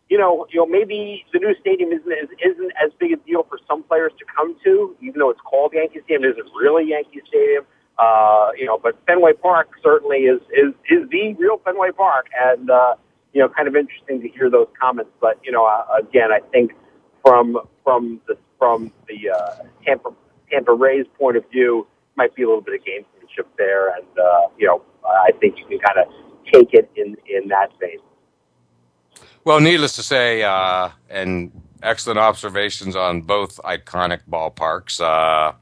you 0.08 0.18
know, 0.18 0.46
you 0.50 0.60
know, 0.60 0.66
maybe 0.66 1.24
the 1.32 1.38
new 1.38 1.54
stadium 1.60 1.92
isn't 1.92 2.12
as, 2.12 2.28
isn't 2.44 2.72
as 2.82 2.90
big 2.98 3.12
a 3.12 3.16
deal 3.16 3.44
for 3.48 3.58
some 3.68 3.82
players 3.84 4.12
to 4.18 4.24
come 4.34 4.56
to, 4.64 4.96
even 5.00 5.18
though 5.18 5.30
it's 5.30 5.40
called 5.40 5.72
Yankee 5.74 6.00
Stadium. 6.04 6.24
It 6.24 6.38
isn't 6.38 6.52
really 6.54 6.88
Yankee 6.88 7.22
Stadium. 7.28 7.64
Uh, 7.98 8.48
you 8.56 8.66
know, 8.66 8.78
but 8.82 8.96
Fenway 9.06 9.34
Park 9.34 9.68
certainly 9.82 10.24
is 10.24 10.40
is 10.50 10.72
is 10.90 11.08
the 11.10 11.34
real 11.38 11.58
Fenway 11.64 11.90
Park, 11.92 12.26
and 12.40 12.70
uh, 12.70 12.94
you 13.32 13.40
know, 13.40 13.48
kind 13.48 13.68
of 13.68 13.76
interesting 13.76 14.20
to 14.22 14.28
hear 14.28 14.50
those 14.50 14.66
comments. 14.80 15.10
But 15.20 15.38
you 15.44 15.52
know, 15.52 15.66
uh, 15.66 15.84
again, 16.00 16.32
I 16.32 16.40
think 16.50 16.72
from 17.22 17.58
from 17.84 18.20
the 18.26 18.36
from 18.58 18.92
the 19.08 19.30
uh, 19.30 19.64
Tampa 19.84 20.10
Tampa 20.50 20.72
Rays 20.72 21.06
point 21.18 21.36
of 21.36 21.44
view, 21.50 21.86
might 22.16 22.34
be 22.34 22.42
a 22.42 22.46
little 22.46 22.62
bit 22.62 22.74
of 22.74 22.80
gamesmanship 22.80 23.46
there, 23.58 23.94
and 23.94 24.06
uh, 24.18 24.48
you 24.58 24.66
know, 24.66 24.82
I 25.04 25.32
think 25.40 25.58
you 25.58 25.66
can 25.66 25.78
kind 25.78 25.98
of 25.98 26.12
take 26.52 26.74
it 26.74 26.90
in 26.96 27.16
in 27.26 27.48
that 27.48 27.70
vein. 27.80 27.98
Well, 29.44 29.60
needless 29.60 29.96
to 29.96 30.02
say, 30.02 30.42
uh, 30.42 30.90
and 31.10 31.50
excellent 31.82 32.18
observations 32.18 32.94
on 32.94 33.22
both 33.22 33.58
iconic 33.64 34.20
ballparks. 34.30 35.00
Uh, 35.00 35.54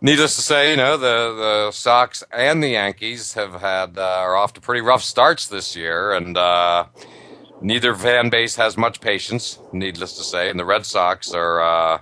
needless 0.00 0.34
to 0.36 0.42
say, 0.42 0.70
you 0.70 0.76
know 0.76 0.96
the 0.96 1.34
the 1.36 1.70
Sox 1.70 2.24
and 2.32 2.62
the 2.62 2.70
Yankees 2.70 3.34
have 3.34 3.60
had 3.60 3.98
uh, 3.98 4.02
are 4.02 4.36
off 4.36 4.52
to 4.54 4.60
pretty 4.60 4.80
rough 4.80 5.02
starts 5.02 5.46
this 5.46 5.76
year, 5.76 6.12
and 6.12 6.36
uh, 6.36 6.86
neither 7.60 7.94
fan 7.94 8.30
base 8.30 8.56
has 8.56 8.76
much 8.76 9.00
patience. 9.00 9.58
Needless 9.72 10.16
to 10.16 10.24
say, 10.24 10.50
and 10.50 10.58
the 10.58 10.64
Red 10.64 10.86
Sox 10.86 11.32
are 11.32 11.60
uh, 11.60 12.00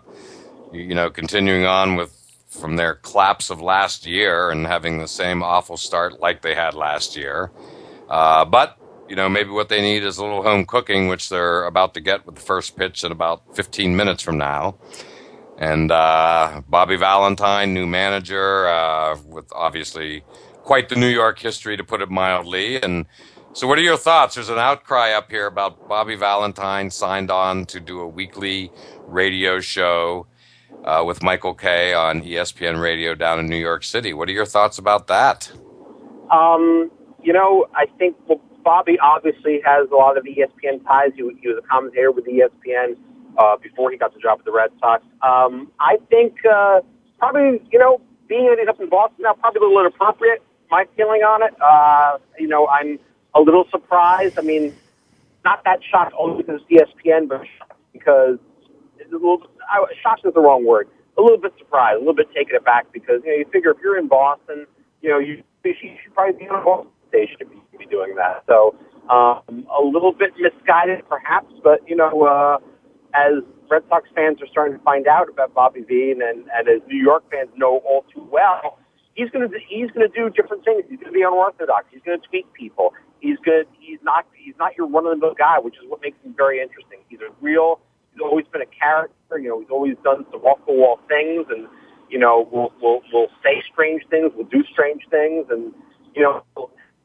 you 0.73 0.95
know 0.95 1.11
continuing 1.11 1.67
on 1.67 1.97
with 1.97 2.13
from 2.49 2.77
their 2.77 2.95
collapse 2.95 3.51
of 3.51 3.61
last 3.61 4.07
year 4.07 4.51
and 4.51 4.67
having 4.67 4.99
the 4.99 5.09
same 5.09 5.43
awful 5.43 5.77
start 5.77 6.21
like 6.21 6.43
they 6.43 6.55
had 6.55 6.75
last 6.75 7.17
year. 7.17 7.51
Uh, 8.09 8.45
but 8.45 8.79
you 9.09 9.17
know, 9.17 9.29
maybe 9.29 9.51
what 9.51 9.69
they 9.69 9.81
need 9.81 10.03
is 10.05 10.19
a 10.19 10.23
little 10.23 10.43
home 10.43 10.65
cooking, 10.65 11.09
which 11.09 11.29
they're 11.29 11.65
about 11.65 11.95
to 11.95 12.01
get 12.01 12.27
with 12.27 12.35
the 12.35 12.41
first 12.41 12.77
pitch 12.77 13.05
in 13.05 13.13
about 13.13 13.55
15 13.55 13.97
minutes 13.97 14.23
from 14.23 14.39
now. 14.39 14.77
And 15.59 15.91
uh, 15.91 16.63
Bobby 16.69 16.97
Valentine, 16.97 17.73
new 17.73 17.87
manager, 17.87 18.69
uh, 18.69 19.17
with 19.25 19.47
obviously 19.53 20.25
quite 20.65 20.89
the 20.89 20.97
New 20.97 21.09
York 21.09 21.39
history, 21.39 21.77
to 21.77 21.85
put 21.85 22.03
it 22.03 22.11
mildly. 22.11 22.83
And 22.83 23.07
so, 23.57 23.67
what 23.67 23.79
are 23.79 23.83
your 23.83 23.97
thoughts? 23.97 24.35
There's 24.35 24.51
an 24.51 24.59
outcry 24.59 25.13
up 25.13 25.31
here 25.31 25.47
about 25.47 25.89
Bobby 25.89 26.15
Valentine 26.15 26.91
signed 26.91 27.31
on 27.31 27.65
to 27.67 27.81
do 27.81 28.01
a 28.01 28.07
weekly 28.07 28.71
radio 29.07 29.61
show 29.61 30.27
uh, 30.85 31.03
with 31.07 31.23
Michael 31.23 31.55
Kay 31.55 31.95
on 31.95 32.21
ESPN 32.21 32.83
Radio 32.83 33.15
down 33.15 33.39
in 33.39 33.47
New 33.47 33.57
York 33.57 33.83
City. 33.83 34.13
What 34.13 34.29
are 34.29 34.33
your 34.33 34.45
thoughts 34.45 34.77
about 34.77 35.07
that? 35.07 35.51
Um, 36.31 36.91
you 37.23 37.33
know, 37.33 37.67
I 37.75 37.87
think 37.99 38.17
well, 38.29 38.43
Bobby 38.63 38.99
obviously 38.99 39.63
has 39.65 39.89
a 39.91 39.97
lot 39.97 40.19
of 40.19 40.25
ESPN 40.25 40.85
ties. 40.85 41.13
He, 41.17 41.23
he 41.41 41.49
was 41.49 41.57
a 41.57 41.67
commentator 41.67 42.13
with 42.13 42.27
ESPN 42.27 42.99
uh, 43.39 43.57
before 43.57 43.91
he 43.91 43.97
got 43.97 44.13
the 44.13 44.21
job 44.21 44.37
with 44.37 44.45
the 44.45 44.53
Red 44.53 44.69
Sox. 44.81 45.03
Um, 45.23 45.73
I 45.81 45.97
think 46.11 46.35
uh, 46.45 46.81
probably, 47.19 47.63
you 47.73 47.79
know, 47.79 48.03
being 48.29 48.55
he's 48.59 48.69
up 48.69 48.79
in 48.83 48.91
Boston 48.91 49.23
now, 49.23 49.33
probably 49.33 49.61
a 49.61 49.65
little 49.65 49.81
inappropriate. 49.81 50.43
My 50.71 50.85
feeling 50.95 51.23
on 51.23 51.43
it, 51.43 51.55
uh, 51.63 52.19
you 52.39 52.49
know, 52.49 52.69
I'm 52.69 52.99
a 53.37 53.41
little 53.41 53.67
surprised. 53.71 54.39
I 54.39 54.43
mean, 54.43 54.75
not 55.45 55.63
that 55.65 55.81
shocked 55.89 56.15
only 56.19 56.43
because 56.43 56.61
ESPN, 56.71 57.29
but 57.29 57.43
because 57.93 58.39
it's 58.99 59.13
a 59.13 59.17
little, 59.17 59.43
I, 59.71 59.85
shocked 60.03 60.23
is 60.25 60.35
the 60.35 60.41
wrong 60.41 60.65
word. 60.65 60.89
A 61.19 61.23
little 61.23 61.39
bit 61.39 61.53
surprised, 61.59 61.97
a 61.97 62.01
little 62.01 62.15
bit 62.15 62.29
taken 62.35 62.57
aback 62.57 62.93
because 62.93 63.23
you 63.25 63.31
know 63.31 63.37
you 63.39 63.47
figure 63.51 63.71
if 63.71 63.79
you're 63.83 63.99
in 63.99 64.07
Boston, 64.07 64.67
you 65.01 65.09
know 65.09 65.19
you, 65.19 65.43
you 65.65 65.75
should 65.81 66.15
probably 66.15 66.39
be 66.39 66.49
on 66.49 66.61
a 66.61 66.65
Boston 66.65 66.91
station 67.09 67.37
if 67.41 67.49
you 67.73 67.79
be 67.79 67.87
doing 67.87 68.15
that. 68.17 68.45
So 68.47 68.77
um, 69.09 69.67
a 69.73 69.83
little 69.83 70.13
bit 70.13 70.33
misguided, 70.39 71.09
perhaps, 71.09 71.53
but 71.63 71.81
you 71.89 71.97
know, 71.97 72.23
uh, 72.23 72.59
as 73.15 73.43
Red 73.71 73.83
Sox 73.89 74.09
fans 74.15 74.43
are 74.43 74.47
starting 74.47 74.77
to 74.77 74.85
find 74.85 75.07
out 75.07 75.29
about 75.31 75.55
Bobby 75.55 75.81
V, 75.81 76.11
and 76.11 76.21
and 76.23 76.69
as 76.69 76.87
New 76.87 77.03
York 77.03 77.25
fans 77.31 77.49
know 77.57 77.79
all 77.79 78.05
too 78.13 78.29
well, 78.31 78.79
he's 79.15 79.31
going 79.31 79.49
to 79.49 79.59
he's 79.69 79.91
going 79.91 80.09
to 80.09 80.15
do 80.15 80.31
different 80.31 80.65
things. 80.65 80.85
He's 80.89 80.99
going 81.01 81.13
to 81.13 81.19
be 81.19 81.23
unorthodox. 81.23 81.87
He's 81.91 82.03
going 82.05 82.21
to 82.21 82.27
tweak 82.29 82.53
people. 82.53 82.93
He's 83.21 83.39
good. 83.45 83.67
He's 83.79 83.99
not 84.03 84.27
he's 84.37 84.55
not 84.59 84.77
your 84.77 84.89
run 84.89 85.07
of 85.07 85.19
the 85.19 85.27
mill 85.27 85.35
guy, 85.35 85.59
which 85.59 85.75
is 85.75 85.89
what 85.89 86.01
makes 86.03 86.19
him 86.25 86.35
very 86.37 86.61
interesting. 86.61 87.01
He's 87.09 87.21
a 87.21 87.33
real. 87.41 87.81
He's 88.13 88.23
always 88.23 88.47
been 88.53 88.63
a 88.63 88.67
character. 88.67 89.39
You 89.39 89.49
know, 89.49 89.61
he's 89.61 89.71
always 89.71 89.97
done 90.05 90.27
some 90.31 90.41
off 90.43 90.59
the 90.67 90.73
wall 90.73 91.01
things, 91.09 91.47
and 91.51 91.69
you 92.09 92.19
know, 92.19 92.49
we'll 92.51 92.73
we'll 92.81 93.01
we'll 93.13 93.29
say 93.43 93.63
strange 93.73 94.03
things, 94.11 94.33
we'll 94.37 94.47
do 94.47 94.63
strange 94.71 95.03
things, 95.11 95.47
and 95.51 95.73
you 96.15 96.23
know, 96.23 96.43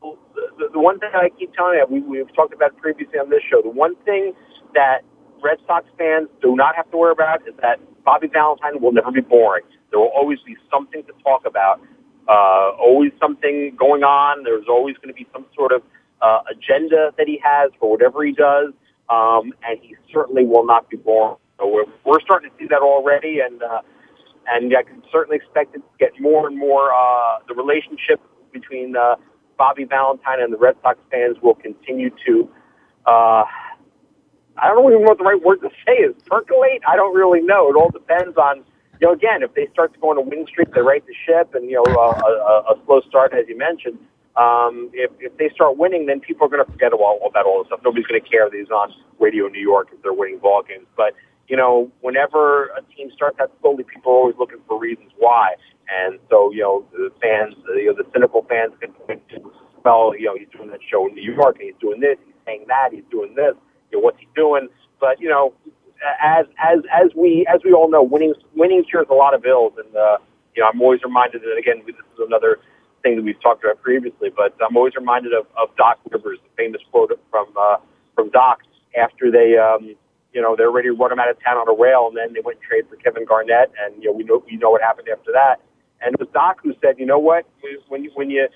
the, 0.01 0.69
the 0.73 0.79
one 0.79 0.99
thing 0.99 1.09
I 1.13 1.29
keep 1.37 1.53
telling 1.53 1.75
you, 1.77 1.85
we, 1.89 2.01
we've 2.01 2.33
talked 2.35 2.53
about 2.53 2.77
previously 2.77 3.19
on 3.19 3.29
this 3.29 3.41
show, 3.49 3.61
the 3.61 3.69
one 3.69 3.95
thing 4.05 4.33
that 4.73 5.01
Red 5.43 5.57
Sox 5.67 5.85
fans 5.97 6.29
do 6.41 6.55
not 6.55 6.75
have 6.75 6.89
to 6.91 6.97
worry 6.97 7.11
about 7.11 7.47
is 7.47 7.53
that 7.61 7.79
Bobby 8.03 8.27
Valentine 8.27 8.81
will 8.81 8.91
never 8.91 9.11
be 9.11 9.21
boring. 9.21 9.63
There 9.89 9.99
will 9.99 10.13
always 10.15 10.39
be 10.45 10.55
something 10.71 11.03
to 11.03 11.13
talk 11.23 11.45
about, 11.45 11.81
uh, 12.27 12.71
always 12.79 13.11
something 13.19 13.75
going 13.77 14.03
on. 14.03 14.43
There's 14.43 14.65
always 14.69 14.95
going 14.97 15.09
to 15.09 15.13
be 15.13 15.27
some 15.33 15.45
sort 15.55 15.71
of 15.71 15.81
uh, 16.21 16.41
agenda 16.49 17.13
that 17.17 17.27
he 17.27 17.39
has 17.43 17.71
for 17.79 17.91
whatever 17.91 18.23
he 18.23 18.31
does, 18.31 18.73
um, 19.09 19.53
and 19.67 19.79
he 19.81 19.95
certainly 20.13 20.45
will 20.45 20.65
not 20.65 20.89
be 20.89 20.97
boring. 20.97 21.37
So 21.57 21.67
we're, 21.67 21.85
we're 22.05 22.21
starting 22.21 22.49
to 22.49 22.55
see 22.57 22.67
that 22.69 22.81
already, 22.81 23.39
and 23.39 23.61
uh, 23.61 23.81
and 24.47 24.75
I 24.75 24.83
can 24.83 25.03
certainly 25.11 25.37
expect 25.37 25.75
it 25.75 25.79
to 25.79 25.83
get 25.99 26.19
more 26.19 26.47
and 26.47 26.57
more. 26.57 26.91
Uh, 26.91 27.39
the 27.47 27.53
relationship 27.53 28.19
between 28.51 28.95
uh, 28.95 29.15
Bobby 29.57 29.85
Valentine 29.85 30.41
and 30.41 30.51
the 30.51 30.57
Red 30.57 30.75
Sox 30.81 30.97
fans 31.11 31.37
will 31.41 31.53
continue 31.53 32.09
to, 32.25 32.49
uh, 33.05 33.43
I 34.57 34.67
don't 34.67 34.91
even 34.91 35.03
know 35.03 35.09
what 35.09 35.19
the 35.19 35.23
right 35.23 35.41
word 35.41 35.61
to 35.61 35.69
say 35.85 35.93
is, 35.93 36.15
percolate? 36.25 36.81
I 36.87 36.95
don't 36.95 37.15
really 37.15 37.41
know. 37.41 37.69
It 37.69 37.75
all 37.75 37.91
depends 37.91 38.35
on, 38.37 38.63
you 38.99 39.07
know, 39.07 39.13
again, 39.13 39.43
if 39.43 39.53
they 39.53 39.67
start 39.71 39.93
to 39.93 39.99
go 39.99 40.09
on 40.09 40.17
a 40.17 40.21
win 40.21 40.45
streak, 40.47 40.73
they 40.73 40.81
right 40.81 41.05
the 41.05 41.13
ship, 41.25 41.53
and, 41.53 41.69
you 41.69 41.75
know, 41.75 41.93
uh, 41.93 42.19
a, 42.25 42.73
a 42.73 42.85
slow 42.85 43.01
start, 43.07 43.33
as 43.33 43.45
you 43.47 43.57
mentioned. 43.57 43.99
Um, 44.35 44.89
if, 44.93 45.11
if 45.19 45.35
they 45.37 45.49
start 45.53 45.77
winning, 45.77 46.05
then 46.05 46.19
people 46.19 46.47
are 46.47 46.49
going 46.49 46.65
to 46.65 46.71
forget 46.71 46.93
all, 46.93 47.19
about 47.27 47.45
all 47.45 47.63
this 47.63 47.67
stuff. 47.67 47.81
Nobody's 47.83 48.07
going 48.07 48.21
to 48.21 48.27
care 48.27 48.49
that 48.49 48.55
he's 48.55 48.71
on 48.71 48.93
radio 49.19 49.47
New 49.47 49.59
York 49.61 49.89
if 49.91 50.01
they're 50.01 50.13
winning 50.13 50.39
ball 50.39 50.63
games. 50.63 50.87
But, 50.95 51.13
you 51.47 51.57
know, 51.57 51.91
whenever 51.99 52.67
a 52.77 52.81
team 52.95 53.11
starts 53.13 53.39
out 53.39 53.51
slowly, 53.61 53.83
people 53.83 54.13
are 54.13 54.15
always 54.15 54.35
looking 54.39 54.59
for 54.67 54.79
reasons 54.79 55.11
why. 55.17 55.55
And 55.91 56.19
so, 56.29 56.51
you 56.51 56.61
know, 56.61 56.85
the 56.93 57.11
fans, 57.21 57.55
you 57.75 57.87
know, 57.87 57.93
the 57.93 58.07
cynical 58.13 58.45
fans 58.47 58.71
can 58.79 58.93
point 58.93 59.21
well, 59.83 60.13
you 60.17 60.25
know, 60.25 60.35
he's 60.37 60.47
doing 60.55 60.69
that 60.69 60.79
show 60.89 61.07
in 61.07 61.15
New 61.15 61.33
York, 61.33 61.57
and 61.59 61.65
he's 61.65 61.79
doing 61.81 61.99
this, 61.99 62.17
he's 62.25 62.35
saying 62.45 62.65
that, 62.67 62.89
he's 62.91 63.03
doing 63.09 63.35
this. 63.35 63.53
You 63.91 63.97
know, 63.97 64.03
what's 64.03 64.19
he 64.19 64.27
doing? 64.35 64.69
But 64.99 65.19
you 65.19 65.29
know, 65.29 65.53
as 66.21 66.45
as 66.59 66.79
as 66.91 67.09
we 67.15 67.45
as 67.51 67.61
we 67.63 67.73
all 67.73 67.89
know, 67.89 68.03
winning 68.03 68.33
winning 68.55 68.83
cures 68.83 69.07
a 69.09 69.13
lot 69.13 69.33
of 69.33 69.45
ills, 69.45 69.73
and 69.77 69.95
uh, 69.95 70.17
you 70.55 70.61
know, 70.61 70.69
I'm 70.69 70.81
always 70.81 71.01
reminded 71.03 71.41
that 71.41 71.57
again. 71.57 71.83
This 71.85 71.95
is 71.95 72.19
another 72.19 72.59
thing 73.03 73.15
that 73.17 73.23
we've 73.23 73.41
talked 73.41 73.63
about 73.63 73.81
previously, 73.81 74.29
but 74.35 74.55
I'm 74.65 74.75
always 74.75 74.95
reminded 74.95 75.33
of, 75.33 75.45
of 75.57 75.75
Doc 75.77 75.99
Rivers, 76.09 76.39
the 76.43 76.49
famous 76.55 76.81
quote 76.91 77.11
from 77.29 77.47
uh, 77.59 77.77
from 78.15 78.29
Doc 78.29 78.61
after 78.97 79.31
they. 79.31 79.57
Um, 79.57 79.95
you 80.33 80.41
know, 80.41 80.55
they're 80.55 80.71
ready 80.71 80.87
to 80.87 80.93
run 80.93 81.11
him 81.11 81.19
out 81.19 81.29
of 81.29 81.35
town 81.43 81.57
on 81.57 81.67
a 81.67 81.75
rail, 81.75 82.07
and 82.07 82.15
then 82.15 82.31
they 82.33 82.39
went 82.39 82.59
and 82.59 82.65
trade 82.65 82.87
for 82.89 82.95
Kevin 82.95 83.25
Garnett, 83.25 83.71
and 83.83 84.01
you 84.01 84.09
know, 84.09 84.15
we 84.15 84.23
know 84.23 84.43
we 84.49 84.55
know 84.55 84.69
what 84.69 84.81
happened 84.81 85.09
after 85.11 85.31
that. 85.33 85.59
And 86.01 86.15
it 86.15 86.19
was 86.19 86.29
Doc 86.33 86.59
who 86.63 86.73
said, 86.81 86.97
you 86.97 87.05
know 87.05 87.19
what, 87.19 87.45
when 87.89 88.03
you, 88.03 88.11
when 88.15 88.29
you, 88.31 88.47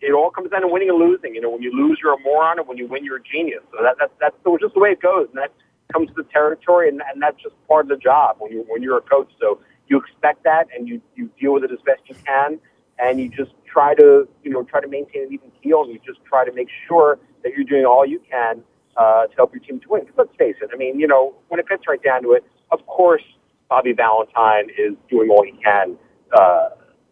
it 0.00 0.12
all 0.12 0.30
comes 0.30 0.50
down 0.50 0.62
to 0.62 0.68
winning 0.68 0.90
and 0.90 0.98
losing. 0.98 1.34
You 1.34 1.40
know, 1.40 1.50
when 1.50 1.62
you 1.62 1.72
lose, 1.72 1.98
you're 2.02 2.14
a 2.14 2.20
moron, 2.20 2.58
and 2.58 2.68
when 2.68 2.76
you 2.76 2.86
win, 2.86 3.04
you're 3.04 3.16
a 3.16 3.22
genius. 3.22 3.62
So 3.72 3.82
that, 3.82 3.96
that 3.98 4.12
that's 4.20 4.36
just 4.60 4.74
the 4.74 4.80
way 4.80 4.90
it 4.90 5.00
goes, 5.00 5.28
and 5.32 5.38
that 5.38 5.50
comes 5.92 6.08
to 6.08 6.14
the 6.14 6.28
territory, 6.30 6.88
and, 6.88 7.02
and 7.12 7.22
that's 7.22 7.40
just 7.42 7.54
part 7.66 7.86
of 7.86 7.88
the 7.88 7.96
job 7.96 8.36
when 8.38 8.52
you 8.52 8.64
when 8.68 8.82
you're 8.82 8.98
a 8.98 9.02
coach. 9.02 9.30
So 9.40 9.60
you 9.88 9.98
expect 9.98 10.44
that, 10.44 10.68
and 10.76 10.86
you 10.86 11.00
you 11.16 11.30
deal 11.40 11.54
with 11.54 11.64
it 11.64 11.72
as 11.72 11.80
best 11.84 12.02
you 12.06 12.14
can, 12.26 12.60
and 12.98 13.20
you 13.20 13.28
just 13.28 13.52
try 13.70 13.94
to 13.94 14.28
you 14.42 14.50
know 14.50 14.62
try 14.64 14.80
to 14.80 14.88
maintain 14.88 15.24
an 15.24 15.32
even 15.32 15.50
keel, 15.62 15.82
and 15.82 15.92
you 15.92 16.00
just 16.06 16.24
try 16.24 16.44
to 16.44 16.52
make 16.52 16.68
sure 16.86 17.18
that 17.42 17.52
you're 17.54 17.64
doing 17.64 17.84
all 17.84 18.06
you 18.06 18.20
can 18.30 18.62
uh, 18.96 19.26
to 19.26 19.36
help 19.36 19.54
your 19.54 19.62
team 19.62 19.80
to 19.80 19.88
win. 19.88 20.00
Because 20.02 20.16
let's 20.18 20.36
face 20.36 20.56
it, 20.62 20.70
I 20.72 20.76
mean, 20.76 20.98
you 20.98 21.06
know, 21.06 21.34
when 21.48 21.60
it 21.60 21.68
gets 21.68 21.84
right 21.88 22.02
down 22.02 22.22
to 22.22 22.32
it, 22.32 22.44
of 22.70 22.84
course, 22.86 23.22
Bobby 23.68 23.92
Valentine 23.92 24.70
is 24.78 24.94
doing 25.10 25.28
all 25.30 25.44
he 25.44 25.52
can. 25.62 25.96
Uh, 26.36 26.70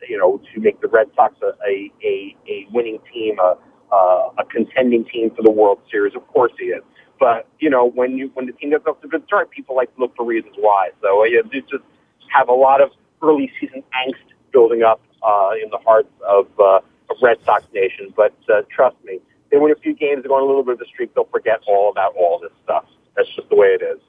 you 0.09 0.19
know, 0.19 0.41
to 0.53 0.61
make 0.61 0.81
the 0.81 0.89
Red 0.89 1.09
Sox 1.15 1.35
a, 1.43 1.53
a, 1.67 1.93
a, 2.05 2.37
a 2.49 2.67
winning 2.73 2.99
team, 3.13 3.39
a, 3.39 3.57
uh, 3.93 4.31
a 4.39 4.45
contending 4.51 5.05
team 5.05 5.31
for 5.35 5.43
the 5.43 5.51
World 5.51 5.79
Series. 5.91 6.15
Of 6.17 6.27
course 6.29 6.53
he 6.59 6.67
is. 6.67 6.83
But, 7.21 7.47
you 7.61 7.71
know, 7.71 7.89
when 7.89 8.19
you, 8.19 8.31
when 8.35 8.47
the 8.47 8.53
team 8.53 8.73
off 8.73 9.01
to 9.03 9.09
good 9.09 9.25
start, 9.27 9.51
people 9.51 9.77
like 9.77 9.95
to 9.95 10.01
look 10.01 10.17
for 10.17 10.27
reasons 10.27 10.55
why. 10.59 10.91
So, 11.01 11.23
uh, 11.23 11.25
you 11.25 11.43
just 11.53 11.85
have 12.35 12.49
a 12.49 12.53
lot 12.53 12.81
of 12.81 12.91
early 13.23 13.51
season 13.61 13.85
angst 13.95 14.27
building 14.53 14.83
up, 14.83 15.01
uh, 15.25 15.51
in 15.63 15.71
the 15.71 15.79
hearts 15.79 16.11
of, 16.29 16.47
uh, 16.59 16.81
of 17.11 17.17
Red 17.23 17.39
Sox 17.45 17.65
Nation. 17.73 18.13
But, 18.17 18.35
uh, 18.49 18.63
trust 18.71 18.97
me, 19.05 19.21
they 19.51 19.59
win 19.59 19.73
a 19.73 19.77
few 19.77 19.95
games, 19.95 20.23
they 20.23 20.29
go 20.29 20.37
on 20.37 20.43
a 20.43 20.47
little 20.47 20.65
bit 20.65 20.75
of 20.75 20.81
a 20.81 20.87
streak, 20.87 21.15
they'll 21.15 21.25
forget 21.25 21.61
all 21.67 21.91
about 21.91 22.15
all 22.17 22.39
this 22.41 22.53
stuff. 22.65 22.85
That's 23.17 23.29
just 23.35 23.49
the 23.49 23.57
way 23.57 23.69
it 23.69 23.83
is. 23.83 24.01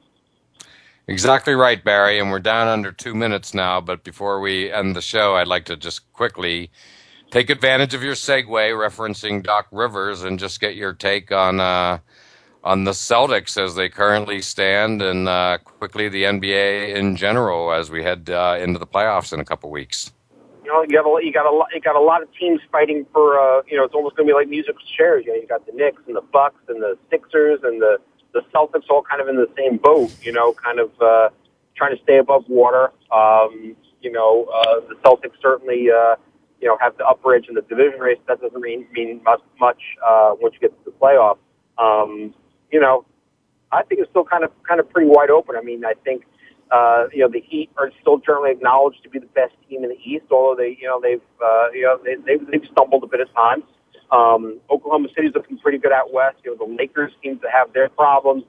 Exactly 1.08 1.54
right, 1.54 1.84
Barry. 1.84 2.20
And 2.20 2.32
we're 2.32 2.40
down 2.40 2.68
under 2.68 2.92
two 2.92 3.14
minutes 3.14 3.54
now. 3.54 3.82
But 3.82 4.04
before 4.04 4.40
we 4.40 4.72
end 4.72 4.96
the 4.96 5.02
show, 5.02 5.36
I'd 5.36 5.48
like 5.48 5.66
to 5.66 5.76
just 5.76 6.12
quickly 6.14 6.72
take 7.30 7.50
advantage 7.50 7.94
of 7.94 8.04
your 8.04 8.14
segue 8.14 8.46
referencing 8.48 9.44
Doc 9.44 9.68
Rivers 9.72 10.24
and 10.24 10.40
just 10.40 10.62
get 10.62 10.76
your 10.76 10.94
take 10.94 11.32
on 11.32 11.60
uh, 11.60 11.98
on 12.64 12.86
the 12.86 12.92
Celtics 12.92 13.62
as 13.62 13.76
they 13.76 13.90
currently 13.90 14.42
stand, 14.42 15.02
and 15.02 15.28
uh, 15.28 15.58
quickly 15.66 16.08
the 16.08 16.24
NBA 16.24 16.96
in 16.96 17.18
general 17.18 17.74
as 17.74 17.92
we 17.92 18.02
head 18.02 18.30
uh, 18.30 18.58
into 18.62 18.80
the 18.80 18.88
playoffs 18.88 19.34
in 19.34 19.42
a 19.42 19.46
couple 19.46 19.70
weeks. 19.70 20.14
You 20.64 20.72
know, 20.72 20.86
you 20.88 20.98
have 20.98 21.06
a 21.06 21.26
you 21.26 21.34
got 21.34 21.46
a 21.46 21.56
lot 21.56 21.68
you 21.74 21.82
got 21.82 21.96
a 21.96 22.00
lot 22.02 22.22
of 22.22 22.30
teams 22.40 22.62
fighting 22.72 23.06
for 23.12 23.40
uh, 23.40 23.64
you 23.68 23.78
know 23.78 23.84
it's 23.84 23.94
almost 23.94 24.16
going 24.16 24.28
to 24.28 24.32
be 24.32 24.36
like 24.36 24.48
musical 24.48 24.82
chairs. 24.98 25.24
You 25.26 25.34
know, 25.34 25.42
you 25.42 25.48
got 25.48 25.66
the 25.66 25.74
Knicks 25.74 26.02
and 26.08 26.16
the 26.16 26.22
Bucks 26.22 26.62
and 26.70 26.82
the 26.82 26.98
Sixers 27.10 27.60
and 27.64 27.82
the 27.82 27.98
the 28.34 28.42
Celtics 28.54 28.90
all 28.90 29.04
kind 29.04 29.22
of 29.22 29.28
in 29.28 29.36
the 29.36 29.50
same 29.58 29.78
boat, 29.78 30.12
you 30.22 30.32
know, 30.32 30.54
kind 30.54 30.80
of 30.80 30.90
uh, 31.02 31.30
trying 31.76 31.96
to 31.96 32.02
stay 32.04 32.18
above 32.18 32.46
water. 32.48 32.92
Um, 33.12 33.76
you 34.02 34.12
know, 34.12 34.46
uh, 34.54 34.80
the 34.88 34.96
Celtics 35.06 35.40
certainly, 35.42 35.90
uh, 35.92 36.16
you 36.60 36.68
know, 36.68 36.78
have 36.82 36.98
the 36.98 37.06
upper 37.06 37.36
edge 37.36 37.48
in 37.48 37.56
the 37.56 37.62
division 37.62 38.00
race. 38.00 38.18
That 38.28 38.42
doesn't 38.42 38.60
mean, 38.62 38.88
mean 38.92 39.22
much, 39.24 39.42
much 39.60 39.82
uh, 40.06 40.34
once 40.42 40.56
you 40.56 40.62
get 40.62 40.78
to 40.84 40.92
the 40.92 40.98
playoffs. 40.98 41.38
Um, 41.78 42.34
you 42.72 42.80
know, 42.80 43.06
I 43.72 43.84
think 43.84 44.02
it's 44.02 44.10
still 44.10 44.26
kind 44.26 44.44
of 44.44 44.52
kind 44.68 44.80
of 44.80 44.90
pretty 44.90 45.10
wide 45.10 45.30
open. 45.30 45.56
I 45.56 45.62
mean, 45.62 45.86
I 45.86 45.94
think 46.04 46.24
uh, 46.74 47.08
you 47.14 47.20
know 47.20 47.30
the 47.30 47.42
Heat 47.42 47.70
are 47.78 47.92
still 48.02 48.18
generally 48.18 48.52
acknowledged 48.52 49.04
to 49.04 49.10
be 49.10 49.20
the 49.20 49.28
best 49.28 49.54
team 49.70 49.84
in 49.84 49.92
the 49.92 50.00
East, 50.04 50.26
although 50.32 50.56
they 50.58 50.76
you 50.82 50.88
know 50.88 51.00
they've 51.00 51.22
uh, 51.40 51.68
you 51.72 51.84
know 51.84 52.00
they, 52.04 52.16
they've, 52.26 52.46
they've 52.50 52.70
stumbled 52.72 53.04
a 53.04 53.08
bit 53.08 53.20
at 53.20 53.34
times. 53.36 53.64
Um, 54.12 54.60
Oklahoma 54.70 55.10
City's 55.16 55.34
looking 55.36 55.58
pretty 55.60 55.78
good 55.78 55.92
out 55.92 56.12
west. 56.12 56.38
You 56.44 56.52
know, 56.52 56.66
the 56.66 56.74
Lakers 56.74 57.12
seem 57.24 57.40
to 57.40 57.48
have 57.50 57.74
their 57.74 57.90
problems. 57.90 58.44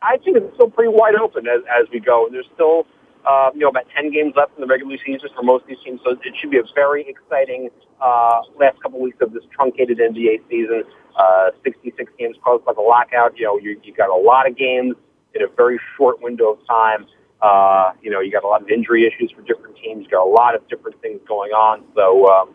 I 0.00 0.16
think 0.18 0.36
it's 0.36 0.54
still 0.54 0.70
pretty 0.70 0.92
wide 0.92 1.14
open 1.14 1.46
as, 1.46 1.62
as 1.70 1.86
we 1.92 2.00
go. 2.00 2.26
And 2.26 2.34
there's 2.34 2.50
still, 2.54 2.86
uh, 3.24 3.50
you 3.54 3.60
know, 3.60 3.68
about 3.68 3.86
10 3.96 4.12
games 4.12 4.34
left 4.36 4.52
in 4.56 4.60
the 4.60 4.66
regular 4.66 4.96
season 5.04 5.28
for 5.34 5.42
most 5.42 5.62
of 5.62 5.68
these 5.68 5.78
teams, 5.84 6.00
so 6.04 6.10
it 6.10 6.34
should 6.40 6.50
be 6.50 6.58
a 6.58 6.62
very 6.74 7.06
exciting 7.08 7.70
uh, 8.00 8.42
last 8.58 8.80
couple 8.82 9.00
weeks 9.00 9.18
of 9.20 9.32
this 9.32 9.42
truncated 9.54 9.98
NBA 9.98 10.42
season. 10.50 10.82
Uh, 11.16 11.50
66 11.62 12.12
games 12.18 12.36
caused 12.44 12.64
by 12.64 12.72
the 12.72 12.80
lockout. 12.80 13.38
You 13.38 13.46
know, 13.46 13.58
you, 13.58 13.80
you 13.82 13.94
got 13.94 14.10
a 14.10 14.20
lot 14.20 14.48
of 14.48 14.56
games 14.56 14.94
in 15.34 15.42
a 15.42 15.48
very 15.48 15.78
short 15.96 16.22
window 16.22 16.52
of 16.52 16.66
time. 16.66 17.06
Uh, 17.40 17.92
you 18.02 18.10
know, 18.10 18.20
you 18.20 18.30
got 18.30 18.44
a 18.44 18.46
lot 18.46 18.62
of 18.62 18.68
injury 18.68 19.04
issues 19.06 19.32
for 19.32 19.42
different 19.42 19.76
teams. 19.76 20.04
You 20.04 20.10
got 20.10 20.24
a 20.24 20.30
lot 20.30 20.54
of 20.54 20.66
different 20.68 21.00
things 21.02 21.20
going 21.26 21.50
on. 21.50 21.82
So, 21.94 22.28
um, 22.28 22.54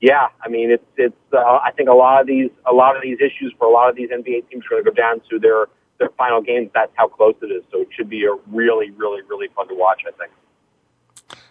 yeah, 0.00 0.28
I 0.42 0.48
mean, 0.48 0.70
it's 0.70 0.84
it's. 0.96 1.14
Uh, 1.32 1.60
I 1.62 1.70
think 1.76 1.88
a 1.88 1.94
lot 1.94 2.20
of 2.20 2.26
these 2.26 2.50
a 2.66 2.72
lot 2.72 2.96
of 2.96 3.02
these 3.02 3.18
issues 3.18 3.54
for 3.58 3.68
a 3.68 3.70
lot 3.70 3.88
of 3.88 3.96
these 3.96 4.08
NBA 4.08 4.48
teams 4.50 4.64
are 4.66 4.70
going 4.70 4.84
to 4.84 4.90
go 4.90 4.94
down 4.94 5.20
to 5.30 5.38
their 5.38 5.66
their 5.98 6.08
final 6.16 6.40
games. 6.40 6.70
That's 6.74 6.92
how 6.96 7.08
close 7.08 7.34
it 7.42 7.46
is. 7.46 7.62
So 7.70 7.82
it 7.82 7.88
should 7.94 8.08
be 8.08 8.24
a 8.24 8.34
really, 8.50 8.90
really, 8.90 9.22
really 9.28 9.48
fun 9.54 9.68
to 9.68 9.74
watch. 9.74 10.02
I 10.06 10.10
think. 10.12 10.32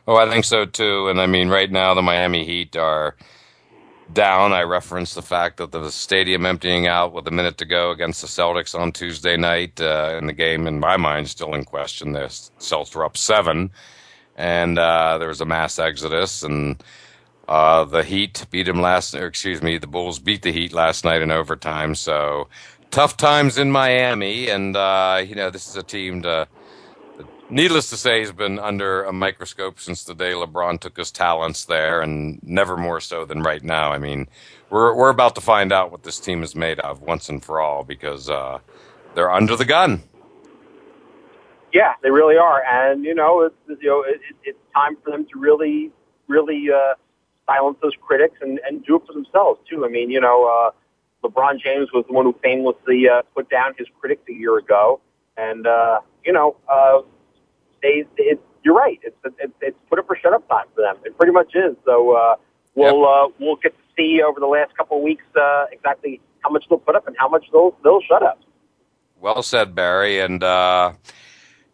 Oh, 0.08 0.16
I 0.16 0.30
think 0.30 0.46
so 0.46 0.66
too. 0.66 1.08
And 1.08 1.22
I 1.22 1.28
mean, 1.28 1.50
right 1.50 1.72
now 1.72 1.94
the 1.94 2.02
Miami 2.02 2.44
Heat 2.44 2.76
are 2.76 3.16
down. 4.14 4.54
I 4.54 4.62
referenced 4.62 5.16
the 5.16 5.22
fact 5.22 5.58
that 5.58 5.72
the 5.72 5.90
stadium 5.92 6.46
emptying 6.46 6.88
out 6.88 7.14
with 7.14 7.28
a 7.28 7.32
minute 7.32 7.58
to 7.58 7.66
go 7.66 7.92
against 7.92 8.22
the 8.22 8.28
Celtics 8.28 8.78
on 8.78 8.92
Tuesday 8.92 9.38
night, 9.38 9.80
uh, 9.80 10.18
and 10.18 10.30
the 10.30 10.34
game, 10.34 10.68
in 10.68 10.80
my 10.80 10.98
mind, 10.98 11.30
still 11.30 11.54
in 11.54 11.64
question. 11.64 12.14
The 12.14 12.26
Celtics 12.60 12.96
were 12.96 13.06
up 13.06 13.18
seven, 13.18 13.72
and 14.36 14.78
uh, 14.78 15.18
there 15.18 15.28
was 15.28 15.42
a 15.42 15.46
mass 15.46 15.80
exodus, 15.80 16.44
and 16.44 16.84
uh, 17.48 17.86
the 17.86 18.04
Heat 18.04 18.46
beat 18.52 18.68
him 18.68 18.82
last, 18.82 19.14
or 19.16 19.28
excuse 19.28 19.62
me, 19.62 19.78
the 19.78 19.88
Bulls 19.88 20.20
beat 20.20 20.42
the 20.42 20.52
Heat 20.52 20.74
last 20.74 21.06
night 21.06 21.22
in 21.22 21.32
overtime. 21.32 21.96
So 21.96 22.48
tough 22.92 23.18
times 23.18 23.58
in 23.58 23.72
Miami, 23.72 24.50
and 24.50 24.76
uh, 24.76 25.24
you 25.26 25.36
know 25.36 25.50
this 25.50 25.68
is 25.68 25.76
a 25.76 25.84
team 25.84 26.22
to. 26.24 26.48
Needless 27.52 27.90
to 27.90 27.98
say, 27.98 28.20
he's 28.20 28.32
been 28.32 28.60
under 28.60 29.04
a 29.04 29.12
microscope 29.12 29.78
since 29.78 30.06
the 30.06 30.16
day 30.16 30.32
LeBron 30.32 30.80
took 30.80 30.96
his 30.96 31.12
talents 31.12 31.66
there, 31.66 32.02
and 32.02 32.42
never 32.42 32.78
more 32.78 33.02
so 33.02 33.26
than 33.26 33.44
right 33.44 33.62
now. 33.62 33.92
I 33.92 33.98
mean, 33.98 34.30
we're 34.70 34.96
we're 34.96 35.10
about 35.10 35.36
to 35.36 35.42
find 35.42 35.74
out 35.74 35.92
what 35.92 36.04
this 36.04 36.18
team 36.18 36.44
is 36.44 36.56
made 36.56 36.80
of 36.80 37.02
once 37.02 37.28
and 37.28 37.44
for 37.44 37.60
all 37.60 37.84
because 37.84 38.30
uh, 38.30 38.60
they're 39.16 39.30
under 39.30 39.58
the 39.58 39.66
gun. 39.66 40.02
Yeah, 41.74 41.96
they 42.02 42.10
really 42.10 42.38
are, 42.38 42.64
and 42.64 43.04
you 43.04 43.14
know, 43.14 43.42
it's 43.42 43.82
you 43.82 43.90
know, 43.90 44.04
it, 44.08 44.22
it's 44.46 44.60
time 44.74 44.96
for 45.04 45.12
them 45.12 45.26
to 45.34 45.38
really, 45.38 45.92
really 46.30 46.70
uh, 46.74 46.94
silence 47.46 47.78
those 47.82 47.96
critics 48.00 48.38
and, 48.40 48.62
and 48.66 48.86
do 48.86 48.96
it 48.96 49.02
for 49.06 49.12
themselves 49.12 49.60
too. 49.70 49.84
I 49.84 49.90
mean, 49.90 50.10
you 50.10 50.22
know, 50.22 50.46
uh, 50.46 51.28
LeBron 51.28 51.60
James 51.60 51.90
was 51.94 52.06
the 52.08 52.14
one 52.14 52.24
who 52.24 52.36
famously 52.42 53.10
uh, 53.10 53.24
put 53.36 53.50
down 53.50 53.74
his 53.78 53.88
critics 54.00 54.24
a 54.30 54.34
year 54.34 54.58
ago, 54.58 55.02
and 55.36 55.68
uh, 55.68 56.00
you 56.24 56.32
know, 56.32 56.56
uh, 56.70 57.02
they, 57.82 58.06
it, 58.18 58.40
you're 58.64 58.76
right. 58.76 59.00
It's, 59.04 59.16
it's 59.40 59.54
it's 59.62 59.78
put 59.90 60.00
up 60.00 60.10
or 60.10 60.18
shut 60.18 60.34
up 60.34 60.48
time 60.48 60.66
for 60.76 60.82
them. 60.82 60.98
It 61.06 61.18
pretty 61.18 61.34
much 61.34 61.54
is. 61.56 61.76
So 61.86 62.16
uh, 62.16 62.36
we'll 62.76 63.08
uh, 63.08 63.28
we'll 63.40 63.58
get 63.58 63.76
to 63.76 63.84
see 63.98 64.22
over 64.22 64.40
the 64.40 64.48
last 64.48 64.76
couple 64.78 64.98
of 64.98 65.04
weeks 65.04 65.24
uh, 65.36 65.66
exactly 65.72 66.22
how 66.42 66.50
much 66.50 66.66
they'll 66.70 66.80
put 66.80 66.96
up 66.96 67.08
and 67.08 67.16
how 67.20 67.30
much 67.30 67.46
they'll 67.52 67.76
they'll 67.84 68.02
shut 68.02 68.24
up. 68.24 68.40
Well 69.20 69.44
said, 69.44 69.76
Barry. 69.76 70.20
And 70.20 70.44
uh, 70.44 70.94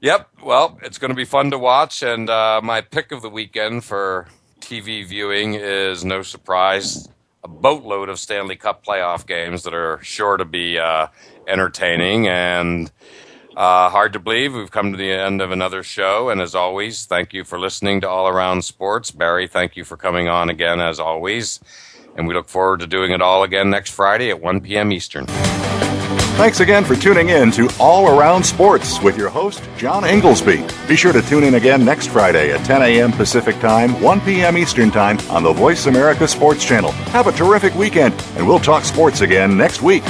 yep, 0.01 0.29
well, 0.43 0.79
it's 0.83 0.97
going 0.97 1.09
to 1.11 1.15
be 1.15 1.25
fun 1.25 1.51
to 1.51 1.57
watch. 1.57 2.03
And 2.03 2.29
uh, 2.29 2.61
my 2.63 2.81
pick 2.81 3.11
of 3.11 3.21
the 3.21 3.29
weekend 3.29 3.85
for 3.85 4.27
TV 4.59 5.05
viewing 5.07 5.53
is 5.53 6.03
no 6.03 6.21
surprise 6.21 7.07
a 7.43 7.47
boatload 7.47 8.09
of 8.09 8.19
Stanley 8.19 8.57
Cup 8.57 8.85
playoff 8.85 9.25
games 9.25 9.63
that 9.63 9.73
are 9.73 9.99
sure 10.03 10.35
to 10.35 10.45
be 10.45 10.77
uh, 10.77 11.07
entertaining 11.47 12.27
and 12.27 12.91
uh, 13.57 13.89
hard 13.89 14.13
to 14.13 14.19
believe. 14.19 14.53
We've 14.53 14.69
come 14.69 14.91
to 14.91 14.97
the 14.97 15.11
end 15.11 15.41
of 15.41 15.49
another 15.49 15.81
show, 15.81 16.29
and 16.29 16.39
as 16.39 16.53
always, 16.53 17.07
thank 17.07 17.33
you 17.33 17.43
for 17.43 17.59
listening 17.59 18.01
to 18.01 18.09
All 18.09 18.27
Around 18.27 18.61
Sports. 18.63 19.09
Barry, 19.09 19.47
thank 19.47 19.75
you 19.75 19.83
for 19.83 19.97
coming 19.97 20.27
on 20.27 20.51
again, 20.51 20.79
as 20.79 20.99
always, 20.99 21.59
and 22.15 22.27
we 22.27 22.35
look 22.35 22.49
forward 22.49 22.81
to 22.81 22.87
doing 22.87 23.11
it 23.11 23.21
all 23.21 23.41
again 23.41 23.71
next 23.71 23.89
Friday 23.91 24.29
at 24.29 24.39
1 24.39 24.61
p.m. 24.61 24.91
Eastern. 24.91 25.25
Thanks 26.37 26.59
again 26.59 26.85
for 26.85 26.95
tuning 26.95 27.29
in 27.29 27.49
to 27.53 27.67
All 27.79 28.07
Around 28.15 28.43
Sports 28.43 29.01
with 29.01 29.17
your 29.17 29.29
host, 29.29 29.67
John 29.75 30.05
Inglesby. 30.05 30.63
Be 30.87 30.95
sure 30.95 31.11
to 31.11 31.23
tune 31.23 31.43
in 31.43 31.55
again 31.55 31.83
next 31.83 32.09
Friday 32.09 32.51
at 32.51 32.63
10 32.63 32.83
a.m. 32.83 33.11
Pacific 33.11 33.59
Time, 33.59 33.99
1 34.03 34.21
p.m. 34.21 34.55
Eastern 34.55 34.91
Time 34.91 35.17
on 35.31 35.41
the 35.41 35.51
Voice 35.51 35.87
America 35.87 36.27
Sports 36.27 36.63
Channel. 36.63 36.91
Have 37.09 37.25
a 37.25 37.31
terrific 37.31 37.73
weekend, 37.73 38.13
and 38.35 38.47
we'll 38.47 38.59
talk 38.59 38.83
sports 38.83 39.21
again 39.21 39.57
next 39.57 39.81
week. 39.81 40.03